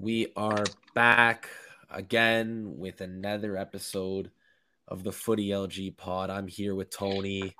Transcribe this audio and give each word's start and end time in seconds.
We 0.00 0.28
are 0.34 0.64
back 0.94 1.50
again 1.90 2.78
with 2.78 3.02
another 3.02 3.58
episode 3.58 4.30
of 4.88 5.04
the 5.04 5.12
Footy 5.12 5.50
LG 5.50 5.98
pod. 5.98 6.30
I'm 6.30 6.48
here 6.48 6.74
with 6.74 6.88
Tony. 6.88 7.54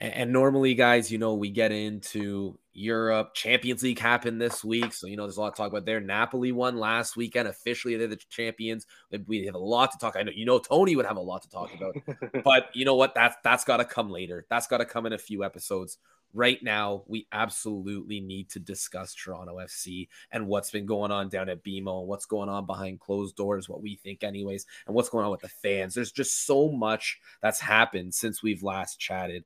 And, 0.00 0.32
normally, 0.32 0.76
guys, 0.76 1.10
you 1.10 1.18
know, 1.18 1.34
we 1.34 1.50
get 1.50 1.72
into 1.72 2.56
Europe. 2.72 3.34
Champions 3.34 3.82
League 3.82 3.98
happened 3.98 4.40
this 4.40 4.62
week. 4.62 4.92
So, 4.92 5.08
you 5.08 5.16
know, 5.16 5.24
there's 5.24 5.38
a 5.38 5.40
lot 5.40 5.56
to 5.56 5.60
talk 5.60 5.72
about 5.72 5.84
there. 5.84 5.98
Napoli 5.98 6.52
won 6.52 6.76
last 6.76 7.16
weekend. 7.16 7.48
Officially, 7.48 7.96
they're 7.96 8.06
the 8.06 8.20
champions. 8.30 8.86
We 9.26 9.44
have 9.46 9.56
a 9.56 9.58
lot 9.58 9.90
to 9.90 9.98
talk. 9.98 10.14
I 10.16 10.22
know, 10.22 10.30
you 10.32 10.46
know, 10.46 10.60
Tony 10.60 10.94
would 10.94 11.06
have 11.06 11.16
a 11.16 11.20
lot 11.20 11.42
to 11.42 11.50
talk 11.50 11.74
about. 11.74 11.96
but 12.44 12.68
you 12.72 12.84
know 12.84 12.94
what? 12.94 13.16
That's 13.16 13.34
that's 13.42 13.64
gotta 13.64 13.84
come 13.84 14.10
later. 14.10 14.46
That's 14.48 14.68
gotta 14.68 14.84
come 14.84 15.06
in 15.06 15.12
a 15.12 15.18
few 15.18 15.42
episodes. 15.42 15.98
Right 16.34 16.62
now, 16.62 17.02
we 17.06 17.26
absolutely 17.32 18.20
need 18.20 18.50
to 18.50 18.60
discuss 18.60 19.14
Toronto 19.14 19.56
FC 19.56 20.08
and 20.30 20.46
what's 20.46 20.70
been 20.70 20.86
going 20.86 21.10
on 21.10 21.28
down 21.28 21.48
at 21.48 21.64
BMO, 21.64 22.04
what's 22.04 22.26
going 22.26 22.48
on 22.48 22.66
behind 22.66 23.00
closed 23.00 23.34
doors, 23.34 23.68
what 23.68 23.82
we 23.82 23.96
think, 23.96 24.22
anyways, 24.22 24.66
and 24.86 24.94
what's 24.94 25.08
going 25.08 25.24
on 25.24 25.30
with 25.30 25.40
the 25.40 25.48
fans. 25.48 25.94
There's 25.94 26.12
just 26.12 26.46
so 26.46 26.70
much 26.70 27.18
that's 27.40 27.60
happened 27.60 28.14
since 28.14 28.42
we've 28.42 28.62
last 28.62 29.00
chatted 29.00 29.44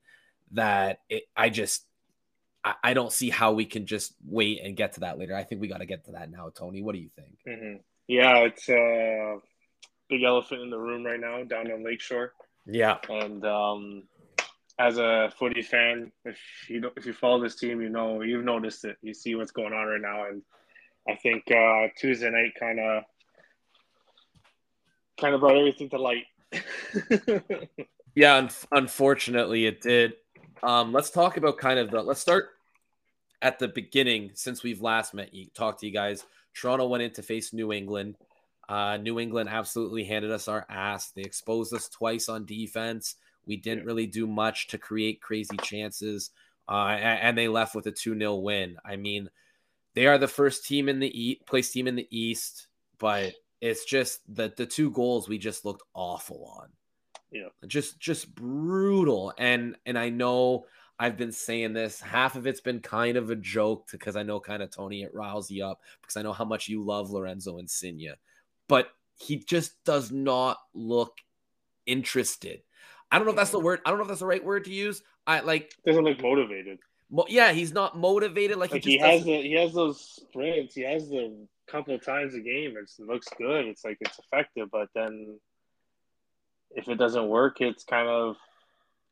that 0.52 1.00
it, 1.08 1.24
I 1.36 1.48
just 1.50 1.84
I, 2.64 2.74
I, 2.82 2.94
don't 2.94 3.12
see 3.12 3.30
how 3.30 3.52
we 3.52 3.64
can 3.64 3.86
just 3.86 4.14
wait 4.24 4.60
and 4.62 4.76
get 4.76 4.92
to 4.94 5.00
that 5.00 5.18
later. 5.18 5.34
I 5.34 5.44
think 5.44 5.60
we 5.60 5.68
got 5.68 5.78
to 5.78 5.86
get 5.86 6.04
to 6.06 6.12
that 6.12 6.30
now, 6.30 6.50
Tony. 6.54 6.82
What 6.82 6.94
do 6.94 7.00
you 7.00 7.10
think? 7.16 7.38
Mm-hmm. 7.48 7.76
Yeah, 8.06 8.38
it's 8.38 8.68
a 8.68 9.38
big 10.08 10.22
elephant 10.22 10.60
in 10.60 10.70
the 10.70 10.78
room 10.78 11.04
right 11.04 11.20
now 11.20 11.42
down 11.44 11.70
on 11.70 11.84
Lakeshore. 11.84 12.32
Yeah, 12.66 12.98
and 13.08 13.44
um, 13.44 14.04
as 14.78 14.98
a 14.98 15.32
footy 15.38 15.62
fan, 15.62 16.12
if 16.24 16.38
you 16.68 16.90
if 16.96 17.06
you 17.06 17.12
follow 17.12 17.42
this 17.42 17.56
team, 17.56 17.80
you 17.80 17.88
know 17.88 18.22
you've 18.22 18.44
noticed 18.44 18.84
it. 18.84 18.96
You 19.02 19.14
see 19.14 19.34
what's 19.34 19.52
going 19.52 19.72
on 19.72 19.86
right 19.86 20.00
now, 20.00 20.26
and 20.26 20.42
I 21.08 21.16
think 21.16 21.44
uh, 21.50 21.88
Tuesday 21.96 22.30
night 22.30 22.52
kind 22.58 22.80
of 22.80 23.04
kind 25.20 25.34
of 25.34 25.40
brought 25.40 25.56
everything 25.56 25.90
to 25.90 25.98
light. 25.98 26.24
yeah, 28.14 28.36
un- 28.36 28.50
unfortunately, 28.72 29.66
it 29.66 29.80
did. 29.80 30.14
Um, 30.62 30.92
let's 30.92 31.10
talk 31.10 31.36
about 31.36 31.58
kind 31.58 31.78
of 31.78 31.90
the. 31.90 32.02
Let's 32.02 32.20
start 32.20 32.50
at 33.40 33.58
the 33.58 33.68
beginning 33.68 34.30
since 34.34 34.62
we've 34.62 34.80
last 34.80 35.14
met 35.14 35.34
you, 35.34 35.46
talked 35.54 35.80
to 35.80 35.86
you 35.86 35.92
guys. 35.92 36.24
Toronto 36.54 36.86
went 36.86 37.02
in 37.02 37.10
to 37.12 37.22
face 37.22 37.52
New 37.52 37.72
England. 37.72 38.16
Uh, 38.68 38.96
New 38.96 39.18
England 39.18 39.48
absolutely 39.48 40.04
handed 40.04 40.30
us 40.30 40.48
our 40.48 40.64
ass. 40.68 41.10
They 41.10 41.22
exposed 41.22 41.74
us 41.74 41.88
twice 41.88 42.28
on 42.28 42.46
defense. 42.46 43.16
We 43.46 43.56
didn't 43.56 43.84
really 43.84 44.06
do 44.06 44.26
much 44.26 44.68
to 44.68 44.78
create 44.78 45.20
crazy 45.20 45.56
chances, 45.62 46.30
uh, 46.68 46.96
and, 46.96 47.36
they 47.36 47.48
left 47.48 47.74
with 47.74 47.86
a 47.86 47.92
2 47.92 48.16
0 48.18 48.36
win. 48.36 48.76
I 48.84 48.96
mean, 48.96 49.28
they 49.94 50.06
are 50.06 50.18
the 50.18 50.28
first 50.28 50.64
team 50.64 50.88
in 50.88 51.00
the 51.00 51.30
e- 51.30 51.40
place 51.46 51.70
team 51.70 51.86
in 51.86 51.96
the 51.96 52.08
East, 52.10 52.68
but 52.98 53.34
it's 53.60 53.84
just 53.84 54.20
that 54.34 54.56
the 54.56 54.66
two 54.66 54.90
goals 54.90 55.28
we 55.28 55.38
just 55.38 55.64
looked 55.64 55.82
awful 55.94 56.52
on. 56.58 56.68
Yeah. 57.30 57.48
Just 57.66 57.98
just 57.98 58.34
brutal. 58.34 59.32
And 59.38 59.76
and 59.86 59.98
I 59.98 60.08
know 60.08 60.66
I've 60.98 61.16
been 61.16 61.32
saying 61.32 61.72
this. 61.72 62.00
Half 62.00 62.36
of 62.36 62.46
it's 62.46 62.60
been 62.60 62.80
kind 62.80 63.16
of 63.16 63.30
a 63.30 63.36
joke 63.36 63.88
because 63.90 64.16
I 64.16 64.22
know 64.22 64.40
kind 64.40 64.62
of 64.62 64.70
Tony 64.70 65.02
it 65.02 65.14
riles 65.14 65.50
you 65.50 65.64
up 65.64 65.80
because 66.00 66.16
I 66.16 66.22
know 66.22 66.32
how 66.32 66.44
much 66.44 66.68
you 66.68 66.82
love 66.82 67.10
Lorenzo 67.10 67.58
Insigne. 67.58 68.14
But 68.68 68.88
he 69.16 69.38
just 69.38 69.82
does 69.84 70.10
not 70.10 70.58
look 70.74 71.18
interested. 71.86 72.62
I 73.12 73.18
don't 73.18 73.26
know 73.26 73.32
if 73.32 73.36
that's 73.36 73.50
the 73.50 73.60
word. 73.60 73.80
I 73.84 73.90
don't 73.90 73.98
know 73.98 74.04
if 74.04 74.08
that's 74.08 74.20
the 74.20 74.26
right 74.26 74.42
word 74.42 74.64
to 74.64 74.72
use. 74.72 75.02
I 75.26 75.40
like 75.40 75.76
doesn't 75.84 76.02
look 76.02 76.20
motivated. 76.22 76.78
Mo- 77.10 77.26
yeah, 77.28 77.52
he's 77.52 77.72
not 77.72 77.96
motivated. 77.96 78.56
Like, 78.56 78.72
like 78.72 78.82
he, 78.82 78.92
he 78.92 78.98
has 78.98 79.22
the 79.22 79.42
he 79.42 79.52
has 79.52 79.74
those 79.74 80.00
sprints. 80.00 80.74
He 80.74 80.80
has 80.80 81.10
the 81.10 81.46
couple 81.68 81.98
times 81.98 82.34
a 82.34 82.40
game. 82.40 82.74
It's, 82.80 82.98
it 82.98 83.06
looks 83.06 83.28
good. 83.36 83.66
It's 83.66 83.84
like 83.84 83.98
it's 84.00 84.18
effective, 84.18 84.68
but 84.72 84.88
then 84.94 85.38
if 86.70 86.88
it 86.88 86.96
doesn't 86.96 87.28
work, 87.28 87.60
it's 87.60 87.84
kind 87.84 88.08
of 88.08 88.36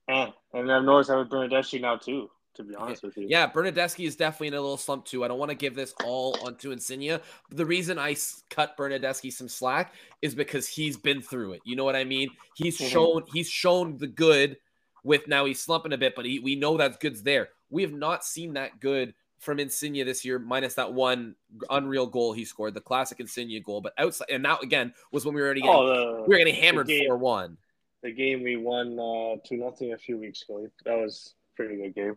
eh. 0.09 0.31
And 0.55 0.73
I've 0.73 0.83
noticed 0.83 1.11
that 1.11 1.19
with 1.19 1.29
Bernardeschi 1.29 1.83
now 1.83 1.97
too. 1.97 2.31
To 2.57 2.65
be 2.65 2.75
honest 2.75 3.05
with 3.05 3.17
you, 3.17 3.27
yeah, 3.29 3.49
Bernardeschi 3.49 4.07
is 4.07 4.17
definitely 4.17 4.49
in 4.49 4.55
a 4.55 4.61
little 4.61 4.77
slump 4.77 5.05
too. 5.05 5.25
I 5.25 5.29
don't 5.29 5.39
want 5.39 5.51
to 5.51 5.57
give 5.57 5.77
this 5.77 5.95
all 6.05 6.37
onto 6.45 6.73
Insigne. 6.73 7.21
The 7.51 7.65
reason 7.65 7.97
I 7.97 8.17
cut 8.49 8.77
Bernardeschi 8.77 9.33
some 9.33 9.49
slack 9.49 9.95
is 10.21 10.35
because 10.35 10.67
he's 10.67 10.97
been 10.97 11.23
through 11.23 11.53
it. 11.53 11.61
You 11.65 11.77
know 11.77 11.85
what 11.85 11.95
I 11.95 12.03
mean? 12.03 12.29
He's 12.57 12.77
mm-hmm. 12.77 12.89
shown 12.89 13.23
he's 13.33 13.49
shown 13.49 13.99
the 13.99 14.09
good. 14.09 14.57
With 15.03 15.29
now 15.29 15.47
he's 15.47 15.63
slumping 15.63 15.95
a 15.95 15.97
bit, 15.97 16.15
but 16.15 16.27
he, 16.27 16.41
we 16.41 16.57
know 16.57 16.77
that 16.77 17.01
good's 17.01 17.23
there. 17.23 17.51
We 17.71 17.83
have 17.83 17.93
not 17.93 18.25
seen 18.25 18.55
that 18.55 18.81
good 18.81 19.15
from 19.39 19.59
Insigne 19.59 20.05
this 20.05 20.25
year, 20.25 20.39
minus 20.39 20.75
that 20.75 20.93
one 20.93 21.37
unreal 21.71 22.07
goal 22.07 22.33
he 22.35 22.45
scored, 22.45 22.75
the 22.75 22.81
classic 22.81 23.21
Insigne 23.21 23.63
goal. 23.63 23.81
But 23.81 23.95
outside, 23.97 24.27
and 24.31 24.43
now 24.43 24.59
again 24.59 24.93
was 25.13 25.25
when 25.25 25.35
we 25.35 25.41
were 25.41 25.47
already 25.47 25.63
getting, 25.63 25.75
oh, 25.75 25.87
the, 25.87 26.23
we 26.23 26.35
were 26.35 26.39
getting 26.39 26.55
hammered 26.55 26.91
four 27.07 27.17
one. 27.17 27.57
The 28.03 28.13
game 28.13 28.43
we 28.43 28.57
won 28.57 28.99
uh, 28.99 29.37
two 29.47 29.57
nothing 29.57 29.93
a 29.93 29.99
few 29.99 30.19
weeks 30.19 30.43
ago. 30.43 30.69
That 30.85 30.99
was 30.99 31.35
pretty 31.57 31.77
good 31.77 31.95
game 31.95 32.17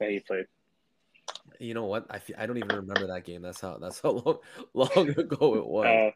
that 0.00 0.10
he 0.10 0.20
played. 0.20 0.46
You 1.58 1.74
know 1.74 1.86
what? 1.86 2.06
I 2.10 2.20
I 2.36 2.46
don't 2.46 2.56
even 2.56 2.68
remember 2.68 3.06
that 3.08 3.24
game. 3.24 3.42
That's 3.42 3.60
how 3.60 3.78
that's 3.78 4.00
how 4.00 4.10
long 4.24 4.38
long 4.74 5.08
ago 5.10 5.56
it 5.56 5.66
was. 5.66 5.86
Uh, 5.86 6.10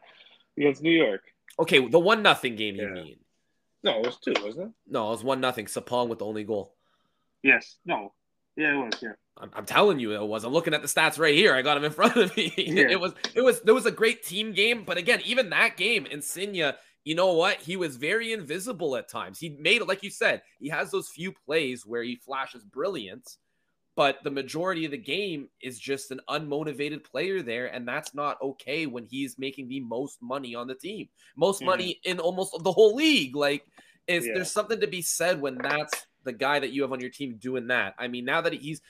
against 0.57 0.81
New 0.81 0.91
York. 0.91 1.21
Okay, 1.59 1.87
the 1.87 1.99
one 1.99 2.21
nothing 2.21 2.55
game 2.55 2.75
you 2.75 2.87
yeah. 2.87 3.03
mean? 3.03 3.15
No, 3.83 3.99
it 3.99 4.05
was 4.05 4.17
two, 4.17 4.33
wasn't 4.41 4.67
it? 4.69 4.73
No, 4.87 5.07
it 5.07 5.11
was 5.11 5.23
one 5.23 5.41
nothing. 5.41 5.65
Sapong 5.65 6.07
with 6.07 6.19
the 6.19 6.25
only 6.25 6.43
goal. 6.43 6.73
Yes. 7.43 7.75
No. 7.85 8.13
Yeah, 8.55 8.79
it 8.79 8.85
was. 8.85 9.01
Yeah. 9.01 9.13
I'm, 9.37 9.51
I'm, 9.55 9.65
telling 9.65 9.99
you, 9.99 10.13
it 10.13 10.25
was. 10.25 10.45
I'm 10.45 10.53
looking 10.53 10.73
at 10.73 10.81
the 10.81 10.87
stats 10.87 11.19
right 11.19 11.33
here. 11.35 11.53
I 11.53 11.61
got 11.61 11.73
them 11.75 11.83
in 11.83 11.91
front 11.91 12.15
of 12.15 12.35
me. 12.37 12.53
Yeah. 12.57 12.89
It 12.89 12.99
was. 12.99 13.13
It 13.35 13.41
was. 13.41 13.61
There 13.61 13.73
was 13.73 13.85
a 13.85 13.91
great 13.91 14.23
team 14.23 14.53
game, 14.53 14.83
but 14.85 14.97
again, 14.97 15.21
even 15.25 15.49
that 15.49 15.75
game, 15.75 16.05
Insigne, 16.05 16.73
you 17.03 17.15
know 17.15 17.33
what? 17.33 17.57
He 17.57 17.75
was 17.75 17.97
very 17.97 18.31
invisible 18.31 18.95
at 18.95 19.09
times. 19.09 19.39
He 19.39 19.49
made 19.49 19.81
it, 19.81 19.87
like 19.87 20.03
you 20.03 20.09
said, 20.09 20.41
he 20.59 20.69
has 20.69 20.91
those 20.91 21.09
few 21.09 21.31
plays 21.31 21.85
where 21.85 22.03
he 22.03 22.15
flashes 22.15 22.63
brilliance, 22.63 23.37
but 23.95 24.23
the 24.23 24.31
majority 24.31 24.85
of 24.85 24.91
the 24.91 24.97
game 24.97 25.49
is 25.61 25.79
just 25.79 26.11
an 26.11 26.19
unmotivated 26.29 27.03
player 27.03 27.41
there, 27.41 27.67
and 27.67 27.87
that's 27.87 28.15
not 28.15 28.41
okay 28.41 28.85
when 28.85 29.05
he's 29.05 29.37
making 29.37 29.67
the 29.67 29.79
most 29.81 30.21
money 30.21 30.55
on 30.55 30.67
the 30.67 30.75
team, 30.75 31.07
most 31.35 31.61
yeah. 31.61 31.67
money 31.67 31.99
in 32.03 32.19
almost 32.19 32.55
the 32.63 32.71
whole 32.71 32.95
league. 32.95 33.35
Like, 33.35 33.65
is 34.07 34.25
yeah. 34.25 34.33
there's 34.35 34.51
something 34.51 34.79
to 34.79 34.87
be 34.87 35.01
said 35.01 35.39
when 35.39 35.57
that's 35.57 36.05
the 36.23 36.33
guy 36.33 36.59
that 36.59 36.71
you 36.71 36.81
have 36.81 36.91
on 36.91 36.99
your 36.99 37.09
team 37.09 37.37
doing 37.37 37.67
that. 37.67 37.93
I 37.97 38.07
mean, 38.07 38.25
now 38.25 38.41
that 38.41 38.53
he's 38.53 38.81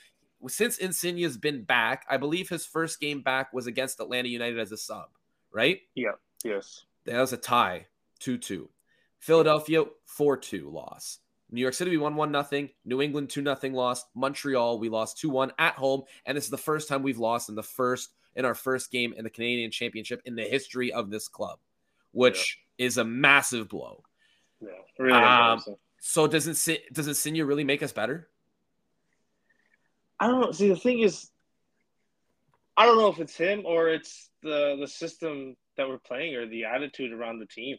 since 0.48 0.78
Insigne's 0.78 1.36
been 1.36 1.62
back, 1.62 2.04
I 2.08 2.16
believe 2.16 2.48
his 2.48 2.66
first 2.66 3.00
game 3.00 3.22
back 3.22 3.52
was 3.52 3.66
against 3.66 4.00
Atlanta 4.00 4.28
United 4.28 4.58
as 4.58 4.72
a 4.72 4.76
sub, 4.76 5.08
right? 5.52 5.80
Yeah. 5.94 6.12
Yes. 6.44 6.84
That 7.06 7.20
was 7.20 7.32
a 7.32 7.36
tie, 7.36 7.86
2 8.20 8.38
2. 8.38 8.68
Philadelphia, 9.18 9.84
4 10.06 10.36
2 10.36 10.70
loss. 10.70 11.18
New 11.50 11.60
York 11.60 11.74
City, 11.74 11.90
we 11.90 11.98
won 11.98 12.16
1 12.16 12.32
nothing. 12.32 12.70
New 12.84 13.02
England, 13.02 13.30
2 13.30 13.42
nothing 13.42 13.74
lost. 13.74 14.06
Montreal, 14.14 14.78
we 14.78 14.88
lost 14.88 15.18
2 15.18 15.30
1 15.30 15.52
at 15.58 15.74
home. 15.74 16.02
And 16.26 16.36
this 16.36 16.44
is 16.44 16.50
the 16.50 16.56
first 16.58 16.88
time 16.88 17.02
we've 17.02 17.18
lost 17.18 17.48
in 17.48 17.54
the 17.54 17.62
first 17.62 18.14
in 18.36 18.44
our 18.44 18.54
first 18.54 18.90
game 18.90 19.14
in 19.16 19.24
the 19.24 19.30
Canadian 19.30 19.70
Championship 19.70 20.22
in 20.24 20.34
the 20.34 20.42
history 20.42 20.92
of 20.92 21.10
this 21.10 21.28
club, 21.28 21.58
which 22.12 22.58
yeah. 22.78 22.86
is 22.86 22.98
a 22.98 23.04
massive 23.04 23.68
blow. 23.68 24.02
Yeah, 24.60 24.70
really 24.98 25.12
um, 25.12 25.62
so 26.00 26.26
does 26.26 26.46
it 26.68 26.92
does 26.92 27.08
Insigne 27.08 27.42
really 27.42 27.64
make 27.64 27.82
us 27.82 27.92
better? 27.92 28.28
I 30.18 30.26
don't 30.26 30.40
know. 30.40 30.52
See, 30.52 30.68
the 30.68 30.76
thing 30.76 31.00
is, 31.00 31.30
I 32.76 32.86
don't 32.86 32.98
know 32.98 33.08
if 33.08 33.20
it's 33.20 33.36
him 33.36 33.62
or 33.64 33.88
it's 33.88 34.30
the 34.42 34.76
the 34.80 34.88
system 34.88 35.56
that 35.76 35.88
we're 35.88 35.98
playing 35.98 36.34
or 36.34 36.46
the 36.46 36.64
attitude 36.64 37.12
around 37.12 37.38
the 37.38 37.46
team. 37.46 37.76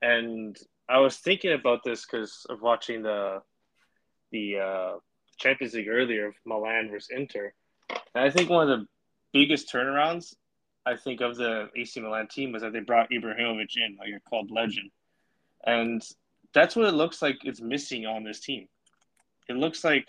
And 0.00 0.56
I 0.88 0.98
was 0.98 1.16
thinking 1.16 1.52
about 1.52 1.82
this 1.84 2.04
because 2.04 2.46
of 2.48 2.62
watching 2.62 3.02
the 3.02 3.42
the 4.30 4.58
uh, 4.58 4.92
Champions 5.38 5.74
League 5.74 5.88
earlier 5.88 6.26
of 6.26 6.34
Milan 6.44 6.90
versus 6.90 7.10
Inter. 7.14 7.52
And 8.14 8.24
I 8.24 8.30
think 8.30 8.50
one 8.50 8.68
of 8.68 8.78
the 8.78 8.86
biggest 9.32 9.72
turnarounds 9.72 10.34
I 10.86 10.96
think 10.96 11.20
of 11.20 11.36
the 11.36 11.70
AC 11.76 12.00
Milan 12.00 12.28
team 12.28 12.52
was 12.52 12.62
that 12.62 12.72
they 12.72 12.80
brought 12.80 13.10
Ibrahimovic 13.10 13.76
in, 13.76 13.96
like 13.98 14.10
a 14.14 14.28
club 14.28 14.50
legend. 14.50 14.90
And 15.66 16.02
that's 16.52 16.76
what 16.76 16.86
it 16.86 16.92
looks 16.92 17.22
like 17.22 17.38
it's 17.44 17.60
missing 17.60 18.06
on 18.06 18.22
this 18.22 18.40
team. 18.40 18.68
It 19.48 19.56
looks 19.56 19.82
like 19.84 20.08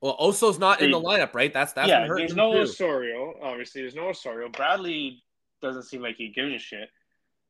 well, 0.00 0.16
Oso's 0.18 0.58
not 0.58 0.78
they, 0.78 0.86
in 0.86 0.92
the 0.92 1.00
lineup, 1.00 1.34
right? 1.34 1.52
That's 1.52 1.72
that's 1.72 1.88
yeah. 1.88 2.06
There's 2.06 2.34
no 2.34 2.52
too. 2.52 2.60
Osorio, 2.60 3.34
obviously. 3.42 3.82
There's 3.82 3.94
no 3.94 4.08
Osorio. 4.08 4.48
Bradley 4.48 5.22
doesn't 5.60 5.82
seem 5.84 6.00
like 6.00 6.16
he 6.16 6.28
gives 6.28 6.54
a 6.54 6.58
shit. 6.58 6.88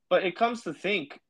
But 0.09 0.25
it 0.25 0.37
comes 0.37 0.63
to 0.63 0.75
think, 0.75 1.21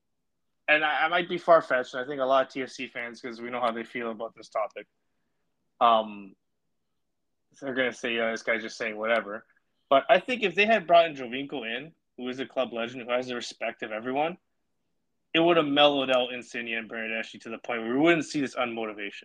and 0.70 0.84
I, 0.84 1.06
I 1.06 1.08
might 1.08 1.28
be 1.28 1.37
far 1.37 1.61
fetched. 1.61 1.94
I 1.94 2.06
think 2.06 2.20
a 2.20 2.25
lot 2.25 2.46
of 2.46 2.52
TFC 2.52 2.90
fans, 2.90 3.20
because 3.20 3.40
we 3.40 3.50
know 3.50 3.61
how 3.61 3.72
they 3.72 3.84
feel 3.84 4.11
about 4.11 4.34
this 4.37 4.49
topic, 4.49 4.87
um, 5.81 6.34
they're 7.61 7.75
gonna 7.75 7.93
say, 7.93 8.14
"Yeah, 8.14 8.31
this 8.31 8.43
guy's 8.43 8.62
just 8.62 8.78
saying 8.78 8.96
whatever." 8.96 9.44
But 9.88 10.05
I 10.08 10.20
think 10.20 10.43
if 10.43 10.55
they 10.55 10.67
had 10.67 10.87
brought 10.87 11.06
in 11.06 11.17
Giovinco 11.17 11.67
in, 11.67 11.93
who 12.17 12.28
is 12.28 12.38
a 12.38 12.46
club 12.46 12.72
legend, 12.72 13.02
who 13.02 13.12
has 13.12 13.26
the 13.26 13.34
respect 13.34 13.82
of 13.82 13.90
everyone, 13.90 14.38
it 15.34 15.40
would 15.40 15.56
have 15.56 15.67
mellowed 15.67 16.11
out 16.11 16.32
Insigne 16.32 16.75
and 16.75 16.88
Bernardeschi 16.88 17.40
to 17.43 17.50
the 17.50 17.58
point 17.58 17.82
where 17.82 17.93
we 17.93 17.99
wouldn't 17.99 18.25
see 18.25 18.40
this 18.40 18.55
unmotivation. 18.55 19.25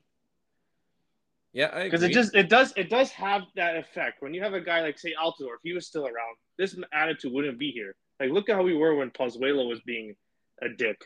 Yeah, 1.53 1.83
because 1.83 2.03
it 2.03 2.12
just 2.12 2.36
it 2.36 2.50
does 2.50 2.74
it 2.75 2.89
does 2.89 3.12
have 3.12 3.44
that 3.56 3.77
effect 3.77 4.21
when 4.21 4.33
you 4.33 4.44
have 4.44 4.53
a 4.53 4.59
guy 4.59 4.81
like 4.81 5.00
say 5.00 5.13
Altidore, 5.18 5.56
if 5.56 5.62
he 5.63 5.74
was 5.74 5.88
still 5.88 6.06
around, 6.06 6.36
this 6.57 6.75
attitude 6.92 7.31
wouldn't 7.31 7.57
be 7.57 7.71
here. 7.71 7.95
Like 8.19 8.31
look 8.31 8.50
at 8.50 8.56
how 8.56 8.63
we 8.63 8.75
were 8.75 8.95
when 8.95 9.12
Pozuelo 9.12 9.69
was 9.69 9.80
being 9.81 10.15
a 10.62 10.68
dick. 10.68 11.06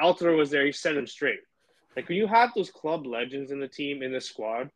Altidore 0.00 0.36
was 0.36 0.50
there, 0.50 0.64
he 0.64 0.72
set 0.72 0.96
him 0.96 1.06
straight. 1.06 1.40
Like 1.96 2.08
when 2.08 2.18
you 2.18 2.26
have 2.26 2.50
those 2.54 2.70
club 2.70 3.06
legends 3.06 3.50
in 3.50 3.60
the 3.60 3.68
team 3.68 4.02
in 4.02 4.12
the 4.12 4.20
squad, 4.20 4.70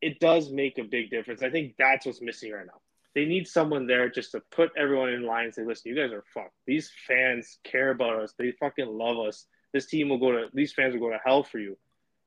it 0.00 0.20
does 0.20 0.50
make 0.50 0.78
a 0.78 0.84
big 0.84 1.10
difference. 1.10 1.42
I 1.42 1.50
think 1.50 1.74
that's 1.78 2.06
what's 2.06 2.20
missing 2.20 2.52
right 2.52 2.66
now. 2.66 2.80
They 3.14 3.24
need 3.24 3.46
someone 3.46 3.86
there 3.86 4.10
just 4.10 4.32
to 4.32 4.40
put 4.50 4.72
everyone 4.76 5.10
in 5.10 5.24
line 5.24 5.46
and 5.46 5.54
say, 5.54 5.64
listen, 5.64 5.90
you 5.90 5.96
guys 5.96 6.12
are 6.12 6.24
fucked. 6.34 6.52
These 6.66 6.90
fans 7.06 7.58
care 7.62 7.90
about 7.90 8.20
us. 8.20 8.34
They 8.36 8.52
fucking 8.58 8.86
love 8.86 9.18
us. 9.18 9.46
This 9.72 9.86
team 9.86 10.08
will 10.08 10.18
go 10.18 10.32
to 10.32 10.46
these 10.52 10.72
fans 10.72 10.94
will 10.94 11.00
go 11.00 11.10
to 11.10 11.20
hell 11.24 11.42
for 11.42 11.58
you 11.58 11.78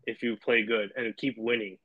if 0.06 0.24
you 0.24 0.38
play 0.38 0.64
good 0.64 0.92
and 0.96 1.16
keep 1.18 1.36
winning. 1.38 1.78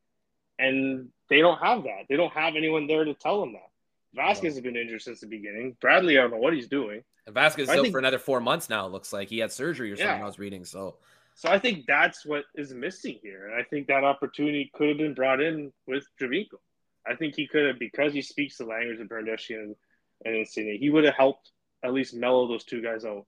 And 0.58 1.08
they 1.28 1.40
don't 1.40 1.58
have 1.58 1.82
that. 1.82 2.04
They 2.08 2.16
don't 2.16 2.32
have 2.32 2.54
anyone 2.56 2.86
there 2.86 3.04
to 3.04 3.14
tell 3.14 3.40
them 3.40 3.52
that. 3.52 3.68
Vasquez 4.14 4.54
has 4.54 4.62
been 4.62 4.76
injured 4.76 5.02
since 5.02 5.20
the 5.20 5.26
beginning. 5.26 5.76
Bradley, 5.80 6.18
I 6.18 6.22
don't 6.22 6.32
know 6.32 6.36
what 6.36 6.52
he's 6.52 6.68
doing. 6.68 7.02
And 7.26 7.34
Vasquez 7.34 7.68
is 7.68 7.76
out 7.76 7.86
for 7.88 7.98
another 7.98 8.18
four 8.18 8.40
months 8.40 8.68
now. 8.68 8.86
It 8.86 8.92
looks 8.92 9.12
like 9.12 9.28
he 9.28 9.38
had 9.38 9.52
surgery 9.52 9.92
or 9.92 9.96
something. 9.96 10.18
Yeah. 10.18 10.22
I 10.22 10.26
was 10.26 10.38
reading. 10.38 10.64
So 10.64 10.96
so 11.34 11.48
I 11.48 11.58
think 11.58 11.86
that's 11.86 12.26
what 12.26 12.44
is 12.54 12.74
missing 12.74 13.18
here. 13.22 13.46
And 13.46 13.54
I 13.54 13.64
think 13.64 13.86
that 13.86 14.04
opportunity 14.04 14.70
could 14.74 14.88
have 14.88 14.98
been 14.98 15.14
brought 15.14 15.40
in 15.40 15.72
with 15.86 16.04
Giovinco. 16.20 16.58
I 17.06 17.14
think 17.16 17.34
he 17.34 17.46
could 17.46 17.66
have, 17.66 17.78
because 17.78 18.12
he 18.12 18.22
speaks 18.22 18.58
the 18.58 18.64
language 18.64 19.00
of 19.00 19.08
Bernardeschi 19.08 19.58
and 19.58 19.76
Insigne, 20.24 20.78
he 20.78 20.90
would 20.90 21.04
have 21.04 21.14
helped 21.14 21.50
at 21.82 21.92
least 21.92 22.14
mellow 22.14 22.46
those 22.46 22.64
two 22.64 22.82
guys 22.82 23.04
out. 23.04 23.26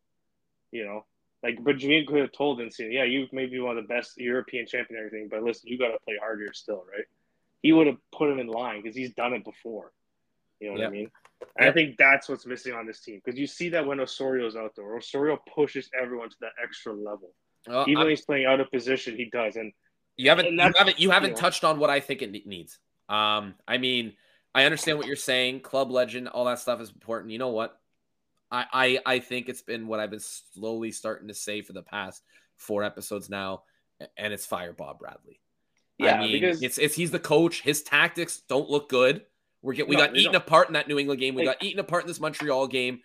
You 0.70 0.85
know, 0.85 1.06
like, 1.43 1.62
but 1.62 1.76
Giovinco 1.76 2.06
could 2.08 2.20
have 2.20 2.32
told 2.32 2.61
Insigne, 2.61 2.93
yeah, 2.93 3.05
you 3.05 3.26
may 3.32 3.46
be 3.46 3.61
one 3.61 3.79
of 3.79 3.85
the 3.85 3.94
best 3.94 4.17
European 4.17 4.67
champion 4.67 4.99
and 4.99 5.06
everything, 5.06 5.29
but 5.29 5.43
listen, 5.43 5.69
you 5.69 5.79
got 5.79 5.88
to 5.88 5.99
play 6.05 6.17
harder 6.20 6.52
still, 6.52 6.85
right? 6.93 7.05
He 7.62 7.73
would 7.73 7.87
have 7.87 7.96
put 8.12 8.31
him 8.31 8.38
in 8.38 8.49
line 8.49 8.82
because 8.82 8.96
he's 8.96 9.14
done 9.14 9.32
it 9.32 9.44
before. 9.44 9.93
You 10.61 10.69
know 10.69 10.81
what 10.81 10.87
I 10.87 10.91
mean? 10.91 11.11
I 11.58 11.70
think 11.70 11.96
that's 11.99 12.29
what's 12.29 12.46
missing 12.46 12.75
on 12.75 12.87
this 12.87 13.00
team 13.00 13.20
because 13.25 13.38
you 13.38 13.46
see 13.46 13.69
that 13.70 13.87
when 13.87 13.99
Osorio's 13.99 14.56
out 14.56 14.73
there, 14.76 14.96
Osorio 14.96 15.38
pushes 15.55 15.88
everyone 16.00 16.31
to 16.31 16.37
that 16.41 16.52
extra 16.62 16.93
level. 16.93 17.35
Even 17.69 18.00
when 18.00 18.11
he's 18.11 18.25
playing 18.25 18.46
out 18.46 18.61
of 18.61 18.70
position, 18.70 19.17
he 19.17 19.31
does. 19.31 19.56
And 19.56 19.73
you 20.17 20.29
haven't 20.29 20.46
and 20.46 20.56
you 20.56 20.73
haven't 20.76 21.00
you 21.00 21.11
haven't 21.11 21.31
you 21.31 21.35
know. 21.35 21.41
touched 21.41 21.64
on 21.64 21.79
what 21.79 21.91
I 21.91 22.00
think 22.00 22.23
it 22.23 22.46
needs. 22.46 22.79
Um, 23.08 23.55
I 23.67 23.79
mean, 23.79 24.14
I 24.55 24.64
understand 24.64 24.99
what 24.99 25.06
you're 25.06 25.17
saying. 25.17 25.61
Club 25.61 25.91
legend, 25.91 26.29
all 26.29 26.44
that 26.44 26.58
stuff 26.58 26.81
is 26.81 26.91
important. 26.91 27.32
You 27.32 27.38
know 27.38 27.49
what? 27.49 27.79
I, 28.50 28.67
I 28.73 29.14
I 29.14 29.19
think 29.19 29.49
it's 29.49 29.62
been 29.62 29.87
what 29.87 30.00
I've 30.00 30.11
been 30.11 30.20
slowly 30.20 30.93
starting 30.93 31.29
to 31.29 31.35
say 31.35 31.62
for 31.62 31.73
the 31.73 31.82
past 31.82 32.23
four 32.56 32.85
episodes 32.85 33.29
now, 33.29 33.62
and 34.17 34.32
it's 34.32 34.46
fire 34.46 34.73
Bob 34.73 34.99
Bradley. 34.99 35.41
Yeah, 35.99 36.17
I 36.17 36.20
mean, 36.20 36.32
because 36.32 36.62
it's 36.62 36.79
it's 36.79 36.94
he's 36.94 37.11
the 37.11 37.19
coach. 37.19 37.62
His 37.62 37.82
tactics 37.82 38.43
don't 38.49 38.70
look 38.70 38.88
good. 38.88 39.23
We're 39.64 39.72
get, 39.72 39.88
we 39.88 39.96
no, 39.96 40.06
got 40.06 40.14
eaten 40.14 40.32
don't. 40.32 40.43
apart 40.43 40.69
in 40.69 40.75
that 40.75 40.88
New 40.88 40.99
England 40.99 41.20
game. 41.20 41.34
We 41.34 41.46
like, 41.46 41.58
got 41.58 41.66
eaten 41.66 41.81
apart 41.81 42.05
in 42.05 42.08
this 42.08 42.20
Montreal 42.20 42.66
game. 42.66 43.00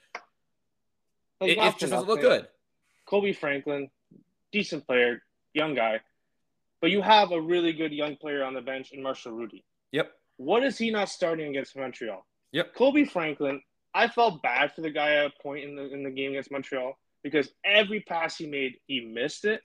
Like, 1.39 1.51
it, 1.51 1.57
it 1.57 1.77
just 1.79 1.79
doesn't 1.79 2.05
look 2.05 2.19
good. 2.19 2.49
Kobe 3.05 3.31
Franklin, 3.31 3.89
decent 4.51 4.85
player, 4.85 5.23
young 5.53 5.73
guy, 5.73 6.01
but 6.81 6.91
you 6.91 7.01
have 7.01 7.31
a 7.31 7.39
really 7.39 7.71
good 7.71 7.93
young 7.93 8.17
player 8.17 8.43
on 8.43 8.53
the 8.53 8.59
bench 8.59 8.91
in 8.91 9.01
Marshall 9.01 9.31
Rutty. 9.31 9.63
Yep. 9.93 10.11
What 10.35 10.63
is 10.63 10.77
he 10.77 10.91
not 10.91 11.07
starting 11.07 11.47
against 11.47 11.77
Montreal? 11.77 12.25
Yep. 12.51 12.75
Kobe 12.75 13.05
Franklin, 13.05 13.61
I 13.93 14.09
felt 14.09 14.43
bad 14.43 14.73
for 14.73 14.81
the 14.81 14.91
guy 14.91 15.15
at 15.15 15.27
a 15.27 15.41
point 15.41 15.63
in 15.63 15.77
the 15.77 15.93
in 15.93 16.03
the 16.03 16.11
game 16.11 16.31
against 16.31 16.51
Montreal 16.51 16.99
because 17.23 17.49
every 17.63 18.01
pass 18.01 18.35
he 18.35 18.47
made, 18.47 18.73
he 18.85 18.99
missed 18.99 19.45
it. 19.45 19.61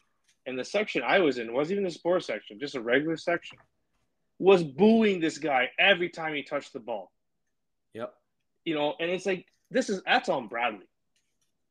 And 0.46 0.56
the 0.56 0.64
section 0.64 1.02
I 1.04 1.18
was 1.18 1.38
in 1.38 1.52
wasn't 1.52 1.72
even 1.72 1.84
the 1.84 1.90
sports 1.90 2.28
section, 2.28 2.60
just 2.60 2.76
a 2.76 2.80
regular 2.80 3.16
section, 3.16 3.58
was 4.38 4.62
booing 4.62 5.20
this 5.20 5.38
guy 5.38 5.70
every 5.78 6.08
time 6.08 6.34
he 6.34 6.42
touched 6.42 6.72
the 6.72 6.80
ball. 6.80 7.10
Yep. 7.92 8.12
You 8.64 8.74
know, 8.74 8.94
and 8.98 9.10
it's 9.10 9.26
like 9.26 9.46
this 9.70 9.88
is 9.88 10.02
that's 10.04 10.28
on 10.28 10.48
Bradley 10.48 10.86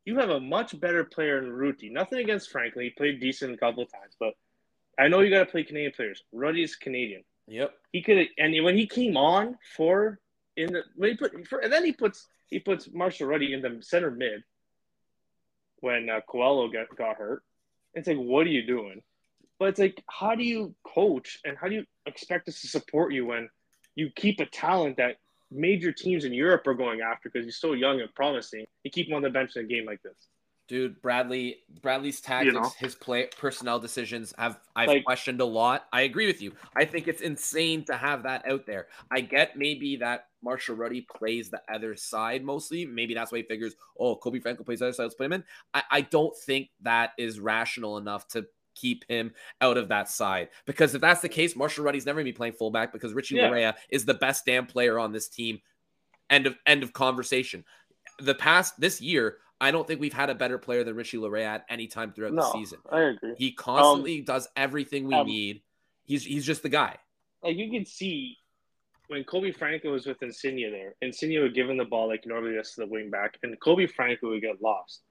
you 0.05 0.19
have 0.19 0.29
a 0.29 0.39
much 0.39 0.79
better 0.79 1.03
player 1.03 1.41
in 1.41 1.51
Rutty. 1.51 1.89
Nothing 1.89 2.19
against 2.19 2.51
Franklin. 2.51 2.85
He 2.85 2.89
played 2.91 3.19
decent 3.19 3.53
a 3.53 3.57
couple 3.57 3.83
of 3.83 3.91
times, 3.91 4.15
but 4.19 4.33
I 4.99 5.07
know 5.07 5.21
you 5.21 5.29
got 5.29 5.39
to 5.39 5.51
play 5.51 5.63
Canadian 5.63 5.93
players. 5.95 6.23
Rutty 6.31 6.63
is 6.63 6.75
Canadian. 6.75 7.23
Yep. 7.47 7.73
He 7.91 8.01
could, 8.01 8.27
and 8.37 8.63
when 8.63 8.77
he 8.77 8.87
came 8.87 9.17
on 9.17 9.57
for 9.75 10.19
in 10.55 10.73
the 10.73 10.83
when 10.95 11.11
he 11.11 11.17
put 11.17 11.47
for, 11.47 11.59
and 11.59 11.71
then 11.71 11.83
he 11.83 11.91
puts 11.91 12.27
he 12.47 12.59
puts 12.59 12.89
Marshall 12.91 13.27
Rutty 13.27 13.53
in 13.53 13.61
the 13.61 13.79
center 13.81 14.11
mid 14.11 14.43
when 15.79 16.09
uh, 16.09 16.21
Coello 16.29 16.71
got 16.71 16.95
got 16.95 17.17
hurt. 17.17 17.43
It's 17.93 18.07
like, 18.07 18.17
what 18.17 18.47
are 18.47 18.51
you 18.51 18.65
doing? 18.65 19.01
But 19.63 19.69
it's 19.69 19.79
like, 19.79 20.03
how 20.09 20.35
do 20.35 20.43
you 20.43 20.75
coach 20.83 21.39
and 21.45 21.55
how 21.57 21.69
do 21.69 21.75
you 21.75 21.85
expect 22.05 22.49
us 22.49 22.59
to 22.59 22.67
support 22.67 23.13
you 23.13 23.27
when 23.27 23.47
you 23.95 24.09
keep 24.13 24.41
a 24.41 24.45
talent 24.45 24.97
that 24.97 25.15
major 25.49 25.93
teams 25.93 26.25
in 26.25 26.33
Europe 26.33 26.67
are 26.67 26.73
going 26.73 26.99
after 26.99 27.29
because 27.29 27.45
he's 27.45 27.61
so 27.61 27.71
young 27.71 28.01
and 28.01 28.13
promising. 28.13 28.65
You 28.83 28.91
keep 28.91 29.07
him 29.07 29.13
on 29.13 29.21
the 29.21 29.29
bench 29.29 29.51
in 29.55 29.63
a 29.63 29.65
game 29.65 29.85
like 29.85 30.01
this. 30.03 30.17
Dude, 30.67 31.01
Bradley, 31.01 31.59
Bradley's 31.81 32.19
tactics, 32.19 32.53
you 32.53 32.59
know? 32.59 32.71
his 32.77 32.93
play, 32.93 33.29
personnel 33.37 33.79
decisions 33.79 34.33
have 34.37 34.59
I've 34.75 34.89
like, 34.89 35.05
questioned 35.05 35.39
a 35.39 35.45
lot. 35.45 35.85
I 35.93 36.01
agree 36.01 36.27
with 36.27 36.41
you. 36.41 36.51
I 36.75 36.83
think 36.83 37.07
it's 37.07 37.21
insane 37.21 37.85
to 37.85 37.95
have 37.95 38.23
that 38.23 38.45
out 38.45 38.65
there. 38.65 38.87
I 39.11 39.21
get 39.21 39.55
maybe 39.55 39.95
that 39.97 40.25
Marshall 40.43 40.75
Rutty 40.75 41.07
plays 41.15 41.49
the 41.49 41.61
other 41.73 41.95
side 41.95 42.43
mostly. 42.43 42.85
Maybe 42.85 43.13
that's 43.13 43.31
why 43.31 43.37
he 43.37 43.43
figures, 43.45 43.75
oh, 43.97 44.17
Kobe 44.17 44.39
Franco 44.39 44.65
plays 44.65 44.79
the 44.79 44.87
other 44.87 44.93
side. 44.93 45.03
Let's 45.03 45.15
put 45.15 45.27
him 45.27 45.33
in. 45.33 45.45
I, 45.73 45.83
I 45.89 46.01
don't 46.01 46.35
think 46.35 46.67
that 46.81 47.11
is 47.17 47.39
rational 47.39 47.97
enough 47.97 48.27
to 48.29 48.45
keep 48.75 49.05
him 49.07 49.33
out 49.61 49.77
of 49.77 49.89
that 49.89 50.09
side. 50.09 50.49
Because 50.65 50.95
if 50.95 51.01
that's 51.01 51.21
the 51.21 51.29
case, 51.29 51.55
Marshall 51.55 51.83
Rutty's 51.83 52.05
never 52.05 52.17
going 52.17 52.25
to 52.25 52.31
be 52.31 52.37
playing 52.37 52.53
fullback 52.53 52.93
because 52.93 53.13
Richie 53.13 53.35
yeah. 53.35 53.49
Laryea 53.49 53.73
is 53.89 54.05
the 54.05 54.13
best 54.13 54.45
damn 54.45 54.65
player 54.65 54.99
on 54.99 55.11
this 55.11 55.27
team. 55.27 55.59
End 56.29 56.47
of 56.47 56.55
end 56.65 56.83
of 56.83 56.93
conversation. 56.93 57.63
The 58.19 58.35
past 58.35 58.79
this 58.79 59.01
year, 59.01 59.37
I 59.59 59.71
don't 59.71 59.87
think 59.87 59.99
we've 59.99 60.13
had 60.13 60.29
a 60.29 60.35
better 60.35 60.57
player 60.57 60.83
than 60.83 60.95
Richie 60.95 61.17
Laryea 61.17 61.45
at 61.45 61.65
any 61.69 61.87
time 61.87 62.11
throughout 62.11 62.33
no, 62.33 62.41
the 62.41 62.51
season. 62.51 62.79
I 62.91 63.01
agree. 63.01 63.33
He 63.37 63.51
constantly 63.51 64.19
um, 64.19 64.25
does 64.25 64.47
everything 64.55 65.07
we 65.07 65.15
um, 65.15 65.27
need. 65.27 65.61
He's 66.03 66.23
he's 66.23 66.45
just 66.45 66.63
the 66.63 66.69
guy. 66.69 66.97
Like 67.41 67.57
you 67.57 67.71
can 67.71 67.85
see 67.85 68.37
when 69.07 69.23
Kobe 69.23 69.51
Franco 69.51 69.91
was 69.91 70.05
with 70.05 70.21
Insigne 70.21 70.71
there, 70.71 70.95
Insigne 71.01 71.39
would 71.41 71.53
give 71.53 71.69
him 71.69 71.77
the 71.77 71.85
ball 71.85 72.07
like 72.07 72.25
normally 72.25 72.55
does 72.55 72.71
to 72.73 72.81
the 72.81 72.87
wing 72.87 73.09
back, 73.09 73.37
and 73.43 73.59
Kobe 73.59 73.85
Franco 73.85 74.29
would 74.29 74.41
get 74.41 74.61
lost. 74.61 75.01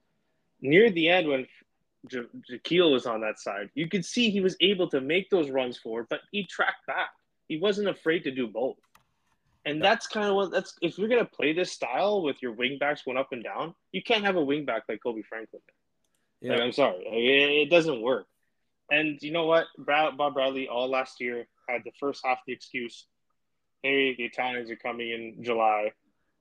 Near 0.61 0.91
the 0.91 1.09
end, 1.09 1.29
when 1.29 1.47
J- 2.09 2.21
Jahkeele 2.51 2.93
was 2.93 3.07
on 3.07 3.21
that 3.21 3.39
side. 3.39 3.71
You 3.75 3.89
could 3.89 4.05
see 4.05 4.31
he 4.31 4.41
was 4.41 4.57
able 4.61 4.89
to 4.89 5.01
make 5.01 5.31
those 5.31 5.51
runs 5.51 5.79
forward, 5.79 6.07
but 6.11 6.21
he 6.31 6.47
tracked 6.47 6.87
back. 6.87 7.11
He 7.49 7.59
wasn't 7.59 7.89
afraid 7.89 8.25
to 8.25 8.31
do 8.31 8.47
both. 8.47 8.77
And 9.65 9.83
that's 9.83 10.07
kind 10.09 10.27
of 10.27 10.35
what 10.35 10.51
that's 10.51 10.75
if 10.83 10.99
you're 10.99 11.09
gonna 11.09 11.25
play 11.25 11.53
this 11.53 11.71
style 11.71 12.23
with 12.23 12.43
your 12.43 12.55
wingbacks 12.55 13.05
going 13.05 13.17
up 13.17 13.29
and 13.31 13.45
down, 13.45 13.75
you 13.93 14.03
can't 14.03 14.25
have 14.25 14.37
a 14.37 14.41
wingback 14.41 14.81
like 14.89 15.01
Kobe 15.03 15.23
Franklin. 15.23 15.63
Yeah. 16.41 16.53
Like, 16.53 16.61
I'm 16.63 16.73
sorry, 16.73 17.05
it, 17.07 17.67
it, 17.67 17.71
doesn't 17.71 18.03
work. 18.03 18.27
And 18.91 19.23
you 19.23 19.31
know 19.31 19.47
what, 19.47 19.67
Brad, 19.79 20.17
Bob 20.17 20.35
Bradley 20.35 20.67
all 20.67 20.89
last 20.91 21.21
year 21.21 21.47
had 21.69 21.83
the 21.85 21.93
first 22.01 22.23
half 22.25 22.39
the 22.45 22.53
excuse, 22.53 23.07
"Hey, 23.85 24.17
the 24.17 24.25
Italians 24.25 24.69
are 24.71 24.77
coming 24.77 25.11
in 25.11 25.45
July." 25.45 25.93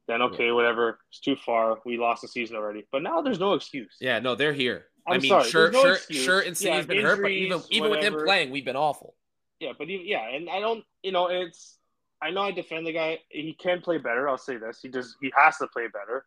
Then 0.08 0.24
okay, 0.24 0.48
yeah. 0.48 0.54
whatever, 0.54 1.00
it's 1.10 1.20
too 1.20 1.36
far. 1.36 1.78
We 1.86 1.98
lost 1.98 2.24
the 2.24 2.28
season 2.28 2.56
already. 2.56 2.86
But 2.92 3.04
now 3.04 3.22
there's 3.22 3.40
no 3.40 3.54
excuse. 3.54 3.96
Yeah, 4.02 4.18
no, 4.20 4.34
they're 4.34 4.54
here. 4.54 4.88
I'm 5.08 5.14
i 5.14 5.18
mean, 5.18 5.30
sorry, 5.30 5.50
sure, 5.50 5.72
no 5.72 5.82
sure, 5.82 5.94
excuse. 5.94 6.24
sure. 6.24 6.40
And 6.42 6.62
yeah, 6.62 6.82
been 6.82 7.02
hurt, 7.02 7.22
but 7.22 7.32
even 7.32 7.62
even 7.70 7.90
whatever. 7.90 8.16
with 8.16 8.22
him 8.22 8.26
playing, 8.26 8.52
we've 8.52 8.66
been 8.66 8.76
awful. 8.76 9.16
Yeah, 9.60 9.74
but 9.78 9.90
even, 9.90 10.06
yeah, 10.06 10.28
and 10.30 10.50
I 10.50 10.60
don't, 10.60 10.84
you 11.04 11.12
know, 11.12 11.28
it's. 11.28 11.78
I 12.24 12.30
know 12.30 12.42
I 12.42 12.52
defend 12.52 12.86
the 12.86 12.94
guy. 12.94 13.20
He 13.30 13.54
can 13.54 13.82
play 13.82 13.98
better. 13.98 14.30
I'll 14.30 14.38
say 14.38 14.58
this. 14.58 14.80
He 14.82 14.90
does. 14.90 15.16
He 15.22 15.34
has 15.36 15.58
to 15.58 15.68
play 15.68 15.88
better. 15.88 16.26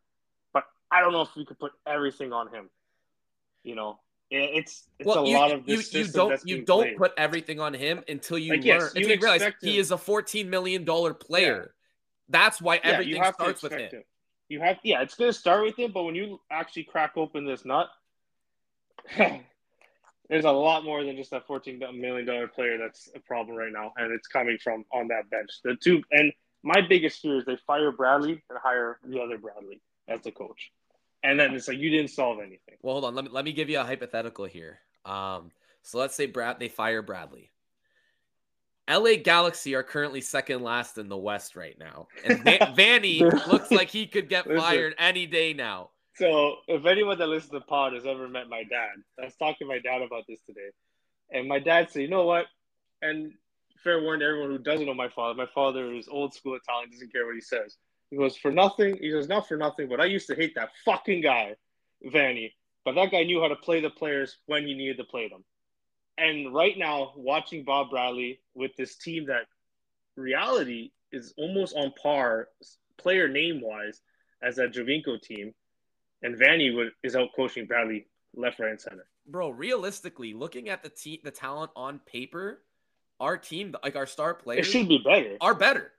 But 0.52 0.64
I 0.90 1.00
don't 1.00 1.12
know 1.12 1.22
if 1.22 1.28
we 1.36 1.44
could 1.44 1.58
put 1.58 1.72
everything 1.86 2.32
on 2.32 2.52
him. 2.52 2.68
You 3.62 3.76
know, 3.76 4.00
it's 4.30 4.84
it's 4.98 5.06
well, 5.06 5.24
a 5.24 5.28
you, 5.28 5.36
lot 5.36 5.52
of 5.52 5.66
this 5.66 5.92
you, 5.92 6.00
you 6.00 6.08
don't 6.08 6.40
you 6.44 6.64
don't 6.64 6.82
played. 6.82 6.96
put 6.96 7.12
everything 7.16 7.60
on 7.60 7.74
him 7.74 8.02
until 8.08 8.38
you 8.38 8.52
like, 8.52 8.60
learn 8.60 8.66
yes, 8.66 8.94
until 8.94 9.10
you, 9.10 9.20
realize 9.20 9.42
him. 9.42 9.54
he 9.60 9.78
is 9.78 9.90
a 9.90 9.98
fourteen 9.98 10.50
million 10.50 10.84
dollar 10.84 11.14
player. 11.14 11.56
Yeah. 11.56 11.70
That's 12.30 12.60
why 12.60 12.80
everything 12.82 13.16
yeah, 13.16 13.32
starts 13.32 13.62
with 13.62 13.72
him. 13.72 13.90
him. 13.90 14.02
You 14.48 14.60
have 14.60 14.78
yeah, 14.82 15.02
it's 15.02 15.14
gonna 15.14 15.32
start 15.32 15.64
with 15.64 15.78
him, 15.78 15.92
but 15.92 16.04
when 16.04 16.14
you 16.14 16.40
actually 16.50 16.84
crack 16.84 17.12
open 17.16 17.46
this 17.46 17.64
nut, 17.64 17.88
there's 20.28 20.44
a 20.44 20.50
lot 20.50 20.84
more 20.84 21.04
than 21.04 21.16
just 21.16 21.30
that 21.30 21.46
$14 21.46 21.78
million 21.98 22.48
player 22.48 22.78
that's 22.78 23.10
a 23.14 23.20
problem 23.20 23.56
right 23.56 23.72
now, 23.72 23.92
and 23.96 24.12
it's 24.12 24.26
coming 24.26 24.58
from 24.62 24.84
on 24.92 25.08
that 25.08 25.28
bench. 25.30 25.50
The 25.62 25.76
two 25.76 26.02
and 26.10 26.32
my 26.62 26.80
biggest 26.80 27.20
fear 27.20 27.38
is 27.38 27.44
they 27.44 27.58
fire 27.66 27.92
Bradley 27.92 28.42
and 28.48 28.58
hire 28.62 28.98
the 29.04 29.20
other 29.20 29.38
Bradley 29.38 29.80
as 30.08 30.22
the 30.22 30.32
coach, 30.32 30.72
and 31.22 31.38
then 31.38 31.54
it's 31.54 31.68
like 31.68 31.78
you 31.78 31.90
didn't 31.90 32.10
solve 32.10 32.38
anything. 32.38 32.76
Well, 32.82 32.94
hold 32.94 33.04
on. 33.04 33.14
Let 33.14 33.24
me 33.24 33.30
let 33.30 33.44
me 33.44 33.52
give 33.52 33.68
you 33.68 33.80
a 33.80 33.84
hypothetical 33.84 34.46
here. 34.46 34.78
Um, 35.04 35.50
so 35.82 35.98
let's 35.98 36.14
say 36.14 36.26
Brad 36.26 36.58
they 36.58 36.68
fire 36.68 37.02
Bradley. 37.02 37.50
LA 38.88 39.16
Galaxy 39.22 39.74
are 39.74 39.82
currently 39.82 40.20
second 40.20 40.62
last 40.62 40.98
in 40.98 41.08
the 41.08 41.16
West 41.16 41.56
right 41.56 41.78
now, 41.78 42.08
and 42.24 42.44
Vanney 42.76 43.20
looks 43.46 43.70
like 43.70 43.88
he 43.88 44.06
could 44.06 44.28
get 44.28 44.46
fired 44.46 44.94
any 44.98 45.26
day 45.26 45.52
now. 45.52 45.90
So, 46.16 46.56
if 46.68 46.86
anyone 46.86 47.18
that 47.18 47.26
listens 47.28 47.50
to 47.50 47.58
the 47.58 47.64
pod 47.64 47.92
has 47.92 48.06
ever 48.06 48.28
met 48.28 48.48
my 48.48 48.62
dad, 48.62 48.92
I 49.20 49.24
was 49.24 49.34
talking 49.36 49.66
to 49.66 49.74
my 49.74 49.80
dad 49.80 50.02
about 50.02 50.24
this 50.28 50.40
today, 50.46 50.70
and 51.30 51.48
my 51.48 51.58
dad 51.58 51.90
said, 51.90 52.02
"You 52.02 52.08
know 52.08 52.24
what?" 52.24 52.46
And 53.02 53.34
fair 53.82 54.00
warning 54.00 54.20
to 54.20 54.26
everyone 54.26 54.50
who 54.50 54.58
doesn't 54.58 54.86
know 54.86 54.94
my 54.94 55.08
father. 55.08 55.34
My 55.34 55.50
father 55.54 55.92
is 55.92 56.08
old 56.08 56.32
school 56.32 56.54
Italian, 56.54 56.90
doesn't 56.90 57.12
care 57.12 57.26
what 57.26 57.34
he 57.34 57.40
says. 57.40 57.76
He 58.10 58.16
goes 58.16 58.36
for 58.36 58.52
nothing. 58.52 58.96
He 58.96 59.10
goes 59.10 59.28
not 59.28 59.48
for 59.48 59.56
nothing, 59.56 59.88
but 59.88 60.00
I 60.00 60.04
used 60.04 60.28
to 60.28 60.36
hate 60.36 60.54
that 60.54 60.70
fucking 60.84 61.20
guy, 61.20 61.56
Vanney. 62.04 62.52
But 62.84 62.94
that 62.94 63.10
guy 63.10 63.24
knew 63.24 63.40
how 63.40 63.48
to 63.48 63.56
play 63.56 63.80
the 63.80 63.90
players 63.90 64.38
when 64.46 64.68
you 64.68 64.76
needed 64.76 64.98
to 64.98 65.04
play 65.04 65.28
them. 65.28 65.44
And 66.16 66.54
right 66.54 66.76
now, 66.78 67.12
watching 67.16 67.64
Bob 67.64 67.90
Bradley 67.90 68.40
with 68.54 68.76
this 68.76 68.96
team 68.96 69.26
that 69.26 69.46
reality 70.16 70.92
is 71.12 71.34
almost 71.36 71.74
on 71.74 71.92
par, 72.00 72.48
player 72.98 73.28
name 73.28 73.60
wise, 73.60 74.00
as 74.42 74.56
that 74.56 74.72
Giovinco 74.72 75.20
team, 75.20 75.54
and 76.24 76.34
Vanney 76.36 76.74
would, 76.74 76.90
is 77.04 77.14
out 77.14 77.28
coaching 77.36 77.66
Bradley 77.66 78.06
left, 78.34 78.58
right, 78.58 78.70
and 78.70 78.80
center. 78.80 79.06
Bro, 79.26 79.50
realistically, 79.50 80.34
looking 80.34 80.68
at 80.68 80.82
the 80.82 80.88
te- 80.88 81.20
the 81.22 81.30
talent 81.30 81.70
on 81.76 82.00
paper, 82.00 82.62
our 83.20 83.36
team, 83.36 83.74
like 83.84 83.94
our 83.94 84.06
star 84.06 84.34
players, 84.34 84.66
it 84.66 84.70
should 84.70 84.88
be 84.88 84.98
better. 84.98 85.36
Are 85.40 85.54
better. 85.54 85.92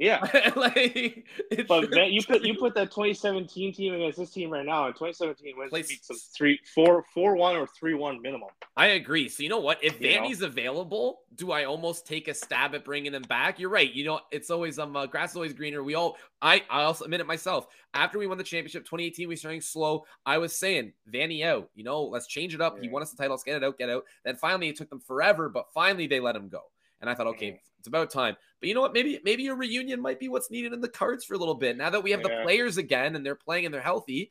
Yeah, 0.00 0.52
like, 0.56 1.26
but 1.68 1.90
man, 1.90 2.10
you 2.10 2.22
put 2.24 2.42
you 2.42 2.56
put 2.56 2.74
that 2.74 2.90
2017 2.90 3.74
team 3.74 3.92
against 3.92 4.18
this 4.18 4.30
team 4.30 4.48
right 4.48 4.64
now, 4.64 4.86
and 4.86 4.94
2017 4.94 5.58
wins 5.58 5.68
Place, 5.68 6.00
three, 6.34 6.58
four, 6.74 7.04
four 7.12 7.36
one 7.36 7.54
or 7.54 7.66
three 7.66 7.92
one 7.92 8.22
minimum. 8.22 8.48
I 8.78 8.86
agree. 8.88 9.28
So 9.28 9.42
you 9.42 9.50
know 9.50 9.58
what? 9.58 9.84
If 9.84 10.00
you 10.00 10.18
know? 10.18 10.46
available, 10.46 11.20
do 11.34 11.52
I 11.52 11.64
almost 11.64 12.06
take 12.06 12.28
a 12.28 12.34
stab 12.34 12.74
at 12.74 12.82
bringing 12.82 13.12
him 13.12 13.20
back? 13.28 13.60
You're 13.60 13.68
right. 13.68 13.92
You 13.92 14.06
know, 14.06 14.20
it's 14.30 14.48
always 14.48 14.78
um 14.78 14.96
uh, 14.96 15.04
grass 15.04 15.32
is 15.32 15.36
always 15.36 15.52
greener. 15.52 15.84
We 15.84 15.96
all 15.96 16.16
I 16.40 16.62
I 16.70 16.84
also 16.84 17.04
admit 17.04 17.20
it 17.20 17.26
myself. 17.26 17.66
After 17.92 18.18
we 18.18 18.26
won 18.26 18.38
the 18.38 18.44
championship 18.44 18.84
2018, 18.84 19.28
we 19.28 19.36
starting 19.36 19.60
slow. 19.60 20.06
I 20.24 20.38
was 20.38 20.56
saying 20.56 20.94
Vanney 21.12 21.44
out. 21.44 21.68
You 21.74 21.84
know, 21.84 22.04
let's 22.04 22.26
change 22.26 22.54
it 22.54 22.62
up. 22.62 22.76
Yeah. 22.76 22.84
He 22.84 22.88
won 22.88 23.02
us 23.02 23.10
the 23.10 23.18
title. 23.18 23.32
Let's 23.32 23.44
get 23.44 23.56
it 23.56 23.64
out, 23.64 23.76
get 23.76 23.90
out. 23.90 24.04
Then 24.24 24.36
finally, 24.36 24.70
it 24.70 24.76
took 24.76 24.88
them 24.88 25.00
forever, 25.00 25.50
but 25.50 25.66
finally 25.74 26.06
they 26.06 26.20
let 26.20 26.36
him 26.36 26.48
go. 26.48 26.62
And 27.02 27.10
I 27.10 27.14
thought, 27.14 27.28
okay, 27.28 27.60
it's 27.80 27.88
about 27.88 28.10
time. 28.10 28.36
But 28.60 28.68
you 28.68 28.74
know 28.74 28.82
what? 28.82 28.92
Maybe 28.92 29.18
maybe 29.24 29.46
a 29.48 29.54
reunion 29.54 30.00
might 30.00 30.20
be 30.20 30.28
what's 30.28 30.50
needed 30.50 30.74
in 30.74 30.80
the 30.80 30.88
cards 30.88 31.24
for 31.24 31.34
a 31.34 31.38
little 31.38 31.54
bit. 31.54 31.76
Now 31.78 31.90
that 31.90 32.02
we 32.02 32.10
have 32.10 32.20
yeah. 32.20 32.28
the 32.28 32.42
players 32.44 32.76
again 32.76 33.16
and 33.16 33.24
they're 33.24 33.34
playing 33.34 33.64
and 33.64 33.74
they're 33.74 33.80
healthy, 33.80 34.30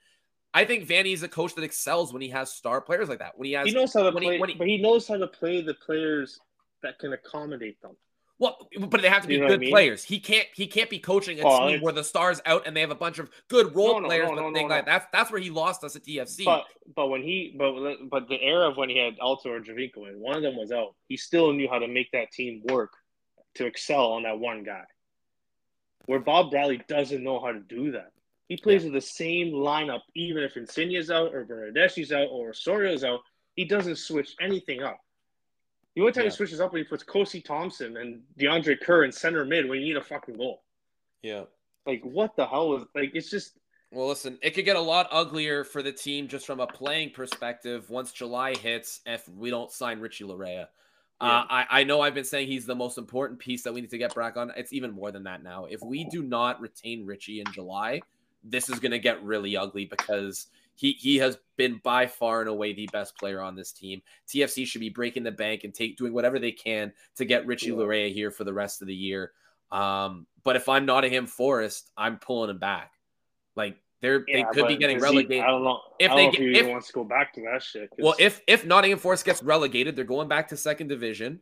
I 0.54 0.66
think 0.66 0.88
Vanney 0.88 1.14
is 1.14 1.24
a 1.24 1.28
coach 1.28 1.56
that 1.56 1.64
excels 1.64 2.14
when 2.14 2.22
he 2.22 2.30
has 2.30 2.54
star 2.54 2.80
players 2.80 3.10
like 3.10 3.20
that. 3.20 3.38
When 3.38 3.48
he 3.48 3.54
has, 3.54 3.68
he 3.68 3.74
knows 3.74 3.94
how 3.94 4.04
to 4.04 4.12
play, 4.12 4.38
he, 4.38 4.46
he, 4.46 4.54
but 4.54 4.68
he 4.68 4.78
knows 4.78 5.08
how 5.08 5.18
to 5.18 5.28
play 5.28 5.62
the 5.62 5.74
players 5.74 6.40
that 6.84 7.00
can 7.00 7.14
accommodate 7.14 7.82
them. 7.82 7.96
Well, 8.38 8.70
but 8.88 9.02
they 9.02 9.10
have 9.10 9.24
to 9.24 9.28
be 9.28 9.34
you 9.34 9.42
know 9.42 9.48
good 9.48 9.60
I 9.60 9.62
mean? 9.62 9.72
players. 9.72 10.04
He 10.04 10.20
can't 10.20 10.48
he 10.54 10.68
can't 10.68 10.90
be 10.90 11.00
coaching 11.00 11.40
a 11.42 11.44
oh, 11.44 11.68
team 11.68 11.82
where 11.82 11.92
the 11.92 12.06
stars 12.06 12.40
out 12.46 12.66
and 12.66 12.76
they 12.76 12.82
have 12.82 12.92
a 12.92 12.96
bunch 12.96 13.20
of 13.20 13.30
good 13.50 13.76
role 13.76 13.96
no, 13.96 14.00
no, 14.00 14.08
players. 14.08 14.30
No, 14.30 14.50
no, 14.50 14.62
like 14.62 14.86
that's 14.86 15.08
that's 15.12 15.30
where 15.30 15.42
he 15.42 15.50
lost 15.50 15.84
us 15.84 15.96
at 15.98 16.04
TFC. 16.04 16.46
But 16.46 16.66
but 16.96 17.08
when 17.08 17.22
he 17.22 17.54
but 17.58 17.74
but 18.10 18.30
the 18.30 18.42
era 18.42 18.70
of 18.70 18.78
when 18.78 18.90
he 18.90 18.98
had 18.98 19.16
Alto 19.22 19.50
or 19.50 19.60
Giovinco 19.60 20.08
and 20.08 20.22
one 20.22 20.38
of 20.38 20.42
them 20.42 20.56
was 20.56 20.72
out, 20.72 20.96
he 21.10 21.18
still 21.18 21.52
knew 21.52 21.68
how 21.68 21.80
to 21.80 21.88
make 21.88 22.12
that 22.14 22.32
team 22.32 22.62
work 22.70 22.94
to 23.60 23.66
excel 23.66 24.14
on 24.14 24.24
that 24.24 24.40
one 24.40 24.64
guy. 24.64 24.86
Where 26.06 26.20
Bob 26.20 26.50
Bradley 26.50 26.82
doesn't 26.88 27.24
know 27.24 27.40
how 27.40 27.52
to 27.52 27.60
do 27.60 27.92
that. 27.92 28.12
He 28.48 28.58
plays 28.58 28.84
yeah. 28.84 28.92
with 28.92 29.04
the 29.04 29.08
same 29.08 29.52
lineup, 29.52 30.02
even 30.16 30.44
if 30.44 30.56
Insigne's 30.56 31.12
out 31.12 31.36
or 31.36 31.46
Bernardeschi's 31.46 32.12
out 32.12 32.30
or 32.32 32.52
Osorio's 32.52 33.04
out. 33.04 33.20
He 33.56 33.66
doesn't 33.66 33.98
switch 33.98 34.36
anything 34.42 34.82
up. 34.82 35.00
The 35.96 36.02
only 36.02 36.14
time 36.14 36.24
yeah. 36.24 36.30
he 36.30 36.36
switches 36.36 36.62
up 36.62 36.72
when 36.72 36.82
he 36.82 36.88
puts 36.88 37.04
Kosi 37.04 37.44
Thompson 37.44 37.98
and 37.98 38.22
DeAndre 38.40 38.80
Kerr 38.80 39.04
in 39.04 39.12
center 39.12 39.46
mid 39.46 39.70
when 39.70 39.80
you 39.80 39.86
need 39.86 39.98
a 39.98 40.04
fucking 40.04 40.38
goal. 40.38 40.64
Yeah. 41.22 41.44
Like 41.86 42.02
what 42.04 42.36
the 42.36 42.48
hell 42.48 42.78
is 42.78 42.86
like 42.96 43.12
it's 43.14 43.30
just 43.30 43.60
well, 43.92 44.08
listen, 44.08 44.38
it 44.44 44.52
could 44.52 44.66
get 44.66 44.76
a 44.76 44.82
lot 44.82 45.08
uglier 45.12 45.64
for 45.64 45.82
the 45.82 45.92
team 45.92 46.28
just 46.28 46.46
from 46.46 46.60
a 46.60 46.68
playing 46.68 47.10
perspective 47.10 47.90
once 47.90 48.12
July 48.12 48.56
hits 48.56 49.02
if 49.06 49.28
we 49.28 49.50
don't 49.50 49.72
sign 49.72 50.00
Richie 50.00 50.26
Laryea. 50.26 50.68
Uh, 51.22 51.26
yeah. 51.26 51.40
Uh, 51.40 51.46
I, 51.50 51.66
I 51.70 51.84
know 51.84 52.02
I've 52.02 52.14
been 52.14 52.24
saying 52.24 52.48
he's 52.48 52.66
the 52.66 52.76
most 52.76 52.98
important 52.98 53.40
piece 53.40 53.64
that 53.64 53.74
we 53.74 53.82
need 53.82 53.90
to 53.90 53.98
get 53.98 54.16
back 54.16 54.38
on. 54.38 54.52
It's 54.56 54.74
even 54.74 54.92
more 54.92 55.12
than 55.12 55.24
that 55.24 55.44
now. 55.44 55.66
If 55.66 55.82
we 55.82 56.06
do 56.06 56.24
not 56.24 56.62
retain 56.62 57.06
Richie 57.06 57.42
in 57.42 57.52
July, 57.52 58.02
this 58.44 58.70
is 58.70 58.80
going 58.80 58.92
to 58.92 59.00
get 59.00 59.22
really 59.24 59.58
ugly 59.58 59.86
because 59.86 60.48
he 60.76 60.94
he 60.94 61.18
has 61.18 61.38
been 61.58 61.82
by 61.84 62.08
far 62.08 62.40
and 62.40 62.50
away 62.50 62.72
the 62.72 62.90
best 62.94 63.18
player 63.18 63.42
on 63.42 63.56
this 63.56 63.74
team. 63.74 64.02
TFC 64.30 64.66
should 64.66 64.80
be 64.80 64.90
breaking 64.90 65.24
the 65.24 65.32
bank 65.32 65.66
and 65.66 65.74
take 65.74 65.98
doing 65.98 66.14
whatever 66.14 66.40
they 66.40 66.54
can 66.54 66.94
to 67.18 67.26
get 67.26 67.46
Richie 67.46 67.68
yeah. 67.68 67.74
Laryea 67.74 68.14
here 68.14 68.32
for 68.32 68.46
the 68.46 68.54
rest 68.54 68.82
of 68.82 68.88
the 68.88 68.96
year. 68.96 69.34
Um, 69.72 70.26
but 70.44 70.56
if 70.56 70.70
I'm 70.70 70.86
not 70.86 71.04
him, 71.04 71.28
Forest, 71.28 71.92
I'm 71.98 72.18
pulling 72.18 72.50
him 72.50 72.60
back. 72.60 72.94
Like 73.58 73.78
they're 74.02 74.24
yeah, 74.28 74.46
they 74.46 74.54
could 74.54 74.68
be 74.68 74.78
getting 74.78 75.00
relegated. 75.00 75.32
He, 75.32 75.40
I 75.42 75.48
don't 75.48 75.64
know 75.64 75.82
if 76.00 76.12
they 76.14 76.32
get, 76.32 76.42
if, 76.42 76.68
wants 76.68 76.88
to 76.88 76.94
go 76.94 77.04
back 77.04 77.34
to 77.34 77.42
that 77.42 77.62
shit. 77.62 77.90
Well, 77.98 78.16
if 78.18 78.42
if 78.48 78.66
Nottingham 78.66 79.00
Forest 79.00 79.26
gets 79.26 79.44
relegated, 79.44 79.96
they're 79.96 80.06
going 80.06 80.28
back 80.28 80.50
to 80.50 80.58
second 80.58 80.88
division, 80.88 81.42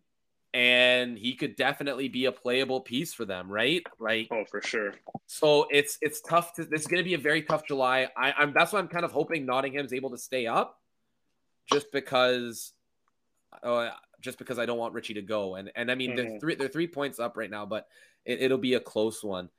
and 0.53 1.17
he 1.17 1.35
could 1.35 1.55
definitely 1.55 2.09
be 2.09 2.25
a 2.25 2.31
playable 2.31 2.81
piece 2.81 3.13
for 3.13 3.25
them, 3.25 3.51
right? 3.51 3.83
Right. 3.99 4.27
Oh, 4.31 4.43
for 4.49 4.61
sure. 4.61 4.93
So 5.27 5.67
it's 5.69 5.99
it's 6.01 6.19
tough 6.21 6.53
to. 6.55 6.65
This 6.65 6.81
is 6.81 6.87
going 6.87 7.03
to 7.03 7.07
be 7.07 7.13
a 7.13 7.19
very 7.19 7.43
tough 7.43 7.67
July. 7.67 8.09
I, 8.17 8.33
I'm 8.37 8.53
that's 8.53 8.73
why 8.73 8.79
I'm 8.79 8.87
kind 8.87 9.05
of 9.05 9.11
hoping 9.11 9.45
Nottingham's 9.45 9.93
able 9.93 10.09
to 10.11 10.17
stay 10.17 10.47
up, 10.47 10.79
just 11.71 11.91
because. 11.91 12.73
Uh, 13.63 13.89
just 14.19 14.37
because 14.39 14.59
I 14.59 14.65
don't 14.65 14.77
want 14.77 14.93
Richie 14.93 15.13
to 15.15 15.21
go, 15.21 15.55
and 15.55 15.71
and 15.75 15.91
I 15.91 15.95
mean 15.95 16.11
mm-hmm. 16.11 16.29
they're 16.29 16.39
three 16.39 16.55
they're 16.55 16.67
three 16.67 16.87
points 16.87 17.19
up 17.19 17.37
right 17.37 17.49
now, 17.49 17.65
but 17.65 17.87
it, 18.25 18.41
it'll 18.41 18.57
be 18.57 18.73
a 18.73 18.79
close 18.79 19.23
one. 19.23 19.49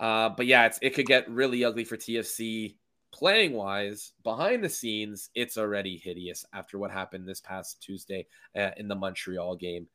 Uh, 0.00 0.30
but 0.30 0.46
yeah, 0.46 0.66
it's, 0.66 0.78
it 0.82 0.94
could 0.94 1.06
get 1.06 1.30
really 1.30 1.64
ugly 1.64 1.84
for 1.84 1.96
TFC 1.96 2.76
playing 3.12 3.52
wise. 3.52 4.12
Behind 4.24 4.64
the 4.64 4.68
scenes, 4.68 5.30
it's 5.34 5.58
already 5.58 5.96
hideous 5.96 6.44
after 6.52 6.78
what 6.78 6.90
happened 6.90 7.28
this 7.28 7.40
past 7.40 7.82
Tuesday 7.82 8.26
uh, 8.56 8.70
in 8.76 8.88
the 8.88 8.94
Montreal 8.94 9.56
game. 9.56 9.86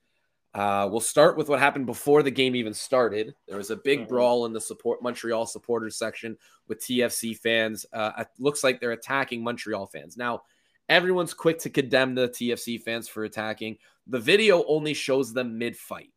Uh, 0.54 0.88
we'll 0.89 1.00
start 1.00 1.38
with 1.38 1.50
what 1.50 1.60
happened 1.60 1.86
before 1.86 2.24
the 2.24 2.32
game 2.32 2.56
even 2.56 2.74
started. 2.74 3.36
There 3.48 3.58
was 3.58 3.70
a 3.70 3.75
big 3.75 4.00
mm-hmm. 4.00 4.08
brawl 4.08 4.46
in 4.46 4.54
the 4.54 4.62
support 4.62 5.04
Montreal 5.04 5.46
supporters 5.46 5.98
section 5.98 6.38
with 6.68 6.80
TFC 6.80 7.38
fans. 7.38 7.86
Uh, 7.94 8.12
it 8.20 8.27
looks 8.39 8.63
like 8.63 8.80
they're 8.80 8.92
attacking 8.92 9.44
Montreal 9.44 9.86
fans. 9.88 10.18
Now, 10.18 10.44
everyone's 10.89 11.34
quick 11.34 11.60
to 11.60 11.70
condemn 11.70 12.16
the 12.16 12.30
TFC 12.30 12.82
fans 12.82 13.08
for 13.08 13.24
attacking. 13.24 13.77
The 14.08 14.20
video 14.20 14.63
only 14.68 14.94
shows 14.94 15.34
them 15.34 15.58
mid 15.58 15.77
fight. 15.77 16.12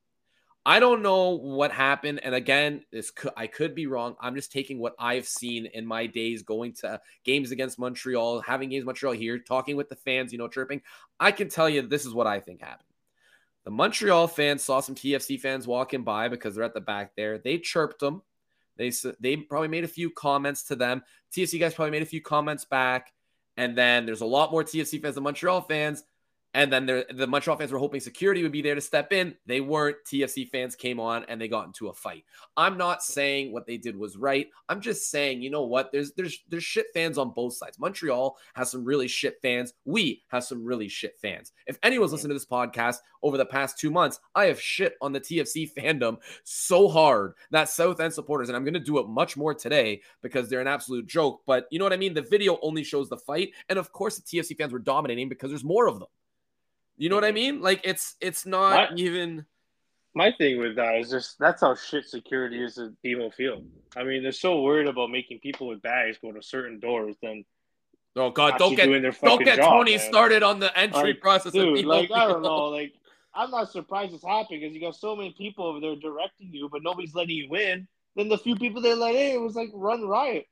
I 0.71 0.79
don't 0.79 1.03
know 1.03 1.31
what 1.31 1.73
happened, 1.73 2.21
and 2.23 2.33
again, 2.33 2.85
this 2.93 3.11
could, 3.11 3.33
I 3.37 3.49
could 3.49 3.75
be 3.75 3.89
wrong. 3.89 4.15
I'm 4.21 4.37
just 4.37 4.53
taking 4.53 4.79
what 4.79 4.95
I've 5.01 5.27
seen 5.27 5.67
in 5.67 5.85
my 5.85 6.07
days 6.07 6.45
going 6.45 6.75
to 6.75 7.01
games 7.25 7.51
against 7.51 7.77
Montreal, 7.77 8.41
having 8.43 8.69
games 8.69 8.85
Montreal 8.85 9.15
here, 9.15 9.41
talking 9.41 9.75
with 9.75 9.89
the 9.89 9.97
fans, 9.97 10.31
you 10.31 10.39
know, 10.39 10.47
chirping. 10.47 10.81
I 11.19 11.33
can 11.33 11.49
tell 11.49 11.69
you 11.69 11.83
this 11.83 12.07
is 12.07 12.15
what 12.15 12.29
I 12.29 12.39
think 12.39 12.61
happened. 12.61 12.87
The 13.65 13.73
Montreal 13.73 14.29
fans 14.29 14.63
saw 14.63 14.79
some 14.79 14.95
TFC 14.95 15.41
fans 15.41 15.67
walking 15.67 16.05
by 16.05 16.29
because 16.29 16.55
they're 16.55 16.63
at 16.63 16.75
the 16.75 16.81
back 16.81 17.17
there. 17.17 17.39
They 17.39 17.59
chirped 17.59 17.99
them. 17.99 18.23
They 18.77 18.93
they 19.19 19.39
probably 19.39 19.67
made 19.67 19.83
a 19.83 19.89
few 19.89 20.09
comments 20.09 20.63
to 20.69 20.77
them. 20.77 21.03
TFC 21.33 21.59
guys 21.59 21.75
probably 21.75 21.91
made 21.91 22.03
a 22.03 22.07
few 22.07 22.23
comments 22.23 22.65
back, 22.65 23.13
and 23.57 23.77
then 23.77 24.07
there's 24.07 24.21
a 24.21 24.25
lot 24.25 24.53
more 24.53 24.63
TFC 24.63 25.03
fans 25.03 25.17
than 25.17 25.25
Montreal 25.25 25.63
fans 25.63 26.05
and 26.55 26.73
then 26.73 26.87
the 26.87 27.27
Montreal 27.29 27.57
fans 27.57 27.71
were 27.71 27.79
hoping 27.79 28.01
security 28.01 28.43
would 28.43 28.51
be 28.51 28.63
there 28.63 28.75
to 28.75 28.81
step 28.81 29.13
in. 29.13 29.35
They 29.47 29.61
weren't. 29.61 29.99
TFC 30.07 30.49
fans 30.49 30.75
came 30.75 30.99
on 30.99 31.25
and 31.29 31.41
they 31.41 31.47
got 31.47 31.67
into 31.67 31.89
a 31.89 31.95
fight. 31.95 32.25
I'm 32.57 32.77
not 32.77 33.03
saying 33.03 33.53
what 33.53 33.67
they 33.67 33.77
did 33.77 33.97
was 33.97 34.17
right. 34.17 34.49
I'm 34.69 34.81
just 34.81 35.11
saying, 35.11 35.43
you 35.43 35.51
know 35.51 35.65
what? 35.65 35.93
There's 35.93 36.13
there's 36.13 36.43
there's 36.49 36.65
shit 36.65 36.87
fans 36.93 37.19
on 37.19 37.31
both 37.31 37.55
sides. 37.55 37.79
Montreal 37.79 38.37
has 38.55 38.71
some 38.71 38.85
really 38.85 39.07
shit 39.07 39.39
fans. 39.41 39.75
We 39.85 40.23
have 40.29 40.43
some 40.43 40.65
really 40.65 40.89
shit 40.89 41.19
fans. 41.21 41.53
If 41.67 41.79
anyone's 41.83 42.13
listened 42.13 42.31
to 42.31 42.35
this 42.35 42.47
podcast 42.47 42.97
over 43.23 43.37
the 43.37 43.47
past 43.47 43.79
two 43.79 43.91
months, 43.91 44.19
I 44.35 44.47
have 44.47 44.61
shit 44.61 44.95
on 45.01 45.13
the 45.13 45.21
TFC 45.21 45.73
fandom 45.79 46.17
so 46.43 46.89
hard 46.89 47.35
that 47.53 47.69
South 47.69 48.01
End 48.01 48.13
supporters, 48.13 48.49
and 48.49 48.57
I'm 48.57 48.65
going 48.65 48.75
to 48.75 48.81
do 48.81 48.99
it 48.99 49.09
much 49.09 49.37
more 49.37 49.55
today 49.55 50.03
because 50.21 50.49
they're 50.49 50.61
an 50.61 50.67
absolute 50.67 51.07
joke. 51.07 51.43
But 51.47 51.67
you 51.71 51.79
know 51.79 51.85
what 51.85 51.93
I 51.93 51.99
mean? 51.99 52.15
The 52.15 52.23
video 52.23 52.59
only 52.63 52.83
shows 52.83 53.09
the 53.09 53.19
fight, 53.19 53.53
and 53.69 53.79
of 53.79 53.93
course 53.93 54.19
the 54.19 54.23
TFC 54.23 54.57
fans 54.57 54.73
were 54.73 54.79
dominating 54.81 55.29
because 55.29 55.51
there's 55.51 55.65
more 55.65 55.87
of 55.87 55.99
them. 56.01 56.09
You 57.01 57.09
know 57.09 57.15
what 57.15 57.25
I 57.25 57.33
mean? 57.33 57.63
Like 57.63 57.81
it's 57.83 58.15
it's 58.21 58.45
not 58.45 58.91
my, 58.91 58.97
even. 58.97 59.47
My 60.15 60.33
thing 60.33 60.59
with 60.59 60.77
that 60.77 60.97
is 60.97 61.09
just 61.09 61.39
that's 61.39 61.63
how 61.63 61.75
shit 61.75 62.05
security 62.05 62.63
is 62.63 62.77
at 62.77 62.91
BMO 63.03 63.33
Field. 63.33 63.65
I 63.97 64.05
mean, 64.05 64.23
they're 64.23 64.33
so 64.33 64.61
worried 64.61 64.87
about 64.87 65.11
making 65.11 65.39
people 65.39 65.69
with 65.69 65.81
bags 65.81 66.19
go 66.21 66.31
to 66.31 66.43
certain 66.43 66.79
doors 66.79 67.17
than. 67.23 67.47
Oh 68.17 68.31
God! 68.31 68.59
Don't 68.59 68.75
get 68.75 68.87
don't 69.23 69.43
get 69.43 69.57
job, 69.57 69.71
Tony 69.71 69.97
man. 69.97 70.07
started 70.11 70.43
on 70.43 70.61
the 70.61 70.77
entry 70.77 71.15
like, 71.15 71.23
process. 71.23 71.53
Dude, 71.53 71.87
like 71.87 72.11
I 72.11 72.27
don't 72.27 72.43
know, 72.43 72.67
like 72.67 72.93
I'm 73.35 73.51
not 73.51 73.73
surprised 73.73 74.13
it's 74.13 74.23
happening 74.23 74.61
because 74.61 74.75
you 74.75 74.81
got 74.83 74.95
so 74.95 75.17
many 75.17 75.33
people 75.33 75.65
over 75.65 75.81
there 75.81 75.97
directing 75.97 76.53
you, 76.53 76.69
but 76.71 76.83
nobody's 76.83 77.15
letting 77.15 77.37
you 77.37 77.55
in. 77.55 77.89
Then 78.15 78.29
the 78.29 78.37
few 78.37 78.57
people 78.57 78.83
they 78.83 78.93
let 78.93 79.15
in, 79.15 79.37
it 79.37 79.41
was 79.41 79.55
like 79.55 79.71
run 79.73 80.07
riot. 80.07 80.49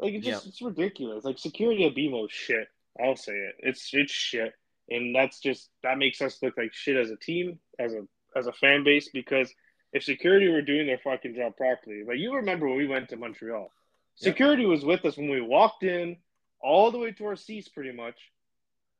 Like 0.00 0.14
it 0.14 0.22
just 0.22 0.44
yeah. 0.44 0.48
it's 0.48 0.60
ridiculous. 0.60 1.24
Like 1.24 1.38
security 1.38 1.86
at 1.86 1.94
BMO 1.94 2.28
shit. 2.28 2.66
I'll 3.00 3.14
say 3.14 3.34
it. 3.34 3.54
It's 3.60 3.90
it's 3.92 4.10
shit 4.10 4.54
and 4.90 5.14
that's 5.14 5.40
just 5.40 5.70
that 5.82 5.98
makes 5.98 6.20
us 6.20 6.38
look 6.42 6.56
like 6.56 6.72
shit 6.72 6.96
as 6.96 7.10
a 7.10 7.16
team, 7.16 7.58
as 7.78 7.92
a 7.92 8.06
as 8.36 8.46
a 8.46 8.52
fan 8.52 8.84
base. 8.84 9.08
Because 9.12 9.52
if 9.92 10.04
security 10.04 10.48
were 10.48 10.62
doing 10.62 10.86
their 10.86 11.00
fucking 11.02 11.34
job 11.34 11.56
properly, 11.56 12.04
like 12.06 12.18
you 12.18 12.34
remember 12.34 12.68
when 12.68 12.78
we 12.78 12.86
went 12.86 13.08
to 13.10 13.16
Montreal, 13.16 13.70
security 14.16 14.62
yep. 14.62 14.70
was 14.70 14.84
with 14.84 15.04
us 15.04 15.16
when 15.16 15.30
we 15.30 15.40
walked 15.40 15.82
in, 15.82 16.16
all 16.60 16.90
the 16.90 16.98
way 16.98 17.12
to 17.12 17.26
our 17.26 17.36
seats, 17.36 17.68
pretty 17.68 17.92
much. 17.92 18.16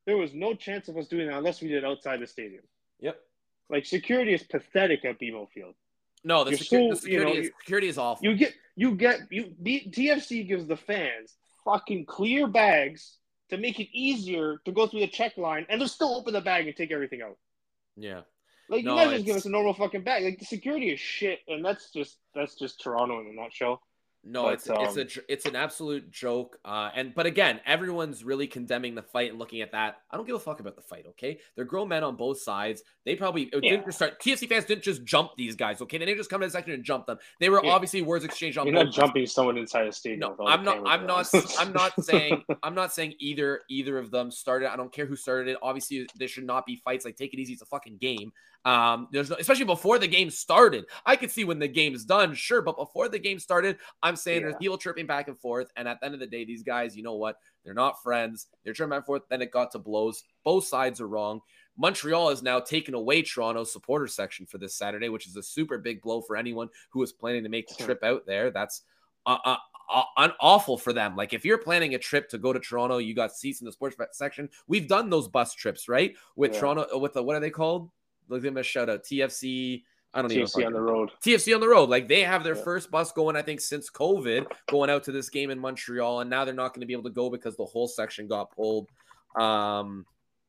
There 0.05 0.17
was 0.17 0.33
no 0.33 0.53
chance 0.53 0.87
of 0.87 0.97
us 0.97 1.07
doing 1.07 1.27
that 1.27 1.37
unless 1.37 1.61
we 1.61 1.67
did 1.67 1.85
outside 1.85 2.19
the 2.19 2.27
stadium. 2.27 2.63
Yep. 2.99 3.19
Like 3.69 3.85
security 3.85 4.33
is 4.33 4.43
pathetic 4.43 5.05
at 5.05 5.19
BMO 5.19 5.47
Field. 5.49 5.75
No, 6.23 6.43
the, 6.43 6.51
secu- 6.51 6.65
so- 6.65 6.89
the 6.89 6.95
security, 6.95 7.31
you 7.31 7.35
know, 7.35 7.41
is, 7.41 7.51
security 7.59 7.87
is 7.87 7.97
awful. 7.97 8.25
You 8.25 8.35
get 8.35 8.53
you 8.75 8.95
get 8.95 9.19
you 9.29 9.53
the 9.61 9.83
TFC 9.89 10.47
gives 10.47 10.65
the 10.67 10.77
fans 10.77 11.35
fucking 11.65 12.05
clear 12.05 12.47
bags 12.47 13.17
to 13.49 13.57
make 13.57 13.79
it 13.79 13.87
easier 13.91 14.57
to 14.65 14.71
go 14.71 14.87
through 14.87 15.01
the 15.01 15.07
check 15.07 15.37
line, 15.37 15.65
and 15.69 15.79
they'll 15.79 15.87
still 15.87 16.15
open 16.15 16.33
the 16.33 16.41
bag 16.41 16.67
and 16.67 16.75
take 16.75 16.91
everything 16.91 17.21
out. 17.21 17.37
yeah. 17.95 18.21
Like 18.69 18.85
No, 18.85 18.95
you 18.95 19.05
guys 19.05 19.13
just 19.13 19.25
give 19.25 19.35
us 19.35 19.45
a 19.45 19.49
normal 19.49 19.73
fucking 19.73 20.03
bag. 20.03 20.23
Like 20.23 20.37
the 20.37 20.45
security 20.45 20.91
is 20.91 20.99
shit, 20.99 21.39
and 21.47 21.65
that's 21.65 21.91
just 21.91 22.17
that's 22.35 22.53
just 22.53 22.79
Toronto 22.81 23.19
in 23.19 23.27
a 23.27 23.33
nutshell. 23.33 23.81
No, 24.21 24.43
But, 24.43 24.53
it's 24.55 24.67
it's 24.69 24.97
a 24.97 25.01
um, 25.01 25.25
it's 25.29 25.45
an 25.45 25.55
absolute 25.55 26.11
joke. 26.11 26.59
Uh, 26.65 26.89
and 26.93 27.15
but 27.15 27.25
again, 27.25 27.61
everyone's 27.65 28.23
really 28.23 28.47
condemning 28.47 28.93
the 28.93 29.01
fight 29.01 29.29
and 29.29 29.39
looking 29.39 29.61
at 29.61 29.71
that. 29.71 30.01
I 30.11 30.17
don't 30.17 30.25
give 30.25 30.35
a 30.35 30.39
fuck 30.39 30.59
about 30.59 30.75
the 30.75 30.81
fight. 30.81 31.05
Okay, 31.09 31.39
they're 31.55 31.63
grown 31.63 31.87
men 31.87 32.03
on 32.03 32.17
both 32.17 32.41
sides. 32.41 32.83
They 33.05 33.15
probably 33.15 33.49
Yeah. 33.53 33.61
didn't 33.71 33.85
just 33.85 33.97
start. 33.97 34.19
TFC 34.21 34.47
fans 34.47 34.65
didn't 34.65 34.83
just 34.83 35.05
jump 35.05 35.31
these 35.37 35.55
guys. 35.55 35.81
Okay, 35.81 35.97
they 35.97 36.05
didn't 36.05 36.17
just 36.17 36.29
come 36.29 36.41
to 36.41 36.47
the 36.47 36.51
section 36.51 36.73
and 36.73 36.83
jump 36.83 37.05
them. 37.05 37.17
They 37.39 37.49
were 37.49 37.61
Yeah. 37.63 37.71
obviously 37.71 38.01
words 38.01 38.25
exchanged 38.25 38.57
on 38.57 38.67
You're 38.67 38.75
not 38.75 38.91
jumping 38.91 39.25
someone 39.25 39.57
inside 39.57 39.87
a 39.87 39.91
stadium. 39.93 40.19
No, 40.19 40.29
with 40.31 40.39
all 40.41 40.47
the 40.47 40.51
I'm 40.51 40.65
not. 40.65 40.85
I'm 40.85 41.07
not. 41.07 41.27
I'm 41.57 41.71
not 41.71 42.03
saying. 42.03 42.43
I'm 42.63 42.75
not 42.75 42.93
saying 42.93 43.13
either. 43.19 43.61
Either 43.69 43.97
of 43.97 44.11
them 44.11 44.31
started. 44.31 44.71
I 44.71 44.75
don't 44.75 44.91
care 44.91 45.05
who 45.05 45.15
started 45.15 45.49
it. 45.49 45.57
Obviously, 45.61 46.07
there 46.15 46.27
should 46.27 46.45
not 46.45 46.65
be 46.65 46.75
fights. 46.75 47.05
Like, 47.05 47.15
take 47.15 47.33
it 47.33 47.39
easy. 47.39 47.53
It's 47.53 47.61
a 47.61 47.65
fucking 47.65 47.97
game. 47.99 48.33
Um, 48.65 49.07
there's 49.11 49.29
no, 49.29 49.37
especially 49.39 49.65
before 49.65 49.99
the 49.99 50.07
game 50.07 50.29
started. 50.29 50.85
I 51.05 51.15
could 51.15 51.31
see 51.31 51.43
when 51.43 51.59
the 51.59 51.67
game's 51.67 52.03
done, 52.03 52.33
sure, 52.33 52.61
but 52.61 52.77
before 52.77 53.07
the 53.07 53.19
game 53.19 53.39
started, 53.39 53.77
I'm 54.03 54.15
saying 54.15 54.41
there's 54.41 54.55
people 54.57 54.77
chirping 54.77 55.07
back 55.07 55.27
and 55.27 55.39
forth. 55.39 55.71
And 55.77 55.87
at 55.87 55.99
the 55.99 56.05
end 56.05 56.13
of 56.13 56.19
the 56.19 56.27
day, 56.27 56.43
these 56.43 56.63
guys, 56.63 56.95
you 56.95 57.03
know 57.03 57.15
what? 57.15 57.37
They're 57.63 57.73
not 57.73 58.03
friends. 58.03 58.47
They're 58.63 58.73
chirping 58.73 58.91
back 58.91 58.97
and 58.97 59.05
forth. 59.05 59.23
Then 59.29 59.41
it 59.41 59.51
got 59.51 59.71
to 59.71 59.79
blows. 59.79 60.23
Both 60.43 60.65
sides 60.65 60.99
are 60.99 61.07
wrong. 61.07 61.41
Montreal 61.77 62.29
has 62.29 62.43
now 62.43 62.59
taken 62.59 62.93
away 62.93 63.21
Toronto's 63.21 63.71
supporter 63.71 64.07
section 64.07 64.45
for 64.45 64.57
this 64.57 64.75
Saturday, 64.75 65.07
which 65.07 65.27
is 65.27 65.37
a 65.37 65.43
super 65.43 65.77
big 65.77 66.01
blow 66.01 66.21
for 66.21 66.35
anyone 66.35 66.67
who 66.89 67.01
is 67.01 67.13
planning 67.13 67.43
to 67.43 67.49
make 67.49 67.69
the 67.69 67.81
trip 67.81 68.03
out 68.03 68.25
there. 68.25 68.51
That's 68.51 68.81
uh, 69.25 69.37
uh, 69.45 69.55
uh, 69.89 70.03
un- 70.17 70.33
awful 70.41 70.77
for 70.77 70.91
them. 70.91 71.15
Like 71.15 71.33
if 71.33 71.45
you're 71.45 71.57
planning 71.57 71.95
a 71.95 71.97
trip 71.97 72.27
to 72.29 72.37
go 72.37 72.51
to 72.51 72.59
Toronto, 72.59 72.97
you 72.97 73.15
got 73.15 73.31
seats 73.31 73.61
in 73.61 73.65
the 73.65 73.71
sports 73.71 73.95
section. 74.11 74.49
We've 74.67 74.89
done 74.89 75.09
those 75.09 75.29
bus 75.29 75.53
trips, 75.53 75.87
right? 75.87 76.15
With 76.35 76.53
Yeah. 76.53 76.59
Toronto, 76.59 76.97
with 76.97 77.13
the 77.13 77.23
what 77.23 77.37
are 77.37 77.39
they 77.39 77.49
called? 77.49 77.89
Look 78.29 78.41
them 78.41 78.57
a 78.57 78.63
shout 78.63 78.89
out. 78.89 79.03
TFC. 79.03 79.83
I 80.13 80.21
don't 80.21 80.31
even 80.31 80.45
TFC 80.45 80.65
on 80.65 80.73
the 80.73 80.81
road. 80.81 81.11
TFC 81.23 81.53
on 81.53 81.61
the 81.61 81.67
road. 81.67 81.89
Like 81.89 82.07
they 82.07 82.21
have 82.21 82.43
their 82.43 82.55
Yeah. 82.55 82.63
first 82.63 82.89
bus 82.89 83.11
going, 83.11 83.35
I 83.35 83.41
think, 83.41 83.61
since 83.61 83.89
COVID, 83.91 84.47
going 84.69 84.89
out 84.89 85.03
to 85.03 85.11
this 85.11 85.29
game 85.29 85.51
in 85.51 85.59
Montreal, 85.59 86.21
and 86.21 86.29
now 86.29 86.45
they're 86.45 86.53
not 86.53 86.73
going 86.73 86.81
to 86.81 86.87
be 86.87 86.93
able 86.93 87.03
to 87.03 87.09
go 87.11 87.29
because 87.29 87.55
the 87.57 87.65
whole 87.65 87.87
section 87.87 88.27
got 88.27 88.51
pulled. 88.51 88.89
Um, 89.35 90.05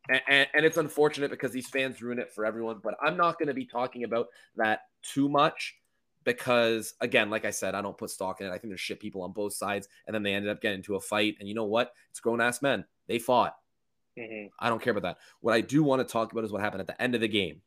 and, 0.08 0.48
and, 0.54 0.64
it's 0.64 0.78
unfortunate 0.78 1.30
because 1.30 1.52
these 1.52 1.68
fans 1.68 2.02
ruin 2.02 2.18
it 2.18 2.32
for 2.32 2.44
everyone. 2.44 2.80
But 2.82 2.94
I'm 3.02 3.16
not 3.16 3.38
going 3.38 3.48
to 3.48 3.54
be 3.54 3.66
talking 3.66 4.04
about 4.04 4.28
that 4.56 4.80
too 5.02 5.28
much 5.28 5.76
because, 6.24 6.94
again, 7.00 7.30
like 7.30 7.44
I 7.44 7.50
said, 7.50 7.74
I 7.74 7.82
don't 7.82 7.96
put 7.96 8.10
stock 8.10 8.40
in 8.40 8.46
it. 8.46 8.50
I 8.50 8.58
think 8.58 8.70
there's 8.70 8.80
shit 8.80 8.98
people 8.98 9.22
on 9.22 9.32
both 9.32 9.52
sides, 9.52 9.88
and 10.06 10.14
then 10.14 10.22
they 10.22 10.34
ended 10.34 10.50
up 10.50 10.60
getting 10.60 10.78
into 10.78 10.96
a 10.96 11.00
fight. 11.00 11.36
And 11.38 11.48
you 11.48 11.54
know 11.54 11.64
what? 11.64 11.92
It's 12.08 12.20
grown 12.20 12.40
ass 12.40 12.62
men. 12.62 12.84
They 13.08 13.18
fought. 13.18 13.56
hmm 14.18 14.46
I 14.58 14.68
don't 14.68 14.82
care 14.82 14.92
about 14.92 15.02
that. 15.02 15.18
What 15.42 15.54
I 15.54 15.60
do 15.60 15.82
want 15.82 16.06
to 16.06 16.10
talk 16.10 16.32
about 16.32 16.44
is 16.44 16.50
what 16.50 16.62
happened 16.62 16.80
at 16.80 16.86
the 16.86 17.00
end 17.00 17.14
of 17.14 17.20
the 17.20 17.28
game. 17.28 17.60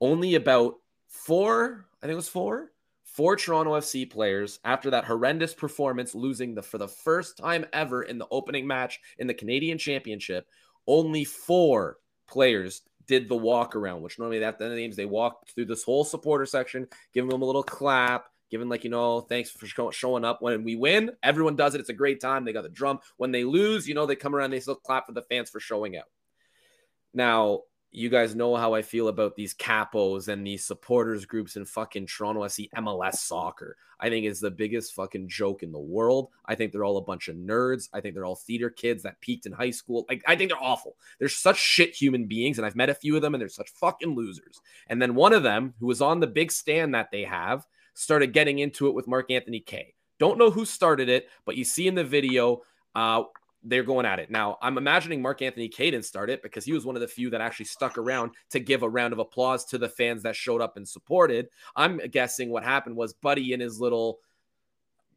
Only 0.00 0.34
about 0.34 0.76
four, 1.08 1.86
I 2.02 2.06
think 2.06 2.12
it 2.12 2.16
was 2.16 2.28
four, 2.28 2.72
four 3.04 3.36
Toronto 3.36 3.72
FC 3.72 4.08
players 4.08 4.60
after 4.64 4.90
that 4.90 5.04
horrendous 5.04 5.54
performance, 5.54 6.14
losing 6.14 6.54
the 6.54 6.62
for 6.62 6.78
the 6.78 6.88
first 6.88 7.36
time 7.36 7.66
ever 7.72 8.02
in 8.02 8.18
the 8.18 8.28
opening 8.30 8.66
match 8.66 9.00
in 9.18 9.26
the 9.26 9.34
Canadian 9.34 9.78
Championship. 9.78 10.46
Only 10.86 11.24
four 11.24 11.98
players 12.28 12.82
did 13.08 13.28
the 13.28 13.36
walk 13.36 13.74
around, 13.74 14.02
which 14.02 14.18
normally 14.18 14.44
at 14.44 14.58
the 14.58 14.66
of 14.66 14.96
they 14.96 15.06
walk 15.06 15.48
through 15.48 15.64
this 15.64 15.82
whole 15.82 16.04
supporter 16.04 16.46
section, 16.46 16.86
giving 17.12 17.30
them 17.30 17.42
a 17.42 17.44
little 17.44 17.62
clap, 17.62 18.26
giving 18.50 18.68
like 18.68 18.84
you 18.84 18.90
know 18.90 19.22
thanks 19.22 19.50
for 19.50 19.66
showing 19.90 20.24
up. 20.24 20.40
When 20.40 20.62
we 20.62 20.76
win, 20.76 21.10
everyone 21.22 21.56
does 21.56 21.74
it. 21.74 21.80
It's 21.80 21.88
a 21.88 21.94
great 21.94 22.20
time. 22.20 22.44
They 22.44 22.52
got 22.52 22.62
the 22.62 22.68
drum. 22.68 23.00
When 23.16 23.32
they 23.32 23.44
lose, 23.44 23.88
you 23.88 23.94
know 23.94 24.06
they 24.06 24.16
come 24.16 24.34
around, 24.34 24.50
they 24.50 24.60
still 24.60 24.76
clap 24.76 25.06
for 25.06 25.12
the 25.12 25.22
fans 25.22 25.50
for 25.50 25.58
showing 25.58 25.96
out. 25.96 26.04
Now, 27.14 27.62
you 27.90 28.08
guys 28.10 28.34
know 28.34 28.54
how 28.54 28.74
I 28.74 28.82
feel 28.82 29.08
about 29.08 29.34
these 29.34 29.54
capos 29.54 30.28
and 30.28 30.46
these 30.46 30.64
supporters 30.64 31.24
groups 31.24 31.56
in 31.56 31.64
fucking 31.64 32.06
Toronto 32.06 32.42
FC 32.42 32.68
MLS 32.76 33.14
soccer. 33.14 33.76
I 34.00 34.10
think 34.10 34.26
it's 34.26 34.40
the 34.40 34.50
biggest 34.50 34.94
fucking 34.94 35.28
joke 35.28 35.62
in 35.62 35.72
the 35.72 35.78
world. 35.78 36.28
I 36.44 36.54
think 36.54 36.70
they're 36.70 36.84
all 36.84 36.98
a 36.98 37.02
bunch 37.02 37.28
of 37.28 37.36
nerds. 37.36 37.88
I 37.92 38.00
think 38.00 38.14
they're 38.14 38.26
all 38.26 38.36
theater 38.36 38.70
kids 38.70 39.02
that 39.02 39.20
peaked 39.20 39.46
in 39.46 39.52
high 39.52 39.70
school. 39.70 40.06
Like, 40.08 40.22
I 40.26 40.36
think 40.36 40.50
they're 40.50 40.62
awful. 40.62 40.96
They're 41.18 41.28
such 41.28 41.58
shit 41.58 41.94
human 41.94 42.26
beings, 42.26 42.58
and 42.58 42.66
I've 42.66 42.76
met 42.76 42.90
a 42.90 42.94
few 42.94 43.16
of 43.16 43.22
them, 43.22 43.34
and 43.34 43.40
they're 43.40 43.48
such 43.48 43.70
fucking 43.70 44.14
losers. 44.14 44.60
And 44.88 45.00
then 45.00 45.14
one 45.14 45.32
of 45.32 45.42
them, 45.42 45.74
who 45.80 45.86
was 45.86 46.02
on 46.02 46.20
the 46.20 46.26
big 46.26 46.52
stand 46.52 46.94
that 46.94 47.10
they 47.10 47.24
have, 47.24 47.66
started 47.94 48.32
getting 48.32 48.60
into 48.60 48.86
it 48.86 48.94
with 48.94 49.08
Mark 49.08 49.30
Anthony 49.30 49.60
Kaye. 49.60 49.94
Don't 50.18 50.38
know 50.38 50.50
who 50.50 50.64
started 50.64 51.08
it, 51.08 51.28
but 51.44 51.56
you 51.56 51.64
see 51.64 51.88
in 51.88 51.94
the 51.94 52.04
video, 52.04 52.62
uh, 52.94 53.24
they're 53.62 53.82
going 53.82 54.06
at 54.06 54.18
it. 54.18 54.30
Now, 54.30 54.56
I'm 54.62 54.78
imagining 54.78 55.20
Mark 55.20 55.42
Anthony 55.42 55.68
Caden 55.68 56.04
start 56.04 56.30
it 56.30 56.42
because 56.42 56.64
he 56.64 56.72
was 56.72 56.86
one 56.86 56.96
of 56.96 57.00
the 57.00 57.08
few 57.08 57.30
that 57.30 57.40
actually 57.40 57.66
stuck 57.66 57.98
around 57.98 58.32
to 58.50 58.60
give 58.60 58.82
a 58.82 58.88
round 58.88 59.12
of 59.12 59.18
applause 59.18 59.64
to 59.66 59.78
the 59.78 59.88
fans 59.88 60.22
that 60.22 60.36
showed 60.36 60.60
up 60.60 60.76
and 60.76 60.88
supported. 60.88 61.48
I'm 61.74 61.98
guessing 62.10 62.50
what 62.50 62.64
happened 62.64 62.96
was 62.96 63.14
Buddy 63.14 63.52
in 63.52 63.60
his 63.60 63.80
little 63.80 64.20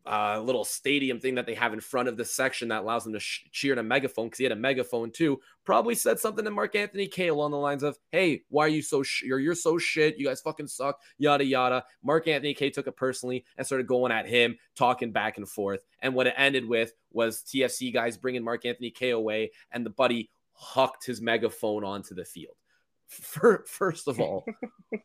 uh, 0.06 0.42
little 0.42 0.64
stadium 0.64 1.20
thing 1.20 1.36
that 1.36 1.46
they 1.46 1.54
have 1.54 1.74
in 1.74 1.80
front 1.80 2.08
of 2.08 2.18
the 2.18 2.26
section 2.26 2.70
that 2.70 2.82
allows 2.82 3.04
them 3.04 3.14
to 3.14 3.20
sh- 3.20 3.46
cheer 3.52 3.74
in 3.74 3.80
a 3.80 3.84
megaphone 3.84 4.28
because 4.28 4.38
he 4.40 4.44
had 4.44 4.52
a 4.52 4.56
megaphone 4.56 5.12
too. 5.12 5.40
Probably 5.64 5.94
said 5.94 6.20
something 6.20 6.44
to 6.44 6.52
Mark 6.52 6.76
Anthony 6.76 7.08
Kaye 7.08 7.28
along 7.28 7.52
the 7.52 7.58
lines 7.58 7.84
of, 7.84 7.98
"Hey, 8.12 8.44
why 8.50 8.66
are 8.66 8.70
you 8.70 8.82
so 8.82 9.04
sh- 9.04 9.24
you're 9.24 9.40
you're 9.40 9.56
so 9.56 9.78
shit? 9.78 10.18
You 10.18 10.26
guys 10.26 10.42
fucking 10.42 10.68
suck." 10.68 11.00
Yada 11.18 11.46
yada. 11.46 11.86
Mark 12.04 12.28
Anthony 12.28 12.54
Kaye 12.54 12.72
took 12.72 12.88
it 12.88 12.96
personally 12.96 13.46
and 13.58 13.66
started 13.66 13.88
going 13.88 14.12
at 14.12 14.28
him, 14.28 14.58
talking 14.76 15.12
back 15.12 15.38
and 15.38 15.48
forth. 15.48 15.86
And 16.00 16.16
what 16.16 16.28
it 16.28 16.34
ended 16.36 16.68
with 16.68 16.94
was 17.12 17.44
TFC 17.44 17.94
guys 17.94 18.18
bringing 18.18 18.44
Mark 18.44 18.66
Anthony 18.66 18.90
Kaye 18.90 19.12
away, 19.12 19.52
and 19.72 19.86
the 19.86 19.92
buddy 19.92 20.32
hucked 20.54 21.06
his 21.06 21.22
megaphone 21.22 21.84
onto 21.84 22.16
the 22.16 22.26
field. 22.26 22.56
First 23.08 24.08
of 24.08 24.20
all, 24.20 24.46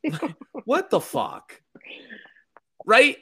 what 0.64 0.90
the 0.90 1.00
fuck? 1.00 1.61
Right? 2.85 3.16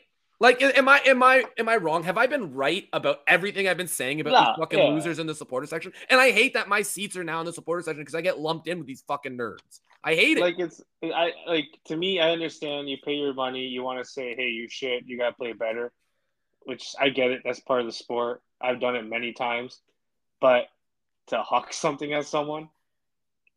Like, 0.45 0.61
am 0.61 0.89
I 0.91 1.01
am 1.07 1.23
I 1.23 1.45
am 1.57 1.71
I 1.71 1.77
wrong? 1.77 2.03
Have 2.03 2.19
I 2.19 2.27
been 2.27 2.53
right 2.53 2.87
about 2.93 3.21
everything 3.27 3.67
I've 3.67 3.79
been 3.79 3.89
saying 3.89 4.21
about 4.21 4.33
Nah, 4.33 4.45
these 4.45 4.59
fucking 4.59 4.79
yeah. 4.79 4.89
losers 4.89 5.19
in 5.19 5.27
the 5.27 5.35
supporter 5.35 5.67
section? 5.67 5.95
And 6.11 6.21
I 6.21 6.33
hate 6.33 6.53
that 6.53 6.69
my 6.69 6.83
seats 6.83 7.17
are 7.17 7.25
now 7.25 7.41
in 7.41 7.47
the 7.47 7.53
supporter 7.53 7.83
section 7.83 8.03
because 8.03 8.15
I 8.15 8.21
get 8.21 8.39
lumped 8.39 8.69
in 8.69 8.77
with 8.77 8.87
these 8.87 9.03
fucking 9.09 9.39
nerds. 9.39 9.81
I 10.05 10.15
hate 10.15 10.37
it. 10.37 10.43
Like 10.43 10.59
it's 10.59 10.83
I 11.03 11.33
like 11.47 11.69
to 11.87 11.97
me. 11.97 12.21
I 12.21 12.31
understand 12.31 12.91
you 12.91 12.99
pay 13.03 13.15
your 13.15 13.33
money. 13.33 13.61
You 13.61 13.83
want 13.83 14.05
to 14.05 14.11
say, 14.11 14.35
"Hey, 14.35 14.49
you 14.49 14.69
shit. 14.69 15.05
You 15.07 15.17
got 15.17 15.31
to 15.31 15.35
play 15.35 15.55
better," 15.55 15.93
which 16.65 16.95
I 17.01 17.09
get 17.09 17.31
it. 17.31 17.41
That's 17.43 17.61
part 17.61 17.81
of 17.81 17.87
the 17.87 17.93
sport. 17.93 18.43
I've 18.61 18.81
done 18.81 18.97
it 18.97 19.09
many 19.09 19.33
times, 19.33 19.81
but 20.43 20.67
to 21.29 21.41
huck 21.41 21.73
something 21.73 22.13
at 22.13 22.27
someone, 22.27 22.69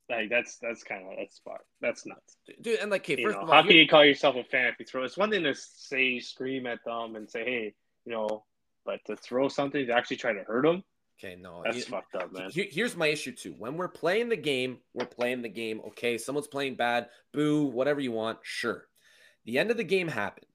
like 0.10 0.30
that's 0.30 0.58
that's 0.58 0.84
kind 0.84 1.04
of 1.06 1.17
that's 1.17 1.39
far. 1.39 1.60
That's 1.82 2.06
nuts. 2.06 2.38
Dude, 2.62 2.80
and 2.80 2.89
like, 2.91 3.02
okay, 3.02 3.20
You 3.22 3.28
first 3.28 3.38
know, 3.38 3.43
of 3.43 3.50
all, 3.50 3.56
how 3.56 3.62
can 3.63 3.76
you 3.76 3.88
call 3.88 4.06
yourself 4.06 4.36
a 4.36 4.43
fan 4.43 4.67
if 4.67 4.76
you 4.80 4.86
throw? 4.86 5.04
It's 5.04 5.17
one 5.17 5.30
thing 5.30 5.43
to 5.43 5.54
say, 5.54 6.20
scream 6.20 6.65
at 6.65 6.80
them, 6.86 7.15
and 7.15 7.30
say, 7.30 7.43
"Hey, 7.43 7.74
you 8.06 8.12
know," 8.13 8.46
but 8.86 9.00
to 9.08 9.15
throw 9.17 9.48
something 9.50 9.86
to 9.86 9.91
actually 9.93 10.17
try 10.17 10.34
to 10.34 10.43
hurt 10.43 10.63
them, 10.63 10.84
okay, 11.20 11.36
no, 11.36 11.62
that's 11.63 11.78
you- 11.78 11.84
fucked 11.84 12.15
up, 12.15 12.32
man. 12.32 12.50
Here's 12.54 12.96
my 12.96 13.08
issue 13.08 13.34
too. 13.34 13.54
When 13.58 13.76
we're 13.76 13.89
playing 13.89 14.30
the 14.30 14.38
game, 14.38 14.80
we're 14.93 15.06
playing 15.06 15.41
the 15.41 15.50
game. 15.50 15.82
Okay, 15.88 16.17
someone's 16.17 16.48
playing 16.48 16.76
bad, 16.76 17.10
boo, 17.34 17.65
whatever 17.65 18.00
you 18.00 18.12
want, 18.13 18.39
sure. 18.43 18.88
The 19.46 19.60
end 19.60 19.72
of 19.72 19.78
the 19.78 19.84
game 19.84 20.08
happened. 20.08 20.48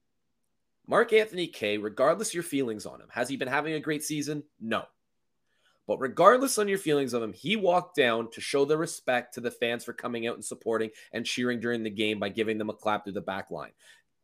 Mark 0.85 1.13
Anthony 1.13 1.47
Kaye, 1.47 1.77
regardless 1.77 2.29
of 2.29 2.33
your 2.33 2.43
feelings 2.43 2.85
on 2.85 2.99
him, 2.99 3.07
has 3.11 3.29
he 3.29 3.37
been 3.37 3.47
having 3.47 3.73
a 3.73 3.79
great 3.79 4.03
season? 4.03 4.43
No. 4.59 4.83
But 5.87 5.99
regardless 5.99 6.57
on 6.57 6.67
your 6.67 6.77
feelings 6.77 7.13
of 7.13 7.21
him, 7.21 7.33
he 7.33 7.55
walked 7.55 7.95
down 7.95 8.31
to 8.31 8.41
show 8.41 8.63
the 8.63 8.77
respect 8.77 9.33
to 9.33 9.41
the 9.41 9.51
fans 9.51 9.83
for 9.83 9.93
coming 9.93 10.27
out 10.27 10.35
and 10.35 10.45
supporting 10.45 10.91
and 11.11 11.25
cheering 11.25 11.59
during 11.59 11.83
the 11.83 11.89
game 11.89 12.19
by 12.19 12.29
giving 12.29 12.57
them 12.57 12.69
a 12.69 12.73
clap 12.73 13.03
through 13.03 13.13
the 13.13 13.21
back 13.21 13.51
line. 13.51 13.71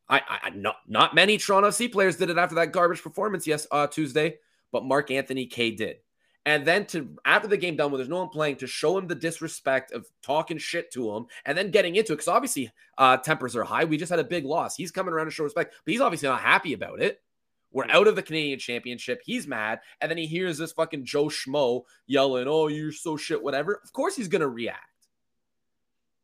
I, 0.07 0.21
I 0.27 0.49
not 0.51 0.77
not 0.87 1.13
many 1.13 1.37
Toronto 1.37 1.69
FC 1.69 1.91
players 1.91 2.15
did 2.15 2.29
it 2.29 2.37
after 2.37 2.55
that 2.55 2.71
garbage 2.71 3.03
performance 3.03 3.45
yes 3.45 3.67
uh, 3.71 3.87
Tuesday, 3.87 4.37
but 4.71 4.85
Mark 4.85 5.11
Anthony 5.11 5.45
Kaye 5.45 5.71
did. 5.71 5.97
And 6.45 6.65
then 6.65 6.85
to 6.87 7.15
after 7.25 7.47
the 7.47 7.57
game 7.57 7.75
done, 7.75 7.91
when 7.91 7.99
there's 7.99 8.09
no 8.09 8.19
one 8.19 8.29
playing, 8.29 8.55
to 8.57 8.67
show 8.67 8.97
him 8.97 9.07
the 9.07 9.13
disrespect 9.13 9.91
of 9.91 10.07
talking 10.23 10.57
shit 10.57 10.91
to 10.93 11.15
him 11.15 11.25
and 11.45 11.57
then 11.57 11.69
getting 11.69 11.95
into 11.95 12.13
it 12.13 12.15
because 12.15 12.27
obviously 12.27 12.71
uh, 12.97 13.17
tempers 13.17 13.55
are 13.55 13.63
high. 13.63 13.83
We 13.83 13.97
just 13.97 14.09
had 14.09 14.19
a 14.19 14.23
big 14.23 14.45
loss. 14.45 14.75
He's 14.75 14.91
coming 14.91 15.13
around 15.13 15.25
to 15.25 15.31
show 15.31 15.43
respect, 15.43 15.75
but 15.85 15.91
he's 15.91 16.01
obviously 16.01 16.29
not 16.29 16.41
happy 16.41 16.73
about 16.73 17.01
it. 17.01 17.21
We're 17.71 17.89
out 17.89 18.07
of 18.07 18.15
the 18.15 18.23
Canadian 18.23 18.59
Championship. 18.59 19.21
He's 19.23 19.47
mad, 19.47 19.79
and 20.01 20.09
then 20.09 20.17
he 20.17 20.25
hears 20.25 20.57
this 20.57 20.71
fucking 20.71 21.05
Joe 21.05 21.25
Schmo 21.25 21.83
yelling, 22.07 22.47
"Oh, 22.47 22.67
you're 22.67 22.91
so 22.91 23.15
shit," 23.15 23.41
whatever. 23.43 23.79
Of 23.83 23.93
course, 23.93 24.15
he's 24.15 24.27
gonna 24.27 24.47
react. 24.49 24.83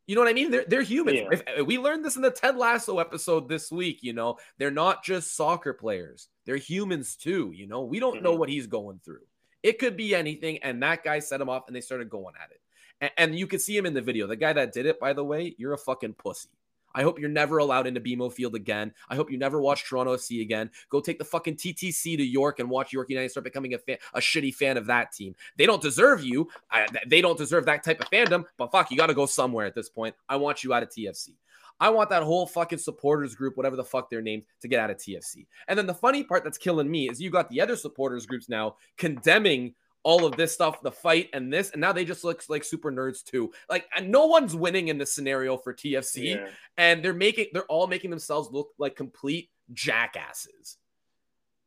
You 0.08 0.16
know 0.16 0.22
what 0.22 0.30
I 0.30 0.34
mean? 0.34 0.52
They're 0.52 0.66
they're 0.68 0.82
humans. 0.82 1.20
Yeah. 1.20 1.30
If, 1.32 1.44
if 1.48 1.66
we 1.68 1.78
learned 1.78 2.06
this 2.06 2.16
in 2.16 2.22
the 2.22 2.32
Ted 2.32 2.58
Lasso 2.58 3.00
episode 3.00 3.50
this 3.50 3.72
week. 3.72 4.00
You 4.02 4.14
know, 4.14 4.38
they're 4.58 4.72
not 4.72 5.04
just 5.04 5.36
soccer 5.36 5.74
players; 5.74 6.30
they're 6.46 6.58
humans 6.58 7.16
too. 7.16 7.52
You 7.56 7.68
know, 7.68 7.82
we 7.84 8.00
don't 8.00 8.22
know 8.22 8.36
Mhm. 8.36 8.40
what 8.40 8.50
he's 8.50 8.68
going 8.68 9.00
through. 9.04 9.26
It 9.64 9.80
could 9.80 9.98
be 9.98 10.14
anything, 10.14 10.60
and 10.60 10.82
that 10.84 11.04
guy 11.04 11.20
set 11.20 11.42
him 11.42 11.50
off, 11.50 11.64
and 11.68 11.76
they 11.76 11.82
started 11.82 12.10
going 12.10 12.36
at 12.44 12.52
it. 12.52 12.62
And, 13.02 13.12
and 13.18 13.40
you 13.40 13.48
could 13.48 13.62
see 13.62 13.76
him 13.76 13.88
in 13.88 13.96
the 13.96 14.02
video. 14.02 14.28
The 14.28 14.36
guy 14.36 14.54
that 14.54 14.74
did 14.74 14.86
it, 14.86 15.00
by 15.00 15.14
the 15.14 15.24
way, 15.24 15.56
you're 15.58 15.74
a 15.74 15.78
fucking 15.78 16.14
pussy. 16.14 16.50
I 16.96 17.04
hope 17.04 17.20
you're 17.20 17.30
never 17.30 17.60
allowed 17.60 17.86
into 17.86 18.00
BMO 18.00 18.32
Field 18.32 18.56
again. 18.56 18.94
I 19.10 19.16
hope 19.16 19.30
you 19.30 19.38
never 19.38 19.62
watch 19.62 19.84
Toronto 19.84 20.16
FC 20.16 20.42
again. 20.42 20.72
Go 20.90 21.02
take 21.02 21.20
the 21.20 21.26
fucking 21.26 21.58
TTC 21.58 22.18
to 22.18 22.24
York 22.24 22.60
and 22.60 22.70
watch 22.70 22.94
York 22.94 23.10
United 23.10 23.30
start 23.30 23.44
becoming 23.44 23.74
a 23.74 23.78
fan, 23.78 23.98
a 24.14 24.20
shitty 24.20 24.56
fan 24.56 24.78
of 24.78 24.86
that 24.88 25.12
team. 25.12 25.36
They 25.58 25.66
don't 25.66 25.82
deserve 25.82 26.24
you. 26.24 26.48
I, 26.72 26.88
they 27.06 27.22
don't 27.22 27.38
deserve 27.38 27.66
that 27.66 27.84
type 27.84 28.00
of 28.00 28.10
fandom. 28.10 28.46
But 28.58 28.72
fuck, 28.72 28.90
you 28.90 28.98
got 28.98 29.08
to 29.08 29.14
go 29.14 29.26
somewhere 29.26 29.66
at 29.66 29.76
this 29.76 29.90
point. 29.90 30.16
I 30.30 30.38
want 30.38 30.64
you 30.64 30.74
out 30.74 30.84
of 30.84 30.90
TFC. 30.90 31.32
I 31.80 31.90
want 31.90 32.10
that 32.10 32.24
whole 32.24 32.48
fucking 32.48 32.80
supporters 32.80 33.36
group, 33.36 33.58
whatever 33.58 33.76
the 33.76 33.84
fuck 33.84 34.10
they're 34.10 34.22
named, 34.22 34.44
to 34.62 34.70
get 34.70 34.80
out 34.80 34.90
of 34.90 34.98
TFC. 34.98 35.46
And 35.68 35.78
then 35.78 35.88
the 35.88 35.94
funny 35.94 36.24
part 36.24 36.44
that's 36.44 36.58
killing 36.58 36.90
me 36.90 37.10
is 37.10 37.20
you 37.20 37.30
got 37.30 37.50
the 37.50 37.60
other 37.60 37.76
supporters 37.76 38.26
groups 38.26 38.48
now 38.48 38.78
condemning 38.98 39.74
all 40.06 40.24
of 40.24 40.38
this 40.38 40.54
stuff, 40.54 40.82
the 40.84 40.92
fight 40.92 41.30
and 41.34 41.52
this, 41.52 41.72
and 41.72 41.82
now 41.82 41.92
they 41.92 42.06
just 42.06 42.24
look 42.24 42.44
like 42.48 42.64
super 42.64 42.92
nerds 42.92 43.24
too. 43.24 43.52
Like 43.68 43.88
and 43.94 44.12
no 44.12 44.28
one's 44.28 44.56
winning 44.56 44.88
in 44.88 45.00
this 45.00 45.12
scenario 45.12 45.58
for 45.58 45.74
TFC, 45.74 46.36
yeah. 46.36 46.48
and 46.78 47.04
they're 47.04 47.14
making 47.14 47.48
they're 47.52 47.66
all 47.66 47.88
making 47.88 48.12
themselves 48.12 48.50
look 48.52 48.70
like 48.78 48.96
complete 48.96 49.50
jackasses. 49.74 50.78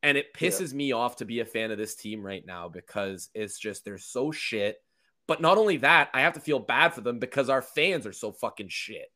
And 0.04 0.16
it 0.16 0.32
pisses 0.32 0.70
yeah. 0.70 0.76
me 0.76 0.92
off 0.92 1.16
to 1.16 1.24
be 1.24 1.40
a 1.40 1.44
fan 1.44 1.72
of 1.72 1.78
this 1.78 1.96
team 1.96 2.24
right 2.24 2.46
now 2.46 2.68
because 2.68 3.28
it's 3.34 3.58
just 3.58 3.84
they're 3.84 3.98
so 3.98 4.30
shit. 4.30 4.80
But 5.26 5.40
not 5.40 5.58
only 5.58 5.78
that, 5.78 6.08
I 6.14 6.20
have 6.20 6.34
to 6.34 6.40
feel 6.40 6.60
bad 6.60 6.94
for 6.94 7.00
them 7.00 7.18
because 7.18 7.50
our 7.50 7.60
fans 7.60 8.06
are 8.06 8.12
so 8.12 8.30
fucking 8.30 8.68
shit. 8.68 9.10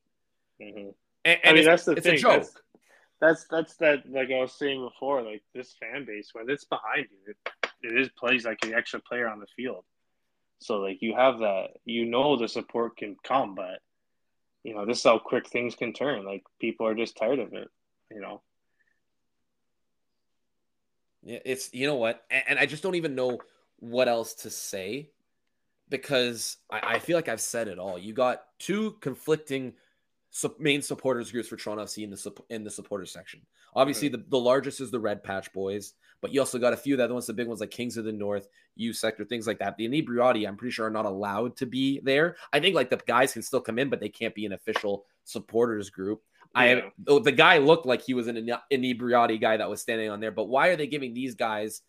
Mm-hmm. 0.61 0.91
And, 1.25 1.39
and 1.45 1.51
I 1.51 1.53
mean, 1.53 1.65
that's 1.65 1.85
the 1.85 1.93
it's 1.93 2.05
thing. 2.05 2.17
a 2.17 2.19
joke. 2.19 2.43
That's, 2.43 2.53
that's, 3.23 3.47
that's 3.49 3.77
that 3.77 4.03
like 4.11 4.31
I 4.33 4.41
was 4.41 4.53
saying 4.53 4.83
before. 4.83 5.23
Like 5.23 5.43
this 5.55 5.77
fan 5.81 6.05
base, 6.05 6.31
when 6.33 6.51
it's 6.51 6.65
behind 6.65 7.07
you, 7.11 7.33
it, 7.33 7.71
it 7.85 8.01
is 8.01 8.09
plays 8.19 8.45
like 8.45 8.59
an 8.65 8.75
extra 8.75 9.01
player 9.01 9.29
on 9.29 9.39
the 9.39 9.47
field. 9.57 9.85
So 10.59 10.81
like 10.81 10.99
you 11.01 11.15
have 11.15 11.39
that, 11.39 11.69
you 11.85 12.05
know, 12.05 12.37
the 12.37 12.49
support 12.49 12.97
can 12.97 13.17
come, 13.23 13.55
but 13.55 13.79
you 14.65 14.75
know 14.75 14.85
this 14.85 14.99
is 14.99 15.05
how 15.05 15.21
quick 15.21 15.49
things 15.49 15.77
can 15.77 15.93
turn. 15.93 16.25
Like 16.25 16.43
people 16.61 16.87
are 16.87 16.97
just 16.97 17.17
tired 17.17 17.39
of 17.39 17.53
it. 17.53 17.69
You 18.11 18.21
know. 18.21 18.43
Yeah, 21.23 21.39
it's 21.45 21.73
you 21.73 21.87
know 21.87 21.95
what, 21.95 22.25
and, 22.29 22.43
and 22.49 22.59
I 22.59 22.67
just 22.67 22.83
don't 22.83 22.97
even 22.97 23.15
know 23.15 23.39
what 23.79 24.09
else 24.09 24.35
to 24.35 24.51
say 24.51 25.11
because 25.89 26.57
I, 26.69 26.95
I 26.95 26.99
feel 26.99 27.17
like 27.17 27.29
I've 27.29 27.41
said 27.41 27.69
it 27.69 27.79
all. 27.79 27.99
You 27.99 28.13
got 28.13 28.43
two 28.59 28.97
conflicting 29.01 29.75
main 30.59 30.83
supporters 30.83 31.31
groups 31.31 31.49
for 31.49 31.57
Toronto 31.57 31.85
FC 31.85 32.05
in 32.05 32.11
the 32.11 32.33
in 32.51 32.65
the 32.65 32.71
supporters 32.71 33.13
section. 33.13 33.41
Obviously, 33.75 34.09
mm-hmm. 34.09 34.23
the, 34.23 34.31
the 34.31 34.39
largest 34.39 34.81
is 34.81 34.91
the 34.91 35.01
Red 35.01 35.23
Patch 35.23 35.53
Boys, 35.53 35.95
but 36.21 36.33
you 36.33 36.41
also 36.41 36.59
got 36.59 36.73
a 36.73 36.77
few 36.77 36.95
of 36.95 36.99
the 36.99 37.05
other 37.05 37.15
ones, 37.15 37.27
the 37.27 37.33
big 37.33 37.49
ones 37.49 37.61
like 37.61 37.71
Kings 37.71 37.97
of 37.97 38.05
the 38.05 38.13
North, 38.13 38.49
U 38.77 38.93
Sector, 38.93 39.25
things 39.27 39.47
like 39.47 39.59
that. 39.59 39.77
The 39.77 39.89
Inebriati, 39.89 40.47
I'm 40.47 40.57
pretty 40.57 40.73
sure, 40.73 40.87
are 40.87 40.91
not 40.91 41.05
allowed 41.05 41.57
to 41.57 41.67
be 41.67 42.01
there. 42.01 42.37
I 42.53 42.61
think 42.61 42.75
like 42.75 42.91
the 42.91 43.01
guys 43.07 43.33
can 43.33 43.43
still 43.43 43.61
come 43.61 43.79
in, 43.79 43.91
but 43.91 44.01
they 44.01 44.09
can't 44.09 44.35
be 44.35 44.47
an 44.47 44.53
official 44.53 45.05
supporters 45.25 45.91
group. 45.91 46.23
Yeah. 46.55 46.61
I 46.61 46.83
oh, 47.09 47.19
the 47.19 47.33
guy 47.33 47.59
looked 47.59 47.87
like 47.87 48.03
he 48.03 48.15
was 48.15 48.27
an 48.29 48.49
Inebriati 48.73 49.41
guy 49.41 49.57
that 49.57 49.69
was 49.69 49.83
standing 49.83 50.11
on 50.11 50.21
there, 50.21 50.31
but 50.31 50.49
why 50.49 50.69
are 50.69 50.77
they 50.77 50.87
giving 50.87 51.13
these 51.13 51.35
guys? 51.35 51.83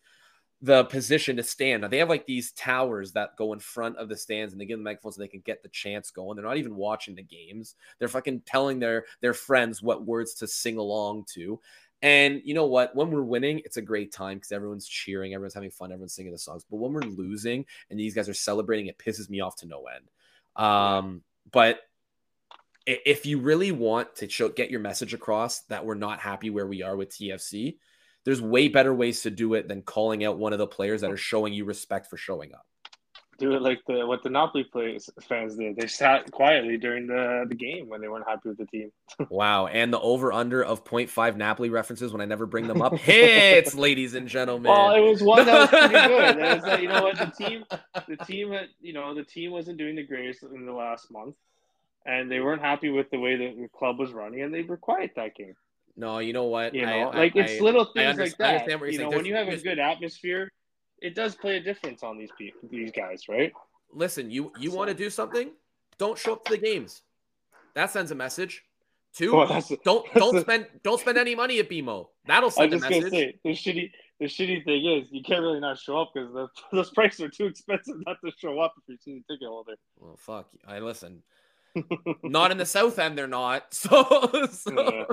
The 0.63 0.86
position 0.86 1.36
to 1.36 1.43
stand. 1.43 1.82
Now, 1.82 1.89
they 1.89 1.97
have 1.97 2.08
like 2.08 2.26
these 2.26 2.54
towers 2.54 3.12
that 3.12 3.36
go 3.36 3.52
in 3.52 3.60
front 3.60 3.97
of 3.97 4.08
the 4.08 4.15
stands 4.15 4.54
and 4.54 4.62
they 4.62 4.65
give 4.65 4.78
them 4.78 4.86
microphones 4.86 5.15
so 5.15 5.21
they 5.21 5.28
can 5.28 5.41
get 5.41 5.62
the 5.62 5.67
chance 5.67 6.10
going. 6.10 6.38
They're 6.38 6.45
not 6.45 6.56
even 6.56 6.78
watching 6.78 7.15
the 7.15 7.21
games. 7.21 7.76
They're 7.99 8.08
fucking 8.08 8.43
telling 8.45 8.80
their 8.80 9.04
their 9.19 9.34
friends 9.34 9.84
what 9.84 10.06
words 10.06 10.36
to 10.36 10.47
sing 10.47 10.78
along 10.78 11.26
to. 11.34 11.60
And 12.02 12.41
you 12.45 12.54
know 12.54 12.65
what? 12.65 12.95
When 12.95 13.12
we're 13.12 13.23
winning, 13.23 13.62
it's 13.65 13.76
a 13.76 13.82
great 13.82 14.13
time 14.13 14.38
because 14.38 14.54
everyone's 14.54 14.88
cheering, 14.88 15.34
everyone's 15.34 15.54
having 15.54 15.69
fun, 15.69 15.91
everyone's 15.91 16.13
singing 16.13 16.32
the 16.32 16.38
songs. 16.38 16.65
But 16.69 16.78
when 16.78 16.93
we're 16.93 17.02
losing 17.02 17.65
and 17.89 17.99
these 17.99 18.15
guys 18.15 18.30
are 18.30 18.34
celebrating, 18.34 18.88
it 18.88 18.97
pisses 18.97 19.30
me 19.30 19.41
off 19.41 19.58
to 19.58 19.67
no 19.67 19.84
end. 19.93 20.10
Um, 20.56 21.23
but 21.52 21.82
if 22.86 23.26
you 23.26 23.39
really 23.39 23.73
want 23.73 24.15
to 24.17 24.30
show, 24.30 24.47
get 24.47 24.71
your 24.71 24.80
message 24.80 25.13
across 25.13 25.62
that 25.63 25.86
we're 25.86 25.95
not 25.95 26.19
happy 26.19 26.49
where 26.49 26.67
we 26.67 26.84
are 26.84 26.95
with 26.95 27.10
TFC, 27.10 27.76
there's 28.26 28.42
way 28.42 28.68
better 28.68 28.94
ways 28.94 29.22
to 29.22 29.32
do 29.32 29.54
it 29.54 29.68
than 29.68 29.82
calling 29.82 30.24
out 30.24 30.38
one 30.38 30.54
of 30.54 30.60
the 30.60 30.68
players 30.68 31.02
that 31.02 31.10
oh. 31.10 31.14
are 31.14 31.18
showing 31.18 31.54
you 31.54 31.66
respect 31.66 32.08
for 32.08 32.18
showing 32.18 32.54
up. 32.54 32.66
Do 33.40 33.54
it 33.54 33.64
like 33.64 33.80
the 33.88 34.06
what 34.06 34.22
the 34.22 34.30
Napoli 34.30 34.64
players 34.64 35.10
fans 35.28 35.56
did. 35.56 35.76
They 35.76 35.88
sat 35.88 36.32
quietly 36.32 36.78
during 36.78 37.08
the, 37.08 37.46
the 37.50 37.56
game 37.56 37.90
when 37.90 38.00
they 38.00 38.08
weren't 38.08 38.28
happy 38.28 38.50
with 38.50 38.60
the 38.60 38.68
team. 38.68 38.92
wow. 39.30 39.66
And 39.66 39.92
the 39.92 40.00
over 40.00 40.32
under 40.32 40.64
of 40.64 40.86
0.5 40.86 41.36
Napoli 41.36 41.72
references 41.72 42.12
when 42.12 42.22
I 42.22 42.26
never 42.26 42.46
bring 42.46 42.68
them 42.68 42.82
up 42.82 42.94
hits, 42.98 43.74
ladies 43.74 44.14
and 44.14 44.28
gentlemen. 44.28 44.72
Well, 44.72 44.94
it 44.94 45.00
was 45.00 45.24
one 45.24 45.46
that 45.48 45.60
was 45.62 45.70
pretty 45.70 46.08
good. 46.08 46.38
It 46.38 46.64
was 46.64 46.82
you 46.82 46.88
know 46.88 47.02
what, 47.02 47.18
the 47.18 47.26
team 47.26 47.66
the 48.08 48.18
team 48.24 48.54
you 48.82 48.94
know, 48.94 49.16
the 49.16 49.24
team 49.24 49.52
wasn't 49.52 49.80
doing 49.80 49.96
the 49.96 50.06
greatest 50.06 50.44
in 50.44 50.66
the 50.66 50.74
last 50.74 51.12
month. 51.12 51.36
And 52.06 52.30
they 52.30 52.40
weren't 52.40 52.62
happy 52.62 52.90
with 52.90 53.10
the 53.10 53.20
way 53.20 53.36
that 53.36 53.56
the 53.60 53.70
club 53.70 53.98
was 53.98 54.12
running 54.12 54.42
and 54.42 54.54
they 54.54 54.62
were 54.62 54.78
quiet 54.78 55.12
that 55.16 55.36
game. 55.36 55.56
No, 55.95 56.19
you 56.19 56.34
know 56.34 56.45
what? 56.45 56.73
You 56.73 56.86
know, 56.86 57.10
I, 57.10 57.17
like 57.17 57.36
I, 57.36 57.39
it's 57.41 57.62
I, 57.62 57.63
little 57.63 57.86
things 57.86 58.17
like 58.17 58.38
that. 58.38 58.67
you 58.67 58.79
saying. 58.79 59.10
know, 59.10 59.15
when 59.15 59.25
you 59.25 59.36
have 59.36 59.47
a 59.47 59.58
good 59.58 59.79
atmosphere, 59.79 60.51
it 61.01 61.15
does 61.15 61.36
play 61.36 61.58
a 61.58 61.60
difference 61.60 62.01
on 62.01 62.17
these 62.17 62.32
people, 62.38 62.62
these 62.71 62.91
guys, 62.91 63.23
right? 63.29 63.51
Listen, 63.91 64.32
you 64.32 64.51
you 64.60 64.71
so. 64.71 64.77
want 64.77 64.89
to 64.89 64.95
do 64.95 65.10
something? 65.10 65.51
Don't 65.99 66.17
show 66.17 66.34
up 66.34 66.45
to 66.45 66.53
the 66.53 66.58
games. 66.58 67.03
That 67.75 67.91
sends 67.91 68.12
a 68.12 68.15
message. 68.15 68.63
Two, 69.15 69.36
well, 69.36 69.63
don't 69.84 70.06
don't 70.15 70.41
spend 70.41 70.65
don't 70.84 70.99
spend 70.99 71.17
any 71.17 71.36
money 71.36 71.60
at 71.60 71.69
BMO. 71.69 72.08
That'll 72.25 72.49
send 72.49 72.73
a 72.73 72.79
message. 72.79 73.12
Say, 73.12 73.39
the 73.43 73.51
shitty 73.51 73.91
the 74.19 74.25
shitty 74.25 74.65
thing 74.65 74.86
is 74.86 75.10
you 75.12 75.21
can't 75.21 75.41
really 75.41 75.60
not 75.60 75.77
show 75.77 76.01
up 76.01 76.12
because 76.13 76.49
those 76.71 76.89
prices 76.89 77.21
are 77.21 77.29
too 77.29 77.45
expensive 77.45 77.95
not 78.08 78.17
to 78.25 78.32
show 78.36 78.60
up 78.60 78.73
if 78.77 78.84
you're 78.88 78.97
seeing 78.99 79.23
ticket 79.29 79.47
holder. 79.47 79.75
Well, 79.99 80.15
fuck. 80.17 80.49
I 80.67 80.79
listen 80.79 81.21
not 82.24 82.52
in 82.52 82.58
the 82.58 82.66
south 82.68 83.00
end 83.00 83.18
they're 83.18 83.28
not. 83.28 83.66
So 83.74 84.48
so, 84.52 84.72
yeah. 84.72 85.04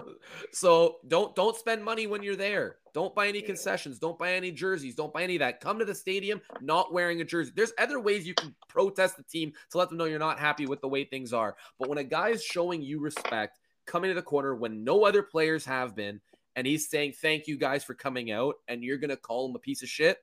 so, 0.52 0.96
don't 1.08 1.34
don't 1.34 1.56
spend 1.56 1.84
money 1.84 2.06
when 2.06 2.22
you're 2.22 2.36
there. 2.36 2.76
Don't 2.94 3.14
buy 3.14 3.28
any 3.28 3.42
concessions. 3.42 3.98
Don't 3.98 4.18
buy 4.18 4.34
any 4.34 4.52
jerseys. 4.52 4.94
Don't 4.94 5.12
buy 5.12 5.22
any 5.22 5.36
of 5.36 5.40
that. 5.40 5.60
Come 5.60 5.78
to 5.78 5.84
the 5.84 5.94
stadium 5.94 6.40
not 6.60 6.92
wearing 6.92 7.20
a 7.20 7.24
jersey. 7.24 7.52
There's 7.54 7.72
other 7.78 8.00
ways 8.00 8.26
you 8.26 8.34
can 8.34 8.54
protest 8.68 9.16
the 9.16 9.22
team 9.22 9.52
to 9.70 9.78
let 9.78 9.88
them 9.88 9.98
know 9.98 10.04
you're 10.04 10.18
not 10.18 10.38
happy 10.38 10.66
with 10.66 10.80
the 10.80 10.88
way 10.88 11.04
things 11.04 11.32
are. 11.32 11.56
But 11.78 11.88
when 11.88 11.98
a 11.98 12.04
guy 12.04 12.28
is 12.30 12.42
showing 12.44 12.82
you 12.82 13.00
respect 13.00 13.58
coming 13.86 14.10
to 14.10 14.14
the 14.14 14.22
corner 14.22 14.54
when 14.54 14.84
no 14.84 15.04
other 15.04 15.22
players 15.22 15.64
have 15.64 15.96
been 15.96 16.20
and 16.54 16.66
he's 16.66 16.88
saying 16.88 17.12
thank 17.20 17.46
you 17.46 17.56
guys 17.56 17.82
for 17.82 17.94
coming 17.94 18.30
out 18.30 18.54
and 18.68 18.84
you're 18.84 18.98
gonna 18.98 19.16
call 19.16 19.48
him 19.48 19.56
a 19.56 19.58
piece 19.58 19.82
of 19.82 19.88
shit 19.88 20.18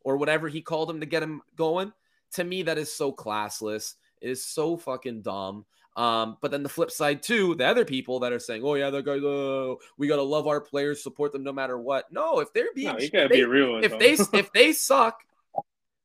or 0.00 0.16
whatever 0.16 0.48
he 0.48 0.60
called 0.60 0.90
him 0.90 1.00
to 1.00 1.06
get 1.06 1.22
him 1.22 1.40
going 1.54 1.92
to 2.32 2.44
me 2.44 2.62
that 2.62 2.78
is 2.78 2.92
so 2.92 3.12
classless. 3.12 3.94
It 4.20 4.30
is 4.30 4.44
so 4.44 4.76
fucking 4.76 5.22
dumb 5.22 5.66
um, 5.96 6.38
but 6.40 6.50
then 6.50 6.62
the 6.62 6.68
flip 6.68 6.90
side 6.90 7.22
too, 7.22 7.54
the 7.54 7.66
other 7.66 7.84
people 7.84 8.20
that 8.20 8.32
are 8.32 8.38
saying, 8.38 8.62
"Oh 8.64 8.74
yeah, 8.74 8.90
that 8.90 9.04
guy, 9.04 9.12
oh, 9.12 9.78
we 9.98 10.08
gotta 10.08 10.22
love 10.22 10.46
our 10.46 10.60
players, 10.60 11.02
support 11.02 11.32
them 11.32 11.42
no 11.42 11.52
matter 11.52 11.78
what." 11.78 12.10
No, 12.10 12.40
if 12.40 12.52
they're 12.52 12.72
being, 12.74 12.92
no, 12.94 12.98
you 12.98 13.10
gotta 13.10 13.28
be 13.28 13.44
real. 13.44 13.82
If 13.82 13.98
they 13.98 14.12
if 14.38 14.52
they 14.52 14.72
suck, 14.72 15.22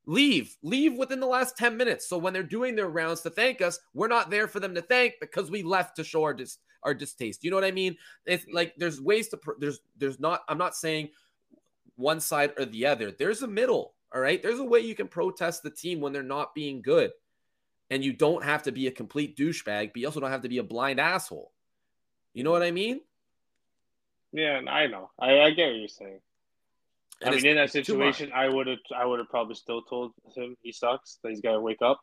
leave, 0.06 0.58
leave 0.62 0.97
within 0.97 1.21
the 1.21 1.28
last 1.28 1.58
ten 1.58 1.78
minutes. 1.78 2.08
So 2.08 2.17
when 2.17 2.34
they're 2.34 2.43
doing 2.43 2.76
their 2.76 2.89
rounds 2.89 3.21
to 3.21 3.30
thank 3.30 3.62
us, 3.62 3.80
we're 3.93 4.10
not 4.10 4.30
there 4.30 4.47
for 4.47 4.60
them 4.60 4.76
to 4.76 4.82
thank 4.82 5.15
because 5.21 5.50
we 5.50 5.63
left 5.63 5.95
to 5.95 6.04
show 6.04 6.23
our 6.23 6.34
dis 6.34 6.58
our 6.84 6.93
distaste. 6.93 7.43
You 7.45 7.52
know 7.52 7.58
what 7.58 7.63
I 7.63 7.71
mean? 7.71 7.95
It's 8.26 8.45
like 8.52 8.73
there's 8.78 9.00
ways 9.00 9.30
to 9.30 9.39
there's 9.58 9.80
there's 9.97 10.19
not. 10.19 10.43
I'm 10.50 10.58
not 10.58 10.76
saying 10.76 11.10
one 11.95 12.19
side 12.19 12.54
or 12.58 12.65
the 12.65 12.86
other. 12.86 13.12
There's 13.12 13.41
a 13.41 13.47
middle. 13.47 13.93
All 14.13 14.21
right. 14.21 14.41
There's 14.41 14.60
a 14.60 14.63
way 14.63 14.80
you 14.80 14.95
can 14.95 15.08
protest 15.08 15.63
the 15.63 15.69
team 15.69 16.00
when 16.00 16.13
they're 16.13 16.23
not 16.23 16.56
being 16.56 16.82
good. 16.82 17.12
And 17.89 18.04
you 18.04 18.13
don't 18.13 18.43
have 18.43 18.63
to 18.63 18.71
be 18.71 18.88
a 18.88 18.91
complete 18.91 19.38
douchebag, 19.38 19.93
but 19.93 19.97
you 19.97 20.08
also 20.08 20.19
don't 20.19 20.32
have 20.32 20.41
to 20.41 20.50
be 20.50 20.58
a 20.58 20.63
blind 20.63 21.00
asshole. 21.00 21.52
You 22.34 22.43
know 22.43 22.52
what 22.52 22.63
I 22.63 22.71
mean? 22.71 23.02
Yeah, 24.32 24.62
I 24.67 24.88
know. 24.88 25.10
I, 25.17 25.39
I 25.39 25.52
get 25.52 25.67
what 25.67 25.78
you're 25.78 25.88
saying. 25.88 26.19
And 27.21 27.34
I 27.34 27.38
mean, 27.38 27.47
in 27.47 27.56
that 27.56 27.71
situation, 27.71 28.32
I 28.34 28.47
would 28.47 28.67
have, 28.67 28.78
I 28.95 29.06
would 29.06 29.19
have 29.19 29.30
probably 29.30 29.56
still 29.56 29.82
told 29.82 30.12
him 30.36 30.56
he 30.62 30.71
sucks. 30.71 31.17
That 31.23 31.30
he's 31.30 31.41
got 31.41 31.54
to 31.54 31.60
wake 31.60 31.82
up. 31.82 32.02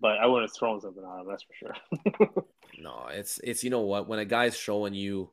But 0.00 0.18
I 0.18 0.26
wouldn't 0.26 0.50
have 0.50 0.56
thrown 0.56 0.80
something 0.80 1.04
on 1.04 1.20
him. 1.20 1.26
That's 1.28 1.42
for 1.42 1.54
sure. 1.54 2.44
no, 2.78 3.08
it's 3.10 3.40
it's 3.42 3.64
you 3.64 3.70
know 3.70 3.80
what 3.80 4.08
when 4.08 4.20
a 4.20 4.24
guy's 4.24 4.56
showing 4.56 4.94
you 4.94 5.30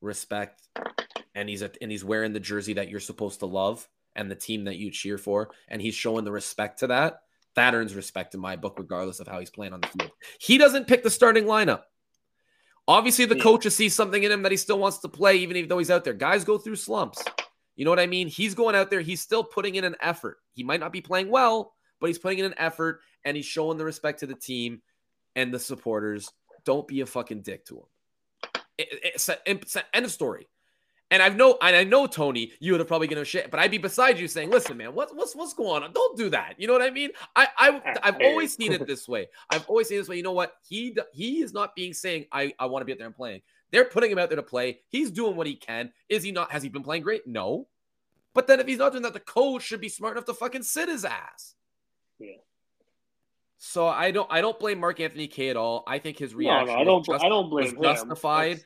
respect, 0.00 0.62
and 1.34 1.48
he's 1.48 1.62
a, 1.62 1.70
and 1.82 1.90
he's 1.90 2.04
wearing 2.04 2.32
the 2.32 2.40
jersey 2.40 2.74
that 2.74 2.88
you're 2.88 3.00
supposed 3.00 3.40
to 3.40 3.46
love 3.46 3.86
and 4.14 4.30
the 4.30 4.36
team 4.36 4.64
that 4.64 4.76
you 4.76 4.90
cheer 4.90 5.18
for, 5.18 5.50
and 5.68 5.82
he's 5.82 5.94
showing 5.94 6.24
the 6.24 6.32
respect 6.32 6.78
to 6.78 6.86
that 6.86 7.22
that 7.56 7.74
earns 7.74 7.94
respect 7.94 8.34
in 8.34 8.40
my 8.40 8.56
book, 8.56 8.76
regardless 8.78 9.20
of 9.20 9.26
how 9.26 9.40
he's 9.40 9.50
playing 9.50 9.72
on 9.72 9.80
the 9.80 9.88
field. 9.88 10.12
He 10.40 10.58
doesn't 10.58 10.86
pick 10.86 11.02
the 11.02 11.10
starting 11.10 11.44
lineup. 11.44 11.82
Obviously, 12.88 13.24
the 13.24 13.36
yeah. 13.36 13.42
coaches 13.42 13.74
see 13.74 13.88
something 13.88 14.22
in 14.22 14.30
him 14.30 14.42
that 14.42 14.52
he 14.52 14.56
still 14.56 14.78
wants 14.78 14.98
to 14.98 15.08
play, 15.08 15.36
even 15.36 15.66
though 15.68 15.78
he's 15.78 15.90
out 15.90 16.04
there. 16.04 16.14
Guys 16.14 16.44
go 16.44 16.56
through 16.56 16.76
slumps. 16.76 17.22
You 17.74 17.84
know 17.84 17.90
what 17.90 17.98
I 17.98 18.06
mean? 18.06 18.28
He's 18.28 18.54
going 18.54 18.76
out 18.76 18.90
there. 18.90 19.00
He's 19.00 19.20
still 19.20 19.42
putting 19.44 19.74
in 19.74 19.84
an 19.84 19.96
effort. 20.00 20.38
He 20.52 20.62
might 20.62 20.80
not 20.80 20.92
be 20.92 21.00
playing 21.00 21.28
well, 21.28 21.74
but 22.00 22.06
he's 22.06 22.18
putting 22.18 22.38
in 22.38 22.44
an 22.44 22.54
effort 22.58 23.00
and 23.24 23.36
he's 23.36 23.46
showing 23.46 23.76
the 23.76 23.84
respect 23.84 24.20
to 24.20 24.26
the 24.26 24.34
team 24.34 24.80
and 25.34 25.52
the 25.52 25.58
supporters. 25.58 26.30
Don't 26.64 26.86
be 26.86 27.00
a 27.00 27.06
fucking 27.06 27.42
dick 27.42 27.66
to 27.66 27.76
him. 27.78 27.84
It's, 28.78 29.28
it's, 29.46 29.76
end 29.92 30.04
of 30.04 30.12
story. 30.12 30.48
And 31.10 31.22
I 31.22 31.28
know, 31.28 31.56
and 31.62 31.76
I 31.76 31.84
know, 31.84 32.08
Tony, 32.08 32.52
you 32.58 32.72
would 32.72 32.80
have 32.80 32.88
probably 32.88 33.06
given 33.06 33.22
a 33.22 33.24
shit, 33.24 33.48
but 33.50 33.60
I'd 33.60 33.70
be 33.70 33.78
beside 33.78 34.18
you 34.18 34.26
saying, 34.26 34.50
"Listen, 34.50 34.76
man, 34.76 34.92
what's 34.92 35.12
what's 35.14 35.36
what's 35.36 35.54
going 35.54 35.84
on? 35.84 35.92
Don't 35.92 36.16
do 36.16 36.28
that." 36.30 36.54
You 36.58 36.66
know 36.66 36.72
what 36.72 36.82
I 36.82 36.90
mean? 36.90 37.10
I 37.36 37.48
I 37.56 37.98
I've 38.02 38.16
always 38.20 38.56
seen 38.56 38.72
it 38.72 38.88
this 38.88 39.06
way. 39.06 39.28
I've 39.50 39.64
always 39.68 39.88
seen 39.88 39.98
this 39.98 40.08
way. 40.08 40.16
You 40.16 40.24
know 40.24 40.32
what? 40.32 40.54
He 40.68 40.96
he 41.12 41.42
is 41.42 41.52
not 41.52 41.76
being 41.76 41.92
saying, 41.92 42.26
"I 42.32 42.52
I 42.58 42.66
want 42.66 42.80
to 42.80 42.86
be 42.86 42.92
out 42.92 42.98
there 42.98 43.06
and 43.06 43.14
playing." 43.14 43.42
They're 43.70 43.84
putting 43.84 44.10
him 44.10 44.18
out 44.18 44.30
there 44.30 44.36
to 44.36 44.42
play. 44.42 44.80
He's 44.88 45.10
doing 45.12 45.36
what 45.36 45.46
he 45.46 45.54
can. 45.54 45.92
Is 46.08 46.24
he 46.24 46.32
not? 46.32 46.50
Has 46.50 46.64
he 46.64 46.68
been 46.68 46.82
playing 46.82 47.02
great? 47.02 47.26
No. 47.26 47.68
But 48.34 48.48
then 48.48 48.58
if 48.60 48.66
he's 48.66 48.78
not 48.78 48.92
doing 48.92 49.02
that, 49.04 49.12
the 49.12 49.20
coach 49.20 49.62
should 49.62 49.80
be 49.80 49.88
smart 49.88 50.14
enough 50.16 50.26
to 50.26 50.34
fucking 50.34 50.62
sit 50.62 50.88
his 50.88 51.04
ass. 51.04 51.54
Yeah. 52.18 52.32
So 53.58 53.86
I 53.86 54.10
don't 54.10 54.30
I 54.30 54.40
don't 54.40 54.58
blame 54.58 54.80
Mark 54.80 55.00
Anthony 55.00 55.28
Kaye 55.28 55.50
at 55.50 55.56
all. 55.56 55.84
I 55.86 55.98
think 55.98 56.18
his 56.18 56.34
reaction 56.34 56.66
no, 56.66 56.74
no, 56.74 56.80
I 56.80 56.84
don't. 56.84 57.04
Just, 57.04 57.24
I 57.24 57.28
don't 57.28 57.48
blame 57.48 57.76
him. 57.76 57.82
Justified. 57.82 58.64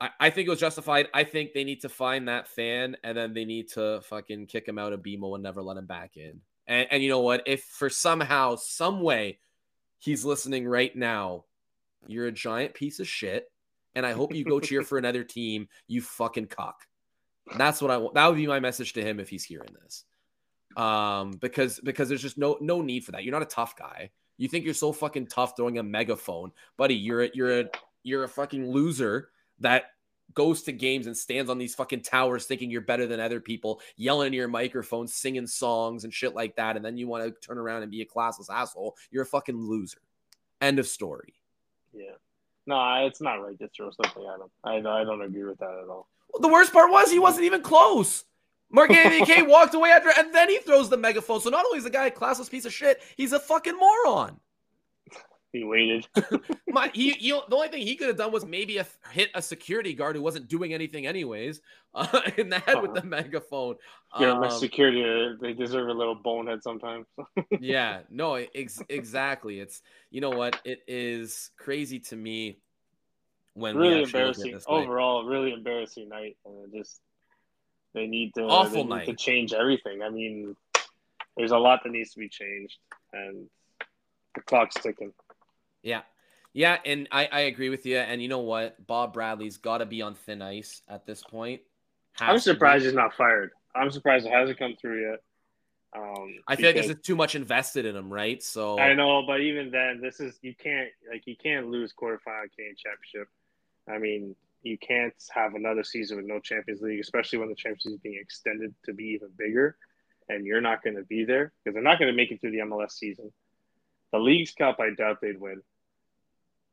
I, 0.00 0.10
I 0.18 0.30
think 0.30 0.46
it 0.46 0.50
was 0.50 0.60
justified. 0.60 1.08
I 1.12 1.24
think 1.24 1.52
they 1.52 1.64
need 1.64 1.80
to 1.82 1.88
find 1.88 2.28
that 2.28 2.48
fan 2.48 2.96
and 3.04 3.16
then 3.16 3.34
they 3.34 3.44
need 3.44 3.68
to 3.72 4.00
fucking 4.02 4.46
kick 4.46 4.66
him 4.66 4.78
out 4.78 4.92
of 4.92 5.02
BMO 5.02 5.34
and 5.34 5.42
never 5.42 5.62
let 5.62 5.76
him 5.76 5.86
back 5.86 6.16
in. 6.16 6.40
And, 6.66 6.88
and 6.90 7.02
you 7.02 7.08
know 7.08 7.20
what? 7.20 7.42
If 7.46 7.64
for 7.64 7.90
somehow, 7.90 8.56
some 8.56 9.00
way, 9.00 9.38
he's 9.98 10.24
listening 10.24 10.66
right 10.66 10.94
now, 10.94 11.44
you're 12.06 12.26
a 12.26 12.32
giant 12.32 12.74
piece 12.74 13.00
of 13.00 13.08
shit. 13.08 13.50
And 13.94 14.06
I 14.06 14.12
hope 14.12 14.34
you 14.34 14.44
go 14.44 14.60
cheer 14.60 14.82
for 14.82 14.98
another 14.98 15.24
team, 15.24 15.68
you 15.88 16.00
fucking 16.00 16.46
cock. 16.46 16.86
That's 17.56 17.82
what 17.82 17.90
I 17.90 17.96
want. 17.96 18.14
That 18.14 18.26
would 18.28 18.36
be 18.36 18.46
my 18.46 18.60
message 18.60 18.92
to 18.94 19.02
him 19.02 19.18
if 19.18 19.28
he's 19.28 19.44
hearing 19.44 19.74
this. 19.82 20.04
Um, 20.76 21.32
because 21.32 21.80
because 21.80 22.08
there's 22.08 22.22
just 22.22 22.38
no 22.38 22.56
no 22.60 22.80
need 22.80 23.04
for 23.04 23.10
that. 23.10 23.24
You're 23.24 23.32
not 23.32 23.42
a 23.42 23.46
tough 23.46 23.74
guy. 23.76 24.10
You 24.36 24.48
think 24.48 24.64
you're 24.64 24.74
so 24.74 24.92
fucking 24.92 25.26
tough 25.26 25.56
throwing 25.56 25.78
a 25.78 25.82
megaphone, 25.82 26.52
buddy. 26.76 26.94
You're 26.94 27.24
a, 27.24 27.30
you're 27.34 27.60
a 27.60 27.64
you're 28.04 28.24
a 28.24 28.28
fucking 28.28 28.70
loser 28.70 29.30
that 29.60 29.84
goes 30.34 30.62
to 30.62 30.72
games 30.72 31.06
and 31.06 31.16
stands 31.16 31.50
on 31.50 31.58
these 31.58 31.74
fucking 31.74 32.02
towers 32.02 32.46
thinking 32.46 32.70
you're 32.70 32.80
better 32.80 33.06
than 33.06 33.20
other 33.20 33.40
people, 33.40 33.80
yelling 33.96 34.28
into 34.28 34.36
your 34.36 34.48
microphone, 34.48 35.06
singing 35.06 35.46
songs 35.46 36.04
and 36.04 36.14
shit 36.14 36.34
like 36.34 36.56
that, 36.56 36.76
and 36.76 36.84
then 36.84 36.96
you 36.96 37.08
want 37.08 37.24
to 37.24 37.46
turn 37.46 37.58
around 37.58 37.82
and 37.82 37.90
be 37.90 38.02
a 38.02 38.06
classless 38.06 38.50
asshole. 38.50 38.96
You're 39.10 39.24
a 39.24 39.26
fucking 39.26 39.56
loser. 39.56 40.00
End 40.60 40.78
of 40.78 40.86
story. 40.86 41.34
Yeah. 41.92 42.12
No, 42.66 43.06
it's 43.06 43.20
not 43.20 43.36
right 43.36 43.58
to 43.58 43.68
throw 43.76 43.90
something. 43.90 44.24
I 44.64 44.76
I 44.76 44.80
don't 45.04 45.22
agree 45.22 45.44
with 45.44 45.58
that 45.58 45.80
at 45.82 45.88
all. 45.88 46.06
The 46.38 46.48
worst 46.48 46.72
part 46.72 46.90
was 46.90 47.10
he 47.10 47.18
wasn't 47.18 47.44
even 47.44 47.62
close. 47.62 48.24
Mark 48.70 48.90
Anthony 48.90 49.24
Kaye 49.34 49.42
walked 49.42 49.74
away 49.74 49.90
after, 49.90 50.10
and 50.16 50.32
then 50.32 50.48
he 50.48 50.58
throws 50.58 50.88
the 50.88 50.96
megaphone. 50.96 51.40
So 51.40 51.50
not 51.50 51.64
only 51.64 51.78
is 51.78 51.84
the 51.84 51.90
guy 51.90 52.06
a 52.06 52.10
classless 52.10 52.50
piece 52.50 52.66
of 52.66 52.72
shit, 52.72 53.02
he's 53.16 53.32
a 53.32 53.40
fucking 53.40 53.76
moron. 53.76 54.38
He 55.52 55.64
waited. 55.64 56.06
My, 56.68 56.90
he, 56.94 57.10
he, 57.12 57.30
the 57.30 57.54
only 57.54 57.68
thing 57.68 57.82
he 57.82 57.96
could 57.96 58.06
have 58.06 58.16
done 58.16 58.30
was 58.30 58.46
maybe 58.46 58.78
a, 58.78 58.86
hit 59.10 59.30
a 59.34 59.42
security 59.42 59.94
guard 59.94 60.14
who 60.14 60.22
wasn't 60.22 60.48
doing 60.48 60.72
anything 60.72 61.06
anyways 61.06 61.60
uh, 61.94 62.20
in 62.36 62.48
the 62.50 62.60
head 62.60 62.76
uh-huh. 62.76 62.82
with 62.82 62.94
the 62.94 63.02
megaphone. 63.02 63.76
Yeah, 64.18 64.32
um, 64.32 64.40
my 64.40 64.48
security, 64.48 65.36
they 65.40 65.52
deserve 65.52 65.88
a 65.88 65.92
little 65.92 66.14
bonehead 66.14 66.62
sometimes. 66.62 67.06
yeah, 67.60 68.00
no, 68.10 68.34
ex- 68.34 68.82
exactly. 68.88 69.58
It's 69.58 69.82
you 70.10 70.20
know 70.20 70.30
what? 70.30 70.60
It 70.64 70.80
is 70.86 71.50
crazy 71.58 71.98
to 72.00 72.16
me 72.16 72.58
when 73.54 73.76
really 73.76 74.02
embarrassing 74.02 74.58
overall, 74.66 75.24
really 75.24 75.52
embarrassing 75.52 76.08
night, 76.08 76.36
and 76.44 76.72
just 76.72 77.00
they 77.92 78.06
need 78.06 78.34
to 78.34 78.42
awful 78.42 78.84
need 78.84 78.90
night 78.90 79.06
to 79.06 79.14
change 79.14 79.52
everything. 79.52 80.02
I 80.02 80.10
mean, 80.10 80.54
there's 81.36 81.52
a 81.52 81.58
lot 81.58 81.80
that 81.82 81.90
needs 81.90 82.12
to 82.12 82.20
be 82.20 82.28
changed, 82.28 82.78
and 83.12 83.48
the 84.34 84.42
clock's 84.42 84.76
ticking. 84.76 85.12
Yeah. 85.82 86.02
Yeah, 86.52 86.78
and 86.84 87.06
I, 87.12 87.28
I 87.30 87.40
agree 87.40 87.68
with 87.68 87.86
you. 87.86 87.98
And 87.98 88.20
you 88.20 88.28
know 88.28 88.40
what? 88.40 88.84
Bob 88.84 89.12
Bradley's 89.12 89.56
got 89.56 89.78
to 89.78 89.86
be 89.86 90.02
on 90.02 90.14
thin 90.14 90.42
ice 90.42 90.82
at 90.88 91.06
this 91.06 91.22
point. 91.22 91.60
Has 92.14 92.28
I'm 92.28 92.38
surprised 92.40 92.84
he's 92.84 92.94
not 92.94 93.14
fired. 93.14 93.52
I'm 93.74 93.90
surprised 93.90 94.26
it 94.26 94.32
hasn't 94.32 94.58
come 94.58 94.74
through 94.80 95.10
yet. 95.10 95.20
Um, 95.96 96.36
I 96.46 96.56
feel 96.56 96.66
like 96.66 96.76
this 96.76 96.88
is 96.88 97.00
too 97.02 97.16
much 97.16 97.34
invested 97.34 97.84
in 97.84 97.96
him, 97.96 98.12
right? 98.12 98.42
So 98.42 98.78
I 98.78 98.94
know, 98.94 99.24
but 99.26 99.40
even 99.40 99.70
then, 99.70 100.00
this 100.00 100.20
is 100.20 100.38
you 100.42 100.54
can't 100.54 100.88
like 101.10 101.26
you 101.26 101.36
can't 101.36 101.68
lose 101.68 101.92
quarterfinal 101.92 102.50
Canadian 102.54 102.76
championship. 102.76 103.28
I 103.88 103.98
mean, 103.98 104.36
you 104.62 104.78
can't 104.78 105.14
have 105.32 105.54
another 105.54 105.82
season 105.82 106.16
with 106.16 106.26
no 106.26 106.38
Champions 106.38 106.80
League, 106.80 107.00
especially 107.00 107.40
when 107.40 107.48
the 107.48 107.56
Champions 107.56 107.86
League 107.86 107.94
is 107.94 108.00
being 108.00 108.18
extended 108.20 108.74
to 108.84 108.92
be 108.92 109.04
even 109.04 109.30
bigger, 109.36 109.76
and 110.28 110.46
you're 110.46 110.60
not 110.60 110.82
going 110.84 110.96
to 110.96 111.04
be 111.04 111.24
there 111.24 111.52
because 111.64 111.74
they're 111.74 111.82
not 111.82 111.98
going 111.98 112.10
to 112.10 112.16
make 112.16 112.30
it 112.30 112.40
through 112.40 112.52
the 112.52 112.58
MLS 112.58 112.92
season. 112.92 113.32
The 114.12 114.18
Leagues 114.18 114.52
Cup, 114.52 114.78
I 114.80 114.90
doubt 114.94 115.20
they'd 115.20 115.40
win. 115.40 115.62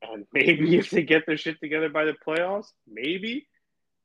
And 0.02 0.26
maybe 0.34 0.78
if 0.78 0.90
they 0.90 1.04
get 1.04 1.26
their 1.26 1.38
shit 1.38 1.60
together 1.60 1.90
by 1.90 2.06
the 2.06 2.16
playoffs, 2.26 2.72
maybe. 2.88 3.48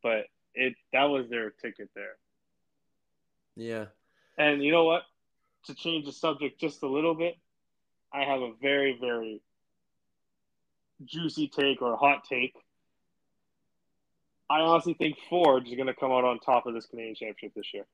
But 0.02 0.26
it 0.54 0.74
that 0.92 1.04
was 1.04 1.28
their 1.28 1.50
ticket 1.50 1.90
there. 1.94 2.16
Yeah. 3.56 3.86
And 4.38 4.62
you 4.62 4.72
know 4.72 4.84
what? 4.84 5.02
To 5.66 5.74
change 5.74 6.06
the 6.06 6.12
subject 6.12 6.60
just 6.60 6.82
a 6.82 6.88
little 6.88 7.14
bit, 7.14 7.36
I 8.12 8.24
have 8.24 8.40
a 8.40 8.52
very, 8.60 8.96
very 9.00 9.40
juicy 11.04 11.48
take 11.48 11.82
or 11.82 11.96
hot 11.96 12.24
take. 12.28 12.54
I 14.50 14.60
honestly 14.60 14.94
think 14.94 15.16
Forge 15.30 15.68
is 15.68 15.74
going 15.74 15.86
to 15.86 15.94
come 15.94 16.10
out 16.10 16.24
on 16.24 16.38
top 16.38 16.66
of 16.66 16.74
this 16.74 16.86
Canadian 16.86 17.14
Championship 17.14 17.54
this 17.54 17.72
year. 17.72 17.86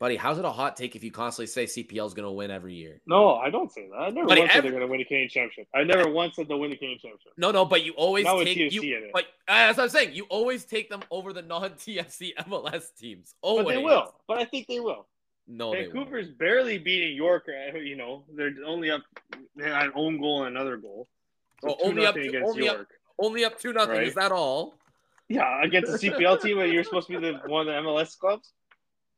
Buddy, 0.00 0.16
how's 0.16 0.38
it 0.38 0.44
a 0.44 0.50
hot 0.50 0.76
take 0.76 0.96
if 0.96 1.04
you 1.04 1.12
constantly 1.12 1.46
say 1.46 1.64
CPL 1.66 2.06
is 2.06 2.14
going 2.14 2.26
to 2.26 2.32
win 2.32 2.50
every 2.50 2.74
year? 2.74 3.00
No, 3.06 3.36
I 3.36 3.48
don't 3.48 3.70
say 3.72 3.86
that. 3.90 3.96
I 3.96 4.10
never 4.10 4.26
Buddy, 4.26 4.40
once 4.40 4.50
every... 4.50 4.54
said 4.54 4.64
they're 4.64 4.70
going 4.72 4.82
to 4.82 4.88
win 4.88 5.00
a 5.00 5.04
Canadian 5.04 5.28
championship. 5.28 5.68
I 5.74 5.84
never 5.84 6.10
once 6.10 6.34
said 6.36 6.48
they'll 6.48 6.58
win 6.58 6.72
a 6.72 6.76
Canadian 6.76 6.98
championship. 6.98 7.32
No, 7.36 7.52
no, 7.52 7.64
but 7.64 7.84
you 7.84 7.92
always 7.92 8.26
take 8.26 8.72
you. 8.72 9.10
But 9.12 9.26
as 9.46 9.78
I'm 9.78 9.88
saying, 9.88 10.14
you 10.14 10.24
always 10.24 10.64
take 10.64 10.90
them 10.90 11.02
over 11.10 11.32
the 11.32 11.42
non-TFC 11.42 12.34
MLS 12.48 12.86
teams. 12.98 13.34
Always. 13.40 13.66
But 13.66 13.74
they 13.74 13.82
will. 13.82 14.14
But 14.26 14.38
I 14.38 14.44
think 14.44 14.66
they 14.66 14.80
will. 14.80 15.06
No, 15.46 15.72
Vancouver's 15.72 16.30
barely 16.30 16.78
beating 16.78 17.14
York. 17.14 17.46
Uh, 17.48 17.78
you 17.78 17.96
know, 17.96 18.24
they're 18.34 18.54
only 18.66 18.90
up. 18.90 19.02
They 19.56 19.64
had 19.68 19.86
an 19.86 19.92
own 19.94 20.18
goal 20.18 20.44
and 20.44 20.56
another 20.56 20.76
goal. 20.78 21.06
So 21.60 21.68
well, 21.68 21.76
only 21.84 22.06
up, 22.06 22.14
to, 22.14 22.40
only 22.40 22.64
York, 22.64 22.80
up, 22.80 22.86
only 23.18 23.44
up 23.44 23.60
two 23.60 23.72
nothing. 23.72 23.96
Right? 23.96 24.08
Is 24.08 24.14
that 24.14 24.32
all? 24.32 24.74
Yeah, 25.28 25.62
against 25.62 25.92
the 25.92 26.10
CPL 26.10 26.40
team, 26.40 26.58
and 26.58 26.72
you're 26.72 26.84
supposed 26.84 27.08
to 27.08 27.18
be 27.18 27.30
the 27.30 27.38
one 27.46 27.68
of 27.68 27.74
the 27.74 27.88
MLS 27.88 28.18
clubs. 28.18 28.52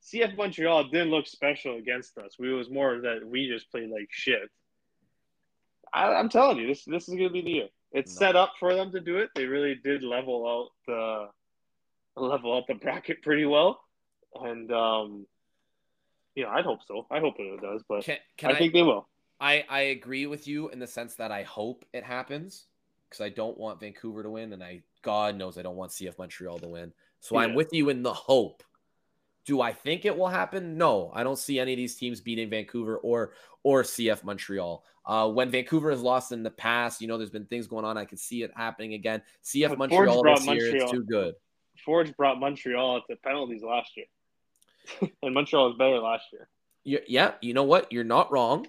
CF 0.07 0.37
Montreal 0.37 0.85
didn't 0.85 1.11
look 1.11 1.27
special 1.27 1.77
against 1.77 2.17
us. 2.19 2.37
We 2.39 2.53
was 2.53 2.71
more 2.71 3.01
that 3.01 3.27
we 3.27 3.49
just 3.49 3.71
played 3.71 3.91
like 3.91 4.09
shit. 4.11 4.49
I, 5.93 6.19
am 6.21 6.29
telling 6.29 6.59
you, 6.59 6.67
this 6.69 6.85
this 6.85 7.09
is 7.09 7.15
gonna 7.15 7.31
be 7.31 7.43
the 7.43 7.51
year. 7.51 7.69
It's 7.93 8.15
no. 8.15 8.27
set 8.27 8.37
up 8.37 8.53
for 8.59 8.75
them 8.75 8.93
to 8.93 9.01
do 9.01 9.19
it. 9.19 9.31
They 9.35 9.47
really 9.47 9.75
did 9.75 10.03
level 10.03 10.47
out 10.47 10.71
the 10.87 12.21
level 12.21 12.57
out 12.57 12.67
the 12.69 12.75
bracket 12.75 13.23
pretty 13.23 13.47
well, 13.47 13.81
and 14.35 14.71
um, 14.73 15.27
yeah, 16.35 16.49
I'd 16.49 16.65
hope 16.65 16.81
so. 16.87 17.07
I 17.11 17.19
hope 17.19 17.35
it 17.39 17.61
does, 17.61 17.83
but 17.89 18.05
can, 18.05 18.19
can 18.37 18.51
I, 18.51 18.55
I 18.55 18.59
think 18.59 18.75
they 18.75 18.83
will. 18.83 19.09
I 19.41 19.65
I 19.69 19.81
agree 19.81 20.27
with 20.27 20.47
you 20.47 20.69
in 20.69 20.79
the 20.79 20.87
sense 20.87 21.17
that 21.17 21.33
I 21.33 21.43
hope 21.43 21.85
it 21.93 22.05
happens 22.05 22.67
because 23.09 23.25
I 23.25 23.31
don't 23.31 23.59
want 23.59 23.81
Vancouver 23.81 24.23
to 24.23 24.31
win, 24.31 24.53
and 24.53 24.63
I 24.63 24.83
God 25.03 25.37
knows 25.37 25.59
I 25.59 25.63
don't 25.63 25.77
want 25.77 25.93
CF 25.93 26.19
Montreal 26.19 26.59
to 26.59 26.69
win. 26.69 26.93
So 27.21 27.37
yeah. 27.37 27.47
I'm 27.47 27.55
with 27.55 27.73
you 27.73 27.89
in 27.89 28.03
the 28.03 28.13
hope 28.13 28.63
do 29.47 29.61
I 29.61 29.73
think 29.73 30.05
it 30.05 30.17
will 30.17 30.29
happen? 30.29 30.77
No, 30.77 31.11
I 31.15 31.23
don't 31.23 31.39
see 31.39 31.59
any 31.59 31.73
of 31.73 31.77
these 31.77 31.95
teams 31.95 32.21
beating 32.21 32.51
Vancouver 32.51 32.99
or 32.99 33.33
or 33.63 33.83
CF 33.83 34.25
Montreal. 34.25 34.85
Uh, 35.07 35.29
when 35.31 35.51
Vancouver 35.51 35.91
has 35.91 36.03
lost 36.03 36.33
in 36.33 36.43
the 36.43 36.51
past, 36.51 37.01
you 37.01 37.07
know, 37.07 37.17
there's 37.17 37.31
been 37.31 37.47
things 37.47 37.69
going 37.69 37.85
on. 37.85 37.97
I 37.97 38.05
can 38.05 38.19
see 38.19 38.43
it 38.43 38.51
happening 38.57 38.95
again. 38.95 39.23
CF 39.45 39.71
but 39.71 39.79
Montreal 39.79 40.23
this 40.25 40.45
Montreal. 40.45 40.57
year, 40.57 40.77
it's 40.83 40.91
too 40.91 41.05
good. 41.05 41.35
Forge 41.85 42.15
brought 42.17 42.41
Montreal 42.41 43.03
to 43.09 43.17
penalties 43.17 43.63
last 43.63 43.97
year, 43.97 44.07
and 45.23 45.33
Montreal 45.33 45.69
was 45.69 45.79
better 45.79 46.01
last 46.01 46.25
year. 46.33 46.49
yeah, 47.07 47.33
you 47.41 47.55
know 47.55 47.65
what? 47.65 47.93
You're 47.93 48.05
not 48.05 48.33
wrong, 48.33 48.67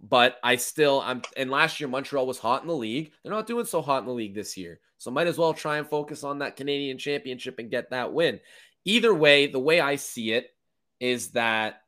but 0.00 0.38
I 0.42 0.56
still 0.56 1.00
I'm. 1.00 1.22
And 1.36 1.48
last 1.48 1.78
year 1.78 1.88
Montreal 1.88 2.26
was 2.26 2.38
hot 2.38 2.62
in 2.62 2.68
the 2.68 2.74
league. 2.74 3.12
They're 3.22 3.32
not 3.32 3.46
doing 3.46 3.66
so 3.66 3.82
hot 3.82 4.00
in 4.00 4.06
the 4.06 4.12
league 4.12 4.34
this 4.34 4.56
year, 4.56 4.80
so 4.96 5.12
might 5.12 5.28
as 5.28 5.38
well 5.38 5.54
try 5.54 5.78
and 5.78 5.88
focus 5.88 6.24
on 6.24 6.40
that 6.40 6.56
Canadian 6.56 6.98
Championship 6.98 7.60
and 7.60 7.70
get 7.70 7.90
that 7.90 8.12
win 8.12 8.40
either 8.88 9.14
way, 9.14 9.46
the 9.46 9.58
way 9.58 9.80
I 9.80 9.96
see 9.96 10.32
it 10.32 10.50
is 10.98 11.32
that 11.32 11.82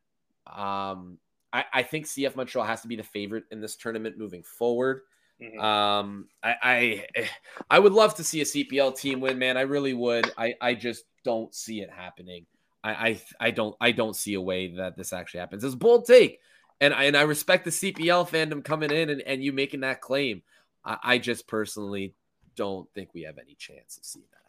um, 0.45 1.17
I, 1.51 1.65
I, 1.73 1.83
think 1.83 2.05
CF 2.05 2.35
Montreal 2.35 2.65
has 2.65 2.81
to 2.81 2.87
be 2.87 2.95
the 2.95 3.03
favorite 3.03 3.45
in 3.51 3.59
this 3.59 3.75
tournament 3.75 4.17
moving 4.17 4.43
forward. 4.43 5.01
Mm-hmm. 5.41 5.59
Um, 5.59 6.27
I, 6.43 6.55
I, 6.61 7.29
I 7.69 7.79
would 7.79 7.93
love 7.93 8.15
to 8.15 8.23
see 8.23 8.41
a 8.41 8.45
CPL 8.45 8.95
team 8.95 9.19
win, 9.19 9.39
man. 9.39 9.57
I 9.57 9.61
really 9.61 9.93
would. 9.93 10.31
I 10.37 10.53
I 10.61 10.75
just 10.75 11.03
don't 11.23 11.53
see 11.53 11.81
it 11.81 11.89
happening. 11.89 12.45
I 12.83 12.91
I, 12.91 13.21
I 13.39 13.51
don't 13.51 13.75
I 13.81 13.91
don't 13.91 14.15
see 14.15 14.35
a 14.35 14.41
way 14.41 14.75
that 14.75 14.95
this 14.95 15.13
actually 15.13 15.39
happens. 15.39 15.63
It's 15.63 15.73
a 15.73 15.77
bold 15.77 16.05
take, 16.05 16.39
and 16.79 16.93
I, 16.93 17.05
and 17.05 17.17
I 17.17 17.23
respect 17.23 17.65
the 17.65 17.71
CPL 17.71 18.29
fandom 18.29 18.63
coming 18.63 18.91
in 18.91 19.09
and, 19.09 19.21
and 19.21 19.43
you 19.43 19.51
making 19.51 19.79
that 19.79 20.01
claim. 20.01 20.43
I, 20.85 20.97
I 21.03 21.17
just 21.17 21.47
personally 21.47 22.13
don't 22.55 22.87
think 22.93 23.09
we 23.13 23.23
have 23.23 23.39
any 23.39 23.55
chance 23.55 23.97
of 23.97 24.05
seeing 24.05 24.25
that. 24.31 24.40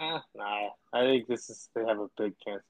Eh, 0.00 0.18
nah, 0.34 0.68
I 0.92 1.00
think 1.00 1.26
this 1.26 1.48
is 1.48 1.68
they 1.74 1.84
have 1.84 1.98
a 1.98 2.08
big 2.16 2.34
chance. 2.44 2.62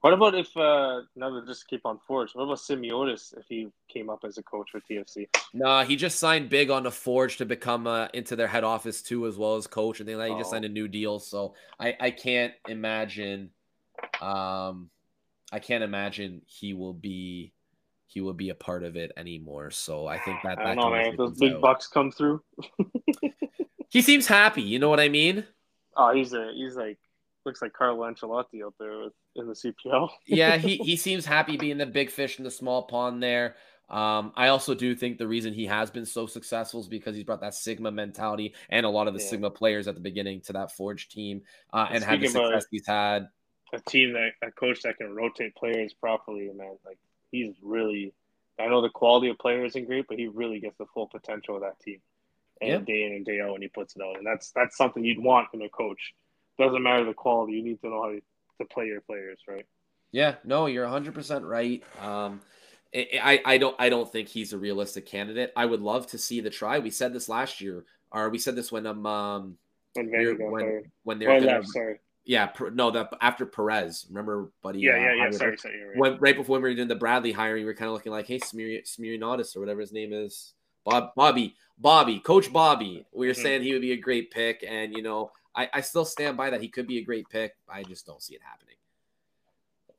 What 0.00 0.12
about 0.12 0.34
if 0.34 0.54
uh 0.56 1.00
now 1.16 1.30
to 1.30 1.46
just 1.46 1.66
keep 1.66 1.86
on 1.86 1.98
Forge? 2.06 2.34
What 2.34 2.44
about 2.44 2.58
Smyrniotis 2.58 3.36
if 3.38 3.46
he 3.48 3.68
came 3.88 4.10
up 4.10 4.20
as 4.24 4.36
a 4.36 4.42
coach 4.42 4.70
for 4.70 4.80
TFC? 4.80 5.28
Nah, 5.54 5.82
he 5.84 5.96
just 5.96 6.18
signed 6.18 6.50
big 6.50 6.70
on 6.70 6.82
the 6.82 6.90
Forge 6.90 7.38
to 7.38 7.46
become 7.46 7.86
uh, 7.86 8.08
into 8.12 8.36
their 8.36 8.46
head 8.46 8.64
office 8.64 9.00
too, 9.00 9.26
as 9.26 9.38
well 9.38 9.56
as 9.56 9.66
coach, 9.66 10.00
and 10.00 10.08
then 10.08 10.20
he 10.20 10.36
just 10.36 10.48
oh. 10.48 10.52
signed 10.52 10.66
a 10.66 10.68
new 10.68 10.88
deal. 10.88 11.18
So 11.18 11.54
I 11.80 11.96
I 11.98 12.10
can't 12.10 12.52
imagine, 12.68 13.50
um, 14.20 14.90
I 15.50 15.58
can't 15.58 15.82
imagine 15.82 16.42
he 16.44 16.74
will 16.74 16.92
be 16.92 17.54
he 18.06 18.20
will 18.20 18.34
be 18.34 18.50
a 18.50 18.54
part 18.54 18.84
of 18.84 18.96
it 18.96 19.10
anymore. 19.16 19.70
So 19.70 20.06
I 20.06 20.18
think 20.18 20.38
that 20.44 20.58
I 20.58 20.74
don't 20.74 20.76
know, 20.76 20.90
man. 20.90 21.06
If 21.12 21.16
those 21.16 21.38
big 21.38 21.54
out. 21.54 21.62
bucks 21.62 21.86
come 21.86 22.12
through. 22.12 22.42
he 23.88 24.02
seems 24.02 24.26
happy. 24.26 24.62
You 24.62 24.78
know 24.78 24.90
what 24.90 25.00
I 25.00 25.08
mean? 25.08 25.44
Oh, 25.96 26.14
he's 26.14 26.32
a 26.32 26.52
he's 26.54 26.76
like 26.76 26.98
looks 27.44 27.62
like 27.62 27.72
Carlo 27.72 28.10
Ancelotti 28.10 28.64
out 28.64 28.74
there 28.78 28.98
with, 28.98 29.12
in 29.36 29.46
the 29.46 29.54
CPL. 29.54 30.10
yeah, 30.26 30.56
he 30.56 30.76
he 30.84 30.96
seems 30.96 31.24
happy 31.24 31.56
being 31.56 31.78
the 31.78 31.86
big 31.86 32.10
fish 32.10 32.38
in 32.38 32.44
the 32.44 32.50
small 32.50 32.82
pond 32.82 33.22
there. 33.22 33.56
Um, 33.90 34.32
I 34.34 34.48
also 34.48 34.74
do 34.74 34.94
think 34.94 35.18
the 35.18 35.28
reason 35.28 35.52
he 35.52 35.66
has 35.66 35.90
been 35.90 36.06
so 36.06 36.26
successful 36.26 36.80
is 36.80 36.88
because 36.88 37.14
he's 37.14 37.24
brought 37.24 37.42
that 37.42 37.54
Sigma 37.54 37.90
mentality 37.90 38.54
and 38.70 38.86
a 38.86 38.88
lot 38.88 39.08
of 39.08 39.14
the 39.14 39.20
yeah. 39.20 39.28
Sigma 39.28 39.50
players 39.50 39.86
at 39.86 39.94
the 39.94 40.00
beginning 40.00 40.40
to 40.42 40.54
that 40.54 40.72
Forge 40.72 41.08
team 41.08 41.42
uh, 41.72 41.88
and, 41.90 42.02
had 42.02 42.20
the 42.20 42.28
success 42.28 42.64
he's 42.70 42.86
had. 42.86 43.28
A 43.74 43.80
team 43.80 44.14
that 44.14 44.30
a 44.42 44.50
coach 44.52 44.82
that 44.82 44.96
can 44.96 45.14
rotate 45.14 45.54
players 45.54 45.92
properly, 45.92 46.50
man. 46.54 46.76
Like 46.84 46.98
he's 47.30 47.54
really. 47.62 48.14
I 48.58 48.68
know 48.68 48.80
the 48.80 48.88
quality 48.88 49.28
of 49.28 49.38
players 49.38 49.72
isn't 49.72 49.86
great, 49.86 50.06
but 50.08 50.16
he 50.16 50.28
really 50.28 50.60
gets 50.60 50.78
the 50.78 50.86
full 50.94 51.08
potential 51.08 51.56
of 51.56 51.62
that 51.62 51.80
team, 51.80 52.00
and 52.60 52.70
yeah. 52.70 52.78
day 52.78 53.04
in 53.04 53.12
and 53.12 53.24
day 53.24 53.40
out 53.40 53.52
when 53.52 53.62
he 53.62 53.68
puts 53.68 53.96
it 53.96 54.02
out, 54.02 54.16
and 54.16 54.26
that's 54.26 54.50
that's 54.52 54.76
something 54.76 55.04
you'd 55.04 55.22
want 55.22 55.48
in 55.52 55.62
a 55.62 55.68
coach. 55.68 56.14
Doesn't 56.58 56.82
matter 56.82 57.04
the 57.04 57.14
quality; 57.14 57.54
you 57.54 57.64
need 57.64 57.80
to 57.80 57.88
know 57.88 58.02
how 58.02 58.10
to, 58.10 58.20
play 58.72 58.86
your 58.86 59.00
players, 59.02 59.38
right? 59.46 59.66
Yeah, 60.12 60.36
no, 60.44 60.66
you're 60.66 60.84
100 60.84 61.12
percent 61.12 61.44
right. 61.44 61.82
Um, 62.00 62.40
I, 62.94 63.40
I 63.44 63.58
don't 63.58 63.76
I 63.78 63.88
don't 63.88 64.10
think 64.10 64.28
he's 64.28 64.52
a 64.52 64.58
realistic 64.58 65.06
candidate. 65.06 65.52
I 65.56 65.66
would 65.66 65.80
love 65.80 66.06
to 66.08 66.18
see 66.18 66.40
the 66.40 66.50
try. 66.50 66.78
We 66.78 66.90
said 66.90 67.12
this 67.12 67.28
last 67.28 67.60
year, 67.60 67.84
or 68.12 68.30
we 68.30 68.38
said 68.38 68.54
this 68.54 68.70
when 68.70 68.86
um, 68.86 69.04
um 69.06 69.58
when 69.94 70.10
when, 70.38 70.82
when 71.02 71.18
they're 71.18 71.62
sorry. 71.64 71.98
Yeah, 72.26 72.48
no, 72.72 72.90
that 72.90 73.12
after 73.20 73.44
Perez, 73.44 74.06
remember, 74.08 74.50
buddy? 74.62 74.80
Yeah, 74.80 74.92
uh, 74.92 74.96
yeah, 74.96 75.14
yeah. 75.24 75.30
Sorry, 75.30 75.58
sorry. 75.58 75.84
Right. 75.84 75.96
When, 75.98 76.16
right 76.20 76.34
before 76.34 76.56
we 76.56 76.62
were 76.62 76.74
doing 76.74 76.88
the 76.88 76.94
Bradley 76.94 77.32
hiring, 77.32 77.64
we 77.64 77.66
were 77.66 77.74
kind 77.74 77.88
of 77.88 77.92
looking 77.92 78.12
like, 78.12 78.26
hey, 78.26 78.38
Smyrniotis 78.38 79.54
or 79.54 79.60
whatever 79.60 79.80
his 79.80 79.92
name 79.92 80.14
is, 80.14 80.53
Bob, 80.84 81.14
Bobby, 81.14 81.54
Bobby, 81.78 82.20
Coach 82.20 82.52
Bobby. 82.52 83.04
We 83.12 83.26
were 83.26 83.32
mm-hmm. 83.32 83.42
saying 83.42 83.62
he 83.62 83.72
would 83.72 83.82
be 83.82 83.92
a 83.92 83.96
great 83.96 84.30
pick, 84.30 84.64
and 84.66 84.92
you 84.94 85.02
know, 85.02 85.32
I, 85.54 85.68
I 85.72 85.80
still 85.80 86.04
stand 86.04 86.36
by 86.36 86.50
that 86.50 86.60
he 86.60 86.68
could 86.68 86.86
be 86.86 86.98
a 86.98 87.04
great 87.04 87.28
pick. 87.28 87.54
I 87.68 87.82
just 87.82 88.06
don't 88.06 88.22
see 88.22 88.34
it 88.34 88.42
happening. 88.42 88.74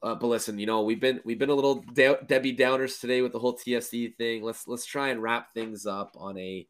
Uh, 0.03 0.13
but 0.13 0.27
listen, 0.27 0.59
you 0.59 0.65
know 0.65 0.83
we've 0.83 0.99
been 0.99 1.19
we've 1.25 1.39
been 1.39 1.49
a 1.49 1.55
little 1.55 1.83
De- 1.93 2.19
Debbie 2.27 2.55
Downers 2.55 2.99
today 2.99 3.21
with 3.21 3.31
the 3.31 3.39
whole 3.39 3.55
TFC 3.57 4.15
thing. 4.15 4.43
Let's 4.43 4.67
let's 4.67 4.85
try 4.85 5.09
and 5.09 5.21
wrap 5.21 5.53
things 5.53 5.85
up 5.85 6.15
on 6.17 6.37
a 6.37 6.67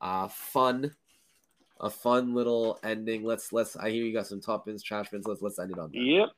uh, 0.00 0.28
fun, 0.28 0.92
a 1.80 1.88
fun 1.90 2.34
little 2.34 2.80
ending. 2.82 3.24
Let's 3.24 3.52
let's. 3.52 3.76
I 3.76 3.90
hear 3.90 4.04
you 4.04 4.12
got 4.12 4.26
some 4.26 4.40
top 4.40 4.66
bins, 4.66 4.82
trash 4.82 5.10
bins. 5.10 5.26
Let's 5.26 5.42
let's 5.42 5.58
end 5.58 5.70
it 5.70 5.78
on 5.78 5.92
that. 5.92 5.98
Yep. 5.98 6.28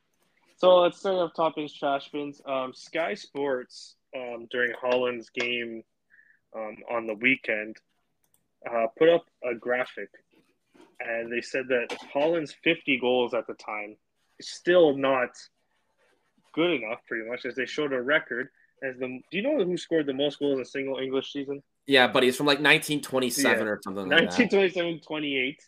So 0.57 0.77
let's 0.81 0.99
start 0.99 1.17
off 1.17 1.33
top 1.35 1.57
bins, 1.57 1.73
trash 1.73 2.11
bins. 2.11 2.43
Um, 2.47 2.73
Sky 2.75 3.15
Sports 3.15 3.97
um, 4.15 4.47
during 4.51 4.73
Haaland's 4.83 5.31
game 5.31 5.83
um, 6.55 6.77
on 6.91 7.07
the 7.07 7.15
weekend 7.15 7.77
uh, 8.71 8.87
put 8.97 9.09
up 9.09 9.27
a 9.45 9.55
graphic, 9.55 10.09
and 11.01 11.33
they 11.33 11.41
said 11.41 11.69
that 11.69 11.97
Haaland's 12.15 12.55
50 12.65 12.99
goals 12.99 13.35
at 13.35 13.47
the 13.47 13.55
time 13.55 13.97
is 14.39 14.49
still 14.49 14.97
not 14.97 15.31
good 16.55 16.71
enough, 16.83 17.01
pretty 17.07 17.29
much, 17.29 17.45
as 17.45 17.55
they 17.55 17.67
showed 17.67 17.93
a 17.93 18.01
record 18.01 18.49
as 18.83 18.97
the. 18.99 19.21
Do 19.31 19.37
you 19.37 19.43
know 19.43 19.65
who 19.65 19.77
scored 19.77 20.07
the 20.07 20.15
most 20.15 20.39
goals 20.39 20.57
in 20.57 20.63
a 20.63 20.67
single 20.67 20.99
English 20.99 21.33
season? 21.33 21.63
Yeah, 21.87 22.07
buddy, 22.07 22.29
it's 22.29 22.37
from 22.37 22.47
like 22.47 22.59
1927 22.59 23.59
yeah. 23.59 23.65
or 23.65 23.81
something 23.83 24.09
like 24.09 24.23
1927, 24.23 25.01
28. 25.01 25.61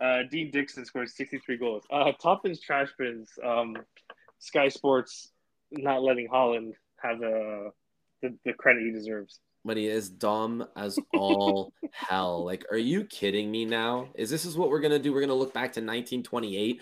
Uh, 0.00 0.20
Dean 0.30 0.50
Dixon 0.50 0.86
scored 0.86 1.10
63 1.10 1.58
goals. 1.58 1.84
Uh, 1.92 2.12
Toppins 2.22 2.58
Trash 2.60 2.88
Bins, 2.98 3.30
um, 3.44 3.76
Sky 4.38 4.68
Sports 4.68 5.30
not 5.70 6.02
letting 6.02 6.26
Holland 6.26 6.74
have 7.02 7.20
the, 7.20 7.70
the, 8.22 8.34
the 8.44 8.52
credit 8.54 8.82
he 8.82 8.92
deserves. 8.92 9.40
But 9.64 9.76
he 9.76 9.86
is 9.86 10.08
dumb 10.08 10.66
as 10.76 10.98
all 11.14 11.72
hell. 11.92 12.44
Like, 12.50 12.64
are 12.70 12.78
you 12.78 13.04
kidding 13.04 13.50
me 13.50 13.64
now? 13.64 14.08
Is 14.14 14.30
this 14.30 14.44
is 14.44 14.56
what 14.56 14.70
we're 14.70 14.80
gonna 14.80 14.98
do? 14.98 15.12
We're 15.12 15.20
gonna 15.20 15.34
look 15.34 15.52
back 15.54 15.72
to 15.74 15.80
1928 15.80 16.80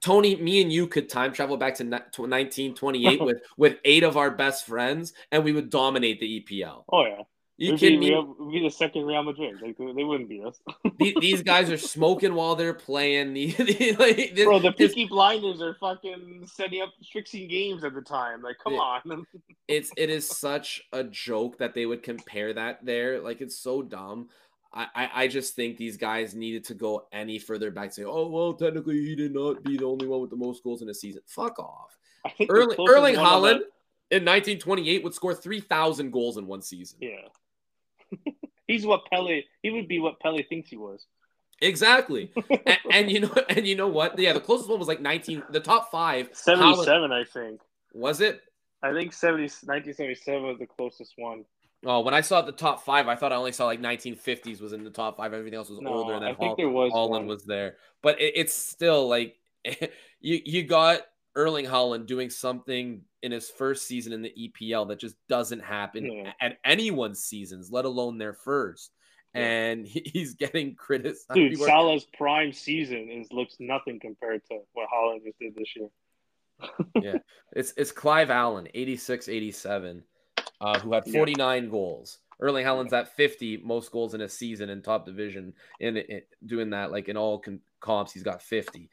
Tony, 0.00 0.36
me 0.36 0.62
and 0.62 0.72
you 0.72 0.86
could 0.86 1.08
time 1.08 1.32
travel 1.32 1.56
back 1.56 1.74
to 1.76 1.84
1928 1.84 3.20
with 3.24 3.38
with 3.56 3.76
eight 3.84 4.02
of 4.02 4.16
our 4.16 4.30
best 4.30 4.66
friends, 4.66 5.12
and 5.30 5.44
we 5.44 5.52
would 5.52 5.70
dominate 5.70 6.20
the 6.20 6.40
EPL. 6.40 6.84
Oh 6.90 7.04
yeah. 7.04 7.22
You 7.58 7.72
we'd 7.72 7.80
kidding 7.80 8.00
be, 8.00 8.10
me? 8.10 8.34
We'd 8.38 8.52
be 8.52 8.68
the 8.68 8.70
second 8.70 9.06
Real 9.06 9.22
Madrid. 9.22 9.56
Like 9.62 9.78
they 9.78 10.04
wouldn't 10.04 10.28
beat 10.28 10.44
us. 10.44 10.60
These 10.98 11.42
guys 11.42 11.70
are 11.70 11.78
smoking 11.78 12.34
while 12.34 12.54
they're 12.54 12.74
playing. 12.74 13.34
like, 13.58 14.34
this, 14.34 14.44
Bro, 14.44 14.58
the 14.58 14.72
Peaky 14.72 15.04
this, 15.04 15.10
Blinders 15.10 15.62
are 15.62 15.74
fucking 15.80 16.46
setting 16.52 16.82
up 16.82 16.90
fixing 17.12 17.48
games 17.48 17.82
at 17.82 17.94
the 17.94 18.02
time. 18.02 18.42
Like, 18.42 18.58
come 18.62 18.74
it, 18.74 18.76
on. 18.76 19.26
it's 19.68 19.90
it 19.96 20.10
is 20.10 20.28
such 20.28 20.82
a 20.92 21.02
joke 21.04 21.56
that 21.58 21.74
they 21.74 21.86
would 21.86 22.02
compare 22.02 22.52
that 22.52 22.84
there. 22.84 23.20
Like, 23.20 23.40
it's 23.40 23.56
so 23.56 23.82
dumb. 23.82 24.28
I, 24.78 25.10
I 25.14 25.28
just 25.28 25.56
think 25.56 25.78
these 25.78 25.96
guys 25.96 26.34
needed 26.34 26.64
to 26.64 26.74
go 26.74 27.06
any 27.10 27.38
further 27.38 27.70
back. 27.70 27.94
Say, 27.94 28.04
oh 28.04 28.28
well, 28.28 28.52
technically 28.52 29.00
he 29.00 29.16
did 29.16 29.32
not 29.32 29.62
be 29.62 29.78
the 29.78 29.86
only 29.86 30.06
one 30.06 30.20
with 30.20 30.28
the 30.28 30.36
most 30.36 30.62
goals 30.62 30.82
in 30.82 30.90
a 30.90 30.94
season. 30.94 31.22
Fuck 31.24 31.58
off. 31.58 31.96
Erling, 32.46 32.76
Erling 32.86 33.14
Haaland 33.14 33.60
in 34.10 34.24
1928 34.24 35.02
would 35.02 35.14
score 35.14 35.32
3,000 35.32 36.10
goals 36.10 36.36
in 36.36 36.46
one 36.46 36.60
season. 36.60 36.98
Yeah, 37.00 37.28
he's 38.66 38.86
what 38.86 39.06
Pele. 39.10 39.42
He 39.62 39.70
would 39.70 39.88
be 39.88 39.98
what 39.98 40.20
Pele 40.20 40.42
thinks 40.42 40.70
he 40.70 40.76
was. 40.76 41.06
Exactly, 41.60 42.32
and, 42.66 42.78
and, 42.90 43.10
you 43.10 43.20
know, 43.20 43.34
and 43.48 43.66
you 43.66 43.76
know 43.76 43.88
what? 43.88 44.18
Yeah, 44.18 44.32
the 44.32 44.40
closest 44.40 44.68
one 44.68 44.78
was 44.78 44.88
like 44.88 45.00
19. 45.00 45.42
The 45.50 45.60
top 45.60 45.90
five, 45.90 46.28
77, 46.32 46.84
Haaland, 46.84 47.12
I 47.12 47.24
think. 47.24 47.60
Was 47.94 48.20
it? 48.20 48.42
I 48.82 48.92
think 48.92 49.12
70, 49.12 49.42
1977 49.42 50.42
was 50.42 50.58
the 50.58 50.66
closest 50.66 51.14
one. 51.16 51.44
Oh, 51.84 52.00
when 52.00 52.14
I 52.14 52.20
saw 52.20 52.42
the 52.42 52.52
top 52.52 52.84
five, 52.84 53.08
I 53.08 53.16
thought 53.16 53.32
I 53.32 53.36
only 53.36 53.52
saw 53.52 53.66
like 53.66 53.80
1950s 53.80 54.60
was 54.60 54.72
in 54.72 54.84
the 54.84 54.90
top 54.90 55.16
five. 55.16 55.32
Everything 55.32 55.56
else 55.56 55.70
was 55.70 55.80
no, 55.80 55.92
older, 55.92 56.14
and 56.14 56.22
then 56.22 56.30
I 56.30 56.34
think 56.34 56.48
Hall- 56.48 56.56
there 56.56 56.68
was 56.68 56.92
Haaland 56.92 57.10
one. 57.10 57.26
was 57.26 57.44
there. 57.44 57.76
But 58.02 58.20
it, 58.20 58.32
it's 58.36 58.54
still 58.54 59.08
like 59.08 59.36
you 59.64 60.40
you 60.44 60.64
got 60.64 61.02
Erling 61.36 61.66
Haaland 61.66 62.06
doing 62.06 62.30
something 62.30 63.02
in 63.22 63.30
his 63.30 63.50
first 63.50 63.86
season 63.86 64.12
in 64.12 64.22
the 64.22 64.32
EPL 64.36 64.88
that 64.88 64.98
just 64.98 65.16
doesn't 65.28 65.60
happen 65.60 66.10
yeah. 66.10 66.32
at 66.40 66.58
anyone's 66.64 67.22
seasons, 67.22 67.70
let 67.70 67.84
alone 67.84 68.18
their 68.18 68.32
first. 68.32 68.90
Yeah. 69.34 69.42
And 69.42 69.86
he's 69.86 70.34
getting 70.34 70.74
criticized. 70.74 71.34
Dude, 71.34 71.58
Salah's 71.58 72.06
prime 72.16 72.52
season 72.52 73.08
is 73.10 73.30
looks 73.30 73.56
nothing 73.60 74.00
compared 74.00 74.42
to 74.46 74.60
what 74.72 74.88
Haaland 74.88 75.24
just 75.24 75.38
did 75.38 75.54
this 75.54 75.76
year. 75.76 75.88
yeah, 77.02 77.18
it's 77.52 77.74
it's 77.76 77.92
Clive 77.92 78.30
Allen, 78.30 78.66
86, 78.72 79.28
87 79.28 80.02
uh, 80.60 80.78
who 80.78 80.94
had 80.94 81.04
49 81.04 81.64
yeah. 81.64 81.70
goals. 81.70 82.18
Erling 82.40 82.64
Haaland's 82.64 82.92
at 82.92 83.14
50 83.16 83.58
most 83.58 83.90
goals 83.92 84.14
in 84.14 84.20
a 84.20 84.28
season 84.28 84.68
in 84.68 84.82
top 84.82 85.06
division. 85.06 85.54
In, 85.80 85.96
in 85.96 86.22
doing 86.44 86.70
that, 86.70 86.90
like 86.90 87.08
in 87.08 87.16
all 87.16 87.38
con- 87.38 87.60
comps, 87.80 88.12
he's 88.12 88.22
got 88.22 88.42
50. 88.42 88.90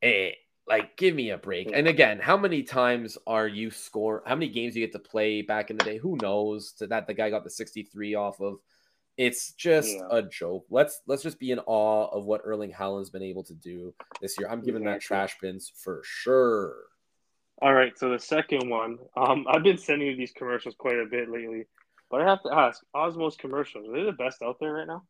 Hey, 0.00 0.28
eh, 0.28 0.34
like, 0.68 0.96
give 0.96 1.14
me 1.14 1.30
a 1.30 1.38
break. 1.38 1.70
And 1.72 1.86
again, 1.86 2.18
how 2.18 2.36
many 2.36 2.62
times 2.62 3.16
are 3.26 3.46
you 3.46 3.70
score? 3.70 4.22
How 4.26 4.34
many 4.34 4.48
games 4.48 4.74
you 4.74 4.84
get 4.84 4.92
to 4.92 4.98
play 4.98 5.42
back 5.42 5.70
in 5.70 5.76
the 5.76 5.84
day? 5.84 5.98
Who 5.98 6.18
knows? 6.20 6.72
To 6.72 6.86
that 6.88 7.06
the 7.06 7.14
guy 7.14 7.30
got 7.30 7.44
the 7.44 7.50
63 7.50 8.14
off 8.14 8.40
of. 8.40 8.58
It's 9.16 9.52
just 9.52 9.94
yeah. 9.94 10.08
a 10.10 10.22
joke. 10.22 10.66
Let's 10.68 11.00
let's 11.06 11.22
just 11.22 11.38
be 11.38 11.50
in 11.50 11.58
awe 11.60 12.08
of 12.08 12.26
what 12.26 12.42
Erling 12.44 12.72
Haaland's 12.72 13.08
been 13.08 13.22
able 13.22 13.44
to 13.44 13.54
do 13.54 13.94
this 14.20 14.38
year. 14.38 14.48
I'm 14.50 14.60
giving 14.60 14.82
exactly. 14.82 14.92
that 14.92 15.00
trash 15.02 15.36
bins 15.40 15.72
for 15.74 16.02
sure. 16.04 16.74
All 17.62 17.72
right, 17.72 17.96
so 17.96 18.10
the 18.10 18.18
second 18.18 18.68
one, 18.68 18.98
um, 19.16 19.46
I've 19.48 19.62
been 19.62 19.78
sending 19.78 20.08
you 20.08 20.16
these 20.16 20.32
commercials 20.32 20.74
quite 20.76 20.98
a 20.98 21.06
bit 21.06 21.30
lately, 21.30 21.64
but 22.10 22.20
I 22.20 22.28
have 22.28 22.42
to 22.42 22.52
ask, 22.52 22.82
Osmos 22.94 23.38
commercials, 23.38 23.88
are 23.88 23.92
they 23.92 24.04
the 24.04 24.12
best 24.12 24.42
out 24.42 24.58
there 24.60 24.74
right 24.74 24.86
now? 24.86 25.04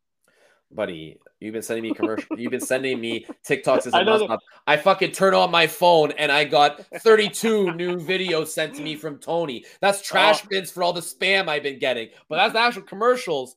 Buddy, 0.70 1.18
you've 1.40 1.52
been 1.52 1.62
sending 1.62 1.84
me 1.84 1.94
commercials. 1.94 2.28
you've 2.38 2.50
been 2.50 2.60
sending 2.60 3.00
me 3.00 3.26
TikToks 3.48 3.86
as 3.86 4.40
i 4.66 4.76
fucking 4.76 5.12
turn 5.12 5.32
on 5.32 5.50
my 5.50 5.66
phone 5.66 6.12
and 6.12 6.32
I 6.32 6.44
got 6.44 6.84
32 7.00 7.72
new 7.74 7.96
videos 7.96 8.48
sent 8.48 8.74
to 8.74 8.82
me 8.82 8.96
from 8.96 9.18
Tony. 9.18 9.64
That's 9.80 10.00
oh. 10.00 10.04
trash 10.04 10.42
oh. 10.44 10.48
bins 10.50 10.70
for 10.70 10.82
all 10.82 10.92
the 10.92 11.00
spam 11.00 11.48
I've 11.48 11.62
been 11.62 11.78
getting. 11.78 12.08
But 12.28 12.36
that's 12.36 12.52
the 12.52 12.60
actual 12.60 12.82
commercials. 12.82 13.56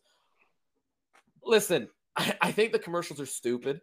Listen, 1.43 1.89
I, 2.15 2.36
I 2.41 2.52
think 2.52 2.74
the 2.74 2.80
commercials 2.80 3.19
are 3.19 3.26
stupid. 3.26 3.82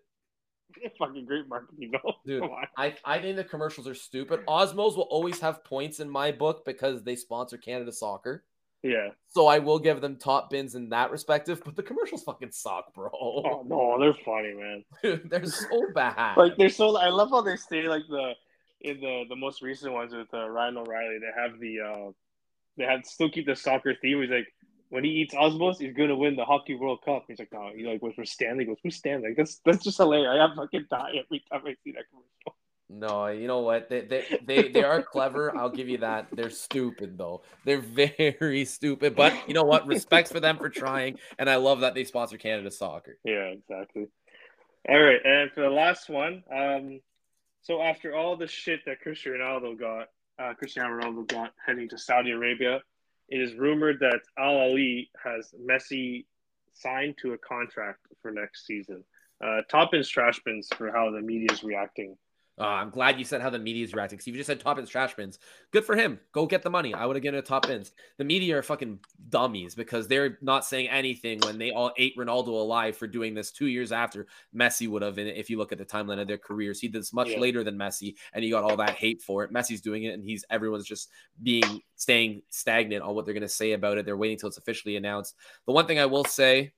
fucking 0.98 1.24
great 1.24 1.48
marketing, 1.48 1.92
though. 1.92 2.14
Dude, 2.26 2.44
I, 2.76 2.94
I 3.04 3.20
think 3.20 3.36
the 3.36 3.44
commercials 3.44 3.88
are 3.88 3.94
stupid. 3.94 4.44
Osmos 4.46 4.96
will 4.96 5.08
always 5.10 5.40
have 5.40 5.64
points 5.64 6.00
in 6.00 6.08
my 6.08 6.32
book 6.32 6.64
because 6.64 7.02
they 7.02 7.16
sponsor 7.16 7.56
Canada 7.56 7.92
Soccer. 7.92 8.44
Yeah. 8.86 9.08
So 9.28 9.46
I 9.46 9.58
will 9.58 9.78
give 9.78 10.00
them 10.00 10.16
top 10.16 10.50
bins 10.50 10.74
in 10.74 10.88
that 10.90 11.10
respective, 11.10 11.62
but 11.64 11.76
the 11.76 11.82
commercials 11.82 12.22
fucking 12.22 12.52
suck, 12.52 12.94
bro. 12.94 13.10
Oh 13.12 13.62
no, 13.66 13.98
they're 14.00 14.14
funny, 14.24 14.54
man. 14.54 14.84
Dude, 15.02 15.28
they're 15.30 15.44
so 15.44 15.82
bad. 15.94 16.36
like 16.36 16.56
they're 16.56 16.68
so. 16.70 16.96
I 16.96 17.08
love 17.08 17.30
how 17.30 17.42
they 17.42 17.56
stay 17.56 17.88
like 17.88 18.06
the 18.08 18.32
in 18.80 19.00
the 19.00 19.24
the 19.28 19.36
most 19.36 19.62
recent 19.62 19.92
ones 19.92 20.14
with 20.14 20.32
uh, 20.32 20.48
Ryan 20.48 20.78
O'Reilly. 20.78 21.18
They 21.18 21.40
have 21.40 21.58
the 21.58 21.80
uh 21.80 22.12
they 22.76 22.84
have 22.84 23.04
still 23.04 23.30
keep 23.30 23.46
the 23.46 23.56
soccer 23.56 23.94
theme. 24.00 24.20
He's 24.20 24.30
like, 24.30 24.46
when 24.90 25.04
he 25.04 25.10
eats 25.10 25.34
Osmos, 25.34 25.78
he's 25.78 25.94
gonna 25.94 26.16
win 26.16 26.36
the 26.36 26.44
Hockey 26.44 26.74
World 26.74 27.00
Cup. 27.04 27.24
He's 27.28 27.38
like, 27.38 27.52
no, 27.52 27.70
he 27.74 27.86
like 27.86 28.02
was 28.02 28.14
for 28.14 28.24
Stanley. 28.24 28.64
He 28.64 28.68
goes, 28.68 28.78
who's 28.82 28.96
Stanley? 28.96 29.34
That's 29.36 29.60
that's 29.64 29.82
just 29.82 29.98
hilarious. 29.98 30.30
I 30.30 30.46
have 30.46 30.56
fucking 30.56 30.86
die 30.90 31.12
every 31.24 31.42
time 31.50 31.62
I 31.66 31.74
see 31.82 31.92
that 31.92 32.04
commercial. 32.10 32.56
No, 32.88 33.26
you 33.26 33.48
know 33.48 33.60
what? 33.60 33.88
They 33.88 34.02
they 34.02 34.24
they, 34.46 34.68
they 34.68 34.84
are 34.84 35.02
clever. 35.02 35.56
I'll 35.56 35.70
give 35.70 35.88
you 35.88 35.98
that. 35.98 36.28
They're 36.32 36.50
stupid 36.50 37.18
though. 37.18 37.42
They're 37.64 37.80
very 37.80 38.64
stupid. 38.66 39.16
But 39.16 39.48
you 39.48 39.54
know 39.54 39.64
what? 39.64 39.86
Respects 39.86 40.30
for 40.30 40.40
them 40.40 40.58
for 40.58 40.68
trying, 40.68 41.18
and 41.38 41.50
I 41.50 41.56
love 41.56 41.80
that 41.80 41.94
they 41.94 42.04
sponsor 42.04 42.38
Canada 42.38 42.70
soccer. 42.70 43.18
Yeah, 43.24 43.52
exactly. 43.52 44.06
All 44.88 45.02
right, 45.02 45.20
and 45.24 45.50
for 45.50 45.62
the 45.62 45.70
last 45.70 46.08
one, 46.08 46.44
um, 46.54 47.00
so 47.62 47.82
after 47.82 48.14
all 48.14 48.36
the 48.36 48.46
shit 48.46 48.80
that 48.86 49.00
Cristiano 49.00 49.38
Ronaldo 49.38 49.80
got, 49.80 50.08
uh, 50.38 50.54
Cristiano 50.54 50.90
Ronaldo 50.90 51.26
got 51.26 51.52
heading 51.64 51.88
to 51.88 51.98
Saudi 51.98 52.30
Arabia, 52.30 52.80
it 53.28 53.40
is 53.40 53.54
rumored 53.54 53.98
that 53.98 54.20
Al 54.38 54.56
Ali 54.56 55.10
has 55.24 55.52
Messi 55.60 56.26
signed 56.72 57.16
to 57.22 57.32
a 57.32 57.38
contract 57.38 57.98
for 58.22 58.30
next 58.30 58.64
season. 58.64 59.02
Uh, 59.44 59.62
top 59.68 59.90
bins, 59.90 60.08
trash 60.08 60.38
bins 60.44 60.68
for 60.76 60.92
how 60.92 61.10
the 61.10 61.20
media 61.20 61.48
is 61.50 61.64
reacting 61.64 62.16
uh, 62.58 62.64
I'm 62.64 62.90
glad 62.90 63.18
you 63.18 63.24
said 63.24 63.42
how 63.42 63.50
the 63.50 63.58
media 63.58 63.84
is 63.84 63.92
reacting. 63.92 64.16
Because 64.16 64.28
if 64.28 64.34
you 64.34 64.38
just 64.38 64.46
said 64.46 64.60
top 64.60 64.76
bins, 64.76 64.88
trash 64.88 65.14
bins, 65.14 65.38
good 65.72 65.84
for 65.84 65.94
him. 65.94 66.18
Go 66.32 66.46
get 66.46 66.62
the 66.62 66.70
money. 66.70 66.94
I 66.94 67.04
would 67.04 67.14
have 67.14 67.22
given 67.22 67.38
it 67.38 67.44
top 67.44 67.66
bins. 67.66 67.92
The 68.16 68.24
media 68.24 68.56
are 68.56 68.62
fucking 68.62 68.98
dummies 69.28 69.74
because 69.74 70.08
they're 70.08 70.38
not 70.40 70.64
saying 70.64 70.88
anything 70.88 71.40
when 71.40 71.58
they 71.58 71.70
all 71.70 71.92
ate 71.98 72.16
Ronaldo 72.16 72.48
alive 72.48 72.96
for 72.96 73.06
doing 73.06 73.34
this 73.34 73.50
two 73.50 73.66
years 73.66 73.92
after 73.92 74.26
Messi 74.54 74.88
would 74.88 75.02
have. 75.02 75.18
And 75.18 75.28
if 75.28 75.50
you 75.50 75.58
look 75.58 75.72
at 75.72 75.78
the 75.78 75.84
timeline 75.84 76.20
of 76.20 76.28
their 76.28 76.38
careers, 76.38 76.80
he 76.80 76.88
did 76.88 77.02
this 77.02 77.12
much 77.12 77.28
yeah. 77.28 77.40
later 77.40 77.62
than 77.62 77.76
Messi, 77.76 78.14
and 78.32 78.42
he 78.42 78.50
got 78.50 78.64
all 78.64 78.76
that 78.78 78.90
hate 78.90 79.20
for 79.20 79.44
it. 79.44 79.52
Messi's 79.52 79.82
doing 79.82 80.04
it, 80.04 80.14
and 80.14 80.24
he's 80.24 80.44
everyone's 80.48 80.86
just 80.86 81.10
being 81.42 81.80
staying 81.96 82.40
stagnant 82.48 83.02
on 83.02 83.14
what 83.14 83.26
they're 83.26 83.34
going 83.34 83.42
to 83.42 83.48
say 83.48 83.72
about 83.72 83.98
it. 83.98 84.06
They're 84.06 84.16
waiting 84.16 84.36
until 84.36 84.48
it's 84.48 84.58
officially 84.58 84.96
announced. 84.96 85.34
The 85.66 85.72
one 85.72 85.86
thing 85.86 85.98
I 85.98 86.06
will 86.06 86.24
say 86.24 86.72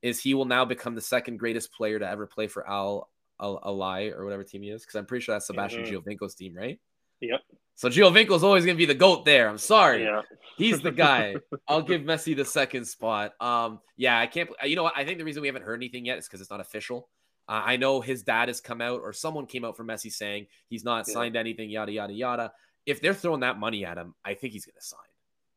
is 0.00 0.18
he 0.18 0.32
will 0.32 0.46
now 0.46 0.64
become 0.64 0.94
the 0.94 1.02
second 1.02 1.38
greatest 1.38 1.70
player 1.74 1.98
to 1.98 2.08
ever 2.08 2.26
play 2.26 2.46
for 2.46 2.66
Al 2.66 3.10
a, 3.40 3.56
a 3.64 3.72
lie 3.72 4.12
or 4.14 4.24
whatever 4.24 4.44
team 4.44 4.62
he 4.62 4.70
is 4.70 4.82
because 4.82 4.94
I'm 4.94 5.06
pretty 5.06 5.24
sure 5.24 5.34
that's 5.34 5.46
Sebastian 5.46 5.84
mm-hmm. 5.84 5.96
Giovinco's 5.96 6.34
team, 6.34 6.54
right? 6.54 6.78
Yep. 7.20 7.40
So 7.74 7.88
Giovinco's 7.88 8.44
always 8.44 8.64
gonna 8.64 8.76
be 8.76 8.86
the 8.86 8.94
goat 8.94 9.24
there. 9.24 9.48
I'm 9.48 9.58
sorry. 9.58 10.04
Yeah. 10.04 10.22
He's 10.56 10.80
the 10.80 10.90
guy. 10.90 11.36
I'll 11.68 11.82
give 11.82 12.02
Messi 12.02 12.36
the 12.36 12.44
second 12.44 12.84
spot. 12.84 13.32
Um, 13.40 13.80
yeah, 13.96 14.18
I 14.18 14.26
can't. 14.26 14.50
You 14.64 14.76
know 14.76 14.82
what? 14.82 14.94
I 14.96 15.04
think 15.04 15.18
the 15.18 15.24
reason 15.24 15.40
we 15.40 15.48
haven't 15.48 15.62
heard 15.62 15.78
anything 15.78 16.04
yet 16.04 16.18
is 16.18 16.26
because 16.26 16.40
it's 16.40 16.50
not 16.50 16.60
official. 16.60 17.08
Uh, 17.48 17.62
I 17.64 17.76
know 17.78 18.00
his 18.00 18.22
dad 18.22 18.48
has 18.48 18.60
come 18.60 18.80
out 18.80 19.00
or 19.00 19.12
someone 19.12 19.46
came 19.46 19.64
out 19.64 19.76
for 19.76 19.84
Messi 19.84 20.12
saying 20.12 20.46
he's 20.68 20.84
not 20.84 21.08
yeah. 21.08 21.14
signed 21.14 21.36
anything. 21.36 21.70
Yada 21.70 21.90
yada 21.90 22.12
yada. 22.12 22.52
If 22.86 23.00
they're 23.00 23.14
throwing 23.14 23.40
that 23.40 23.58
money 23.58 23.84
at 23.84 23.96
him, 23.96 24.14
I 24.24 24.34
think 24.34 24.52
he's 24.52 24.66
gonna 24.66 24.80
sign. 24.80 25.00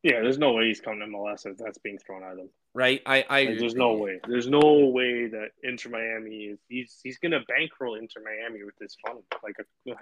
Yeah, 0.03 0.21
there's 0.21 0.37
no 0.37 0.53
way 0.53 0.67
he's 0.67 0.81
coming 0.81 0.99
to 0.99 1.05
MLS 1.05 1.45
if 1.45 1.57
that's 1.57 1.77
being 1.77 1.97
thrown 1.97 2.23
at 2.23 2.37
him. 2.37 2.49
Right? 2.75 3.01
I, 3.05 3.23
I 3.29 3.43
like, 3.43 3.59
there's 3.59 3.75
no 3.75 3.93
way. 3.93 4.19
There's 4.27 4.47
no 4.47 4.87
way 4.87 5.27
that 5.27 5.49
Inter 5.63 5.89
Miami 5.89 6.45
is 6.45 6.59
he's 6.69 6.99
he's 7.03 7.17
gonna 7.19 7.41
bankroll 7.47 7.95
Inter 7.95 8.21
Miami 8.23 8.63
with 8.63 8.75
this 8.79 8.95
fund. 9.05 9.19
Like 9.43 9.57
a, 9.59 9.95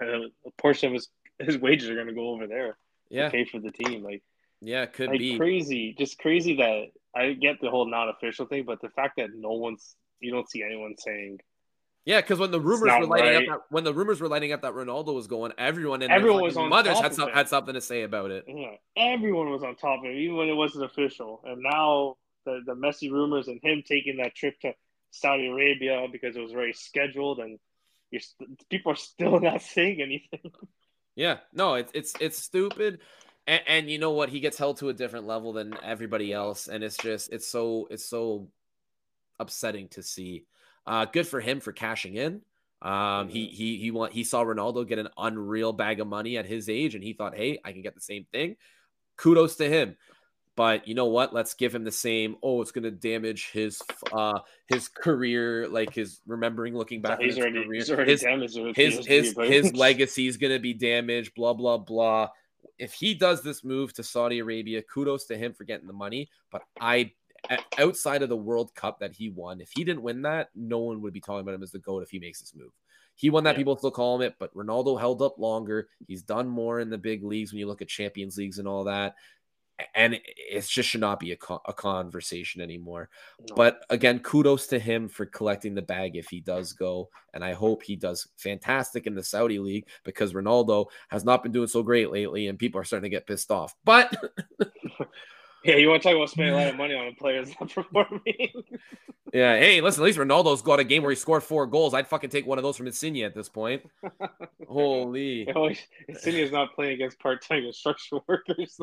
a 0.46 0.50
portion 0.58 0.88
of 0.88 0.94
his 0.94 1.08
his 1.38 1.58
wages 1.58 1.90
are 1.90 1.96
gonna 1.96 2.14
go 2.14 2.30
over 2.30 2.46
there. 2.46 2.78
Yeah, 3.10 3.28
pay 3.28 3.44
for 3.44 3.60
the 3.60 3.70
team. 3.70 4.02
Like 4.02 4.22
yeah, 4.60 4.86
could 4.86 5.10
like 5.10 5.18
be 5.18 5.36
crazy. 5.36 5.94
Just 5.98 6.18
crazy 6.18 6.56
that 6.56 6.86
I 7.14 7.34
get 7.34 7.60
the 7.60 7.68
whole 7.68 7.90
not 7.90 8.08
official 8.08 8.46
thing, 8.46 8.64
but 8.64 8.80
the 8.80 8.88
fact 8.88 9.16
that 9.18 9.34
no 9.34 9.52
one's 9.52 9.94
you 10.20 10.30
don't 10.30 10.48
see 10.48 10.62
anyone 10.62 10.94
saying 10.96 11.40
yeah, 12.04 12.20
because 12.20 12.38
when 12.40 12.50
the 12.50 12.60
rumors 12.60 12.92
were 12.98 13.06
lighting 13.06 13.34
right. 13.34 13.48
up, 13.48 13.60
that, 13.60 13.60
when 13.70 13.84
the 13.84 13.94
rumors 13.94 14.20
were 14.20 14.28
lighting 14.28 14.52
up 14.52 14.62
that 14.62 14.72
Ronaldo 14.72 15.14
was 15.14 15.28
going, 15.28 15.52
everyone 15.56 16.02
in 16.02 16.10
everyone 16.10 16.42
was 16.42 16.56
on 16.56 16.68
mothers 16.68 16.98
had, 16.98 17.14
some, 17.14 17.30
had 17.30 17.48
something 17.48 17.74
to 17.74 17.80
say 17.80 18.02
about 18.02 18.32
it. 18.32 18.44
Yeah, 18.48 18.74
everyone 18.96 19.50
was 19.50 19.62
on 19.62 19.76
top 19.76 20.00
of 20.00 20.06
it, 20.06 20.16
even 20.16 20.36
when 20.36 20.48
it 20.48 20.54
wasn't 20.54 20.84
official. 20.84 21.42
And 21.44 21.62
now 21.62 22.16
the 22.44 22.60
the 22.66 22.74
Messi 22.74 23.10
rumors 23.10 23.48
and 23.48 23.60
him 23.62 23.82
taking 23.86 24.18
that 24.18 24.34
trip 24.34 24.58
to 24.60 24.72
Saudi 25.10 25.48
Arabia 25.48 26.06
because 26.10 26.36
it 26.36 26.40
was 26.40 26.52
very 26.52 26.72
scheduled, 26.72 27.38
and 27.38 27.58
people 28.70 28.92
are 28.92 28.96
still 28.96 29.40
not 29.40 29.62
saying 29.62 30.00
anything. 30.00 30.52
Yeah, 31.14 31.38
no, 31.52 31.74
it's 31.74 31.92
it's 31.94 32.14
it's 32.20 32.38
stupid. 32.38 33.00
And, 33.46 33.62
and 33.66 33.90
you 33.90 33.98
know 33.98 34.12
what? 34.12 34.28
He 34.28 34.40
gets 34.40 34.56
held 34.56 34.78
to 34.78 34.88
a 34.88 34.92
different 34.94 35.26
level 35.26 35.52
than 35.52 35.74
everybody 35.82 36.32
else, 36.32 36.68
and 36.68 36.82
it's 36.82 36.96
just 36.96 37.32
it's 37.32 37.46
so 37.46 37.88
it's 37.90 38.04
so 38.04 38.48
upsetting 39.38 39.88
to 39.88 40.02
see. 40.02 40.46
Uh, 40.86 41.04
good 41.04 41.26
for 41.26 41.40
him 41.40 41.60
for 41.60 41.72
cashing 41.72 42.16
in. 42.16 42.40
Um, 42.80 43.28
he 43.28 43.46
he 43.46 43.78
he 43.78 43.90
want 43.90 44.12
he 44.12 44.24
saw 44.24 44.42
Ronaldo 44.44 44.86
get 44.86 44.98
an 44.98 45.08
unreal 45.16 45.72
bag 45.72 46.00
of 46.00 46.08
money 46.08 46.36
at 46.36 46.46
his 46.46 46.68
age, 46.68 46.94
and 46.94 47.04
he 47.04 47.12
thought, 47.12 47.36
hey, 47.36 47.58
I 47.64 47.72
can 47.72 47.82
get 47.82 47.94
the 47.94 48.00
same 48.00 48.26
thing. 48.32 48.56
Kudos 49.16 49.56
to 49.56 49.68
him. 49.68 49.96
But 50.54 50.86
you 50.86 50.94
know 50.94 51.06
what? 51.06 51.32
Let's 51.32 51.54
give 51.54 51.74
him 51.74 51.84
the 51.84 51.92
same. 51.92 52.36
Oh, 52.42 52.60
it's 52.60 52.72
going 52.72 52.84
to 52.84 52.90
damage 52.90 53.50
his 53.52 53.80
uh 54.12 54.40
his 54.66 54.88
career, 54.88 55.66
like 55.68 55.94
his 55.94 56.20
remembering 56.26 56.76
looking 56.76 57.00
back. 57.00 57.20
He's 57.20 57.36
his 57.36 57.44
already. 57.44 57.66
He's 57.72 57.90
already 57.90 58.10
his 58.10 58.20
damaged 58.20 58.58
his 58.76 59.06
his, 59.06 59.36
his 59.38 59.72
legacy 59.74 60.26
is 60.26 60.36
going 60.36 60.52
to 60.52 60.58
be 60.58 60.74
damaged. 60.74 61.34
Blah 61.34 61.54
blah 61.54 61.78
blah. 61.78 62.28
If 62.78 62.92
he 62.92 63.14
does 63.14 63.42
this 63.42 63.64
move 63.64 63.94
to 63.94 64.02
Saudi 64.02 64.40
Arabia, 64.40 64.82
kudos 64.82 65.24
to 65.26 65.36
him 65.36 65.54
for 65.54 65.64
getting 65.64 65.86
the 65.86 65.92
money. 65.94 66.28
But 66.50 66.62
I 66.80 67.12
outside 67.78 68.22
of 68.22 68.28
the 68.28 68.36
World 68.36 68.74
Cup 68.74 69.00
that 69.00 69.12
he 69.12 69.30
won, 69.30 69.60
if 69.60 69.70
he 69.74 69.84
didn't 69.84 70.02
win 70.02 70.22
that, 70.22 70.50
no 70.54 70.78
one 70.78 71.00
would 71.00 71.12
be 71.12 71.20
talking 71.20 71.40
about 71.40 71.54
him 71.54 71.62
as 71.62 71.72
the 71.72 71.78
GOAT 71.78 72.02
if 72.02 72.10
he 72.10 72.18
makes 72.18 72.40
this 72.40 72.54
move. 72.54 72.72
He 73.14 73.30
won 73.30 73.44
that, 73.44 73.52
yeah. 73.52 73.58
people 73.58 73.76
still 73.76 73.90
call 73.90 74.16
him 74.16 74.22
it, 74.22 74.36
but 74.38 74.54
Ronaldo 74.54 74.98
held 74.98 75.22
up 75.22 75.38
longer. 75.38 75.88
He's 76.06 76.22
done 76.22 76.48
more 76.48 76.80
in 76.80 76.88
the 76.88 76.98
big 76.98 77.22
leagues 77.22 77.52
when 77.52 77.58
you 77.58 77.66
look 77.66 77.82
at 77.82 77.88
Champions 77.88 78.36
Leagues 78.36 78.58
and 78.58 78.66
all 78.66 78.84
that. 78.84 79.16
And 79.94 80.14
it 80.14 80.66
just 80.66 80.88
should 80.88 81.00
not 81.00 81.20
be 81.20 81.32
a, 81.32 81.36
co- 81.36 81.62
a 81.66 81.72
conversation 81.72 82.60
anymore. 82.60 83.08
No. 83.48 83.54
But 83.54 83.84
again, 83.90 84.18
kudos 84.20 84.66
to 84.68 84.78
him 84.78 85.08
for 85.08 85.26
collecting 85.26 85.74
the 85.74 85.82
bag 85.82 86.16
if 86.16 86.28
he 86.28 86.40
does 86.40 86.72
go. 86.72 87.08
And 87.34 87.44
I 87.44 87.52
hope 87.52 87.82
he 87.82 87.96
does 87.96 88.28
fantastic 88.36 89.06
in 89.06 89.14
the 89.14 89.22
Saudi 89.22 89.58
League 89.58 89.86
because 90.04 90.32
Ronaldo 90.32 90.86
has 91.08 91.24
not 91.24 91.42
been 91.42 91.52
doing 91.52 91.68
so 91.68 91.82
great 91.82 92.10
lately 92.10 92.48
and 92.48 92.58
people 92.58 92.80
are 92.80 92.84
starting 92.84 93.10
to 93.10 93.16
get 93.16 93.26
pissed 93.26 93.50
off. 93.50 93.74
But 93.84 94.14
Yeah, 95.64 95.76
you 95.76 95.88
want 95.88 96.02
to 96.02 96.08
talk 96.08 96.16
about 96.16 96.30
spending 96.30 96.54
a 96.54 96.56
lot 96.58 96.68
of 96.68 96.76
money 96.76 96.94
on 96.94 97.06
a 97.06 97.12
player 97.12 97.44
that's 97.44 97.58
not 97.60 97.70
performing? 97.74 98.50
yeah, 99.32 99.56
hey, 99.56 99.80
listen, 99.80 100.02
at 100.02 100.06
least 100.06 100.18
Ronaldo's 100.18 100.62
got 100.62 100.80
a 100.80 100.84
game 100.84 101.02
where 101.02 101.10
he 101.10 101.16
scored 101.16 101.42
four 101.42 101.66
goals. 101.66 101.94
I'd 101.94 102.08
fucking 102.08 102.30
take 102.30 102.46
one 102.46 102.58
of 102.58 102.64
those 102.64 102.76
from 102.76 102.86
Insigne 102.86 103.22
at 103.22 103.34
this 103.34 103.48
point. 103.48 103.82
Holy. 104.68 105.46
You 105.46 105.54
know, 105.54 105.70
Insigne's 106.08 106.50
not 106.52 106.74
playing 106.74 106.94
against 106.94 107.18
part-time 107.20 107.62
construction 107.62 108.20
workers. 108.28 108.78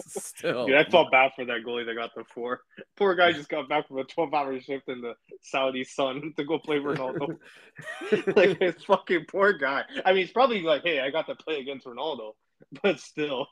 Still. 0.00 0.66
Dude, 0.66 0.76
I 0.76 0.84
felt 0.84 1.10
bad 1.10 1.32
for 1.34 1.44
that 1.46 1.64
goalie 1.66 1.86
that 1.86 1.94
got 1.94 2.14
the 2.14 2.24
four. 2.34 2.60
Poor 2.96 3.14
guy 3.14 3.32
just 3.32 3.48
got 3.48 3.68
back 3.68 3.88
from 3.88 3.98
a 3.98 4.04
12-hour 4.04 4.60
shift 4.60 4.88
in 4.88 5.00
the 5.00 5.14
Saudi 5.42 5.84
sun 5.84 6.32
to 6.36 6.44
go 6.44 6.58
play 6.58 6.76
Ronaldo. 6.76 7.36
like, 8.36 8.58
this 8.58 8.84
fucking 8.84 9.26
poor 9.28 9.52
guy. 9.52 9.84
I 10.04 10.12
mean, 10.12 10.22
he's 10.22 10.32
probably 10.32 10.62
like, 10.62 10.82
hey, 10.82 11.00
I 11.00 11.10
got 11.10 11.26
to 11.26 11.34
play 11.36 11.60
against 11.60 11.86
Ronaldo. 11.86 12.32
But 12.82 12.98
still. 13.00 13.46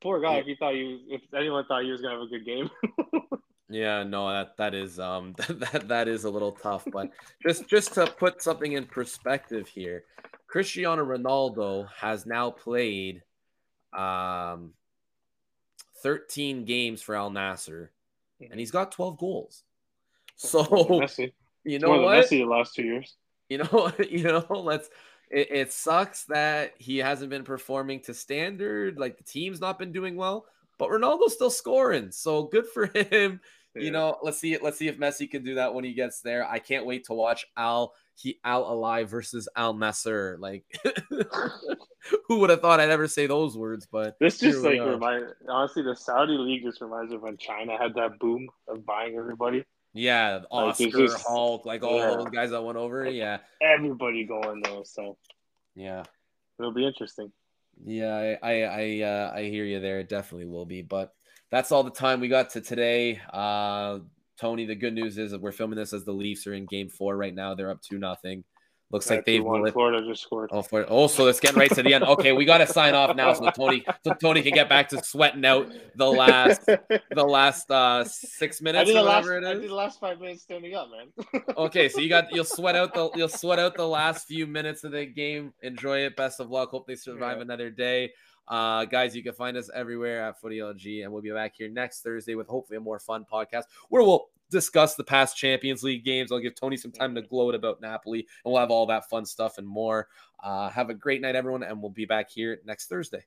Poor 0.00 0.20
guy. 0.20 0.36
If 0.36 0.46
he 0.46 0.54
thought 0.54 0.76
you, 0.76 1.00
if 1.08 1.22
anyone 1.34 1.64
thought 1.66 1.82
he 1.82 1.90
was 1.90 2.00
gonna 2.00 2.14
have 2.14 2.22
a 2.22 2.26
good 2.26 2.44
game. 2.44 2.70
yeah, 3.68 4.04
no, 4.04 4.30
that 4.30 4.56
that 4.56 4.74
is 4.74 5.00
um 5.00 5.34
that 5.48 5.88
that 5.88 6.08
is 6.08 6.24
a 6.24 6.30
little 6.30 6.52
tough. 6.52 6.84
But 6.92 7.10
just 7.46 7.68
just 7.68 7.94
to 7.94 8.06
put 8.06 8.42
something 8.42 8.72
in 8.72 8.84
perspective 8.84 9.66
here, 9.66 10.04
Cristiano 10.46 11.04
Ronaldo 11.04 11.88
has 11.96 12.26
now 12.26 12.50
played 12.50 13.22
um 13.92 14.72
13 16.02 16.64
games 16.64 17.02
for 17.02 17.16
Al 17.16 17.30
Nassr, 17.30 17.88
and 18.40 18.60
he's 18.60 18.70
got 18.70 18.92
12 18.92 19.18
goals. 19.18 19.64
So 20.36 20.62
you 21.64 21.78
know 21.80 21.90
what? 21.90 22.24
Messi 22.24 22.38
the 22.38 22.44
last 22.44 22.74
two 22.74 22.84
years. 22.84 23.16
You 23.48 23.58
know, 23.58 23.92
you 24.10 24.22
know, 24.22 24.46
let's 24.50 24.88
it, 25.30 25.50
it 25.50 25.72
sucks 25.72 26.24
that 26.24 26.74
he 26.78 26.98
hasn't 26.98 27.30
been 27.30 27.44
performing 27.44 28.00
to 28.00 28.14
standard. 28.14 28.98
Like 28.98 29.18
the 29.18 29.24
team's 29.24 29.60
not 29.60 29.78
been 29.78 29.92
doing 29.92 30.16
well, 30.16 30.46
but 30.78 30.90
Ronaldo's 30.90 31.34
still 31.34 31.50
scoring. 31.50 32.10
So 32.10 32.44
good 32.44 32.66
for 32.66 32.86
him. 32.94 33.40
Yeah. 33.74 33.82
You 33.82 33.90
know, 33.90 34.18
let's 34.22 34.38
see 34.38 34.56
Let's 34.60 34.78
see 34.78 34.88
if 34.88 34.98
Messi 34.98 35.30
can 35.30 35.44
do 35.44 35.56
that 35.56 35.74
when 35.74 35.84
he 35.84 35.92
gets 35.92 36.20
there. 36.20 36.48
I 36.48 36.58
can't 36.58 36.86
wait 36.86 37.04
to 37.06 37.14
watch 37.14 37.46
Al 37.56 37.94
he 38.14 38.40
Al 38.44 38.64
Ahly 38.64 39.06
versus 39.06 39.48
Al 39.54 39.74
Nassr. 39.74 40.38
Like, 40.38 40.64
who 42.26 42.40
would 42.40 42.50
have 42.50 42.60
thought 42.60 42.80
I'd 42.80 42.90
ever 42.90 43.06
say 43.06 43.26
those 43.26 43.56
words? 43.56 43.86
But 43.90 44.16
this 44.18 44.38
just 44.38 44.64
like 44.64 44.80
remind 44.80 45.26
honestly, 45.48 45.82
the 45.82 45.94
Saudi 45.94 46.36
league 46.36 46.64
just 46.64 46.80
reminds 46.80 47.10
me 47.10 47.16
of 47.16 47.22
when 47.22 47.36
China 47.36 47.76
had 47.78 47.94
that 47.94 48.18
boom 48.18 48.48
of 48.66 48.84
buying 48.84 49.16
everybody. 49.16 49.64
Yeah, 49.94 50.40
Oscar, 50.50 50.84
like 50.84 50.92
just, 50.92 51.26
Hulk, 51.26 51.66
like 51.66 51.82
all 51.82 51.98
yeah. 51.98 52.10
those 52.10 52.26
guys 52.26 52.50
that 52.50 52.62
went 52.62 52.78
over. 52.78 53.08
Yeah, 53.08 53.38
everybody 53.62 54.24
going 54.24 54.62
though. 54.62 54.82
So 54.84 55.16
yeah, 55.74 56.04
it'll 56.58 56.72
be 56.72 56.86
interesting. 56.86 57.32
Yeah, 57.84 58.14
I 58.14 58.38
I 58.42 58.62
I, 58.62 59.00
uh, 59.02 59.32
I 59.34 59.42
hear 59.44 59.64
you 59.64 59.80
there. 59.80 60.00
It 60.00 60.08
definitely 60.08 60.46
will 60.46 60.66
be. 60.66 60.82
But 60.82 61.14
that's 61.50 61.72
all 61.72 61.82
the 61.82 61.90
time 61.90 62.20
we 62.20 62.28
got 62.28 62.50
to 62.50 62.60
today. 62.60 63.20
Uh, 63.32 64.00
Tony, 64.38 64.66
the 64.66 64.74
good 64.74 64.94
news 64.94 65.18
is 65.18 65.32
that 65.32 65.40
we're 65.40 65.52
filming 65.52 65.78
this 65.78 65.92
as 65.92 66.04
the 66.04 66.12
Leafs 66.12 66.46
are 66.46 66.54
in 66.54 66.66
Game 66.66 66.88
Four 66.88 67.16
right 67.16 67.34
now. 67.34 67.54
They're 67.54 67.70
up 67.70 67.82
two 67.82 67.98
nothing. 67.98 68.44
Looks 68.90 69.10
like 69.10 69.26
they've 69.26 69.44
won. 69.44 69.70
Florida 69.70 70.06
just 70.06 70.22
scored. 70.22 70.48
Oh, 70.50 70.62
for, 70.62 70.86
oh, 70.88 71.08
so 71.08 71.26
it's 71.26 71.40
getting 71.40 71.58
right 71.58 71.70
to 71.74 71.82
the 71.82 71.92
end. 71.92 72.04
Okay, 72.04 72.32
we 72.32 72.46
got 72.46 72.58
to 72.58 72.66
sign 72.66 72.94
off 72.94 73.14
now, 73.14 73.34
so 73.34 73.50
Tony, 73.50 73.84
so 74.02 74.14
Tony 74.14 74.40
can 74.40 74.54
get 74.54 74.66
back 74.70 74.88
to 74.88 75.04
sweating 75.04 75.44
out 75.44 75.70
the 75.94 76.06
last, 76.06 76.64
the 76.64 77.24
last 77.24 77.70
uh 77.70 78.02
six 78.04 78.62
minutes 78.62 78.90
or 78.90 78.94
whatever 78.94 79.08
last, 79.10 79.26
it 79.28 79.42
is. 79.42 79.48
I 79.48 79.60
did 79.60 79.70
the 79.70 79.74
last 79.74 80.00
five 80.00 80.20
minutes 80.20 80.42
standing 80.42 80.74
up, 80.74 80.88
man. 80.90 81.42
okay, 81.58 81.90
so 81.90 82.00
you 82.00 82.08
got 82.08 82.32
you'll 82.32 82.44
sweat 82.44 82.76
out 82.76 82.94
the 82.94 83.10
you'll 83.14 83.28
sweat 83.28 83.58
out 83.58 83.76
the 83.76 83.86
last 83.86 84.26
few 84.26 84.46
minutes 84.46 84.84
of 84.84 84.92
the 84.92 85.04
game. 85.04 85.52
Enjoy 85.62 85.98
it. 85.98 86.16
Best 86.16 86.40
of 86.40 86.50
luck. 86.50 86.70
Hope 86.70 86.86
they 86.86 86.96
survive 86.96 87.36
yeah. 87.36 87.42
another 87.42 87.68
day. 87.68 88.12
Uh, 88.48 88.86
guys, 88.86 89.14
you 89.14 89.22
can 89.22 89.34
find 89.34 89.58
us 89.58 89.68
everywhere 89.74 90.26
at 90.26 90.40
Footy 90.40 90.58
LG, 90.58 91.02
and 91.04 91.12
we'll 91.12 91.20
be 91.20 91.30
back 91.30 91.54
here 91.54 91.68
next 91.68 92.00
Thursday 92.00 92.34
with 92.34 92.46
hopefully 92.46 92.78
a 92.78 92.80
more 92.80 92.98
fun 92.98 93.26
podcast 93.30 93.64
where 93.90 94.02
we'll 94.02 94.30
discuss 94.50 94.94
the 94.94 95.04
past 95.04 95.36
Champions 95.36 95.82
League 95.82 96.04
games. 96.04 96.32
I'll 96.32 96.38
give 96.38 96.54
Tony 96.54 96.76
some 96.76 96.92
time 96.92 97.14
to 97.14 97.22
gloat 97.22 97.54
about 97.54 97.80
Napoli, 97.80 98.20
and 98.20 98.52
we'll 98.52 98.60
have 98.60 98.70
all 98.70 98.86
that 98.86 99.08
fun 99.08 99.24
stuff 99.26 99.58
and 99.58 99.66
more. 99.66 100.08
Uh, 100.42 100.68
have 100.70 100.90
a 100.90 100.94
great 100.94 101.20
night, 101.20 101.36
everyone, 101.36 101.62
and 101.62 101.80
we'll 101.80 101.90
be 101.90 102.06
back 102.06 102.30
here 102.30 102.60
next 102.64 102.88
Thursday. 102.88 103.24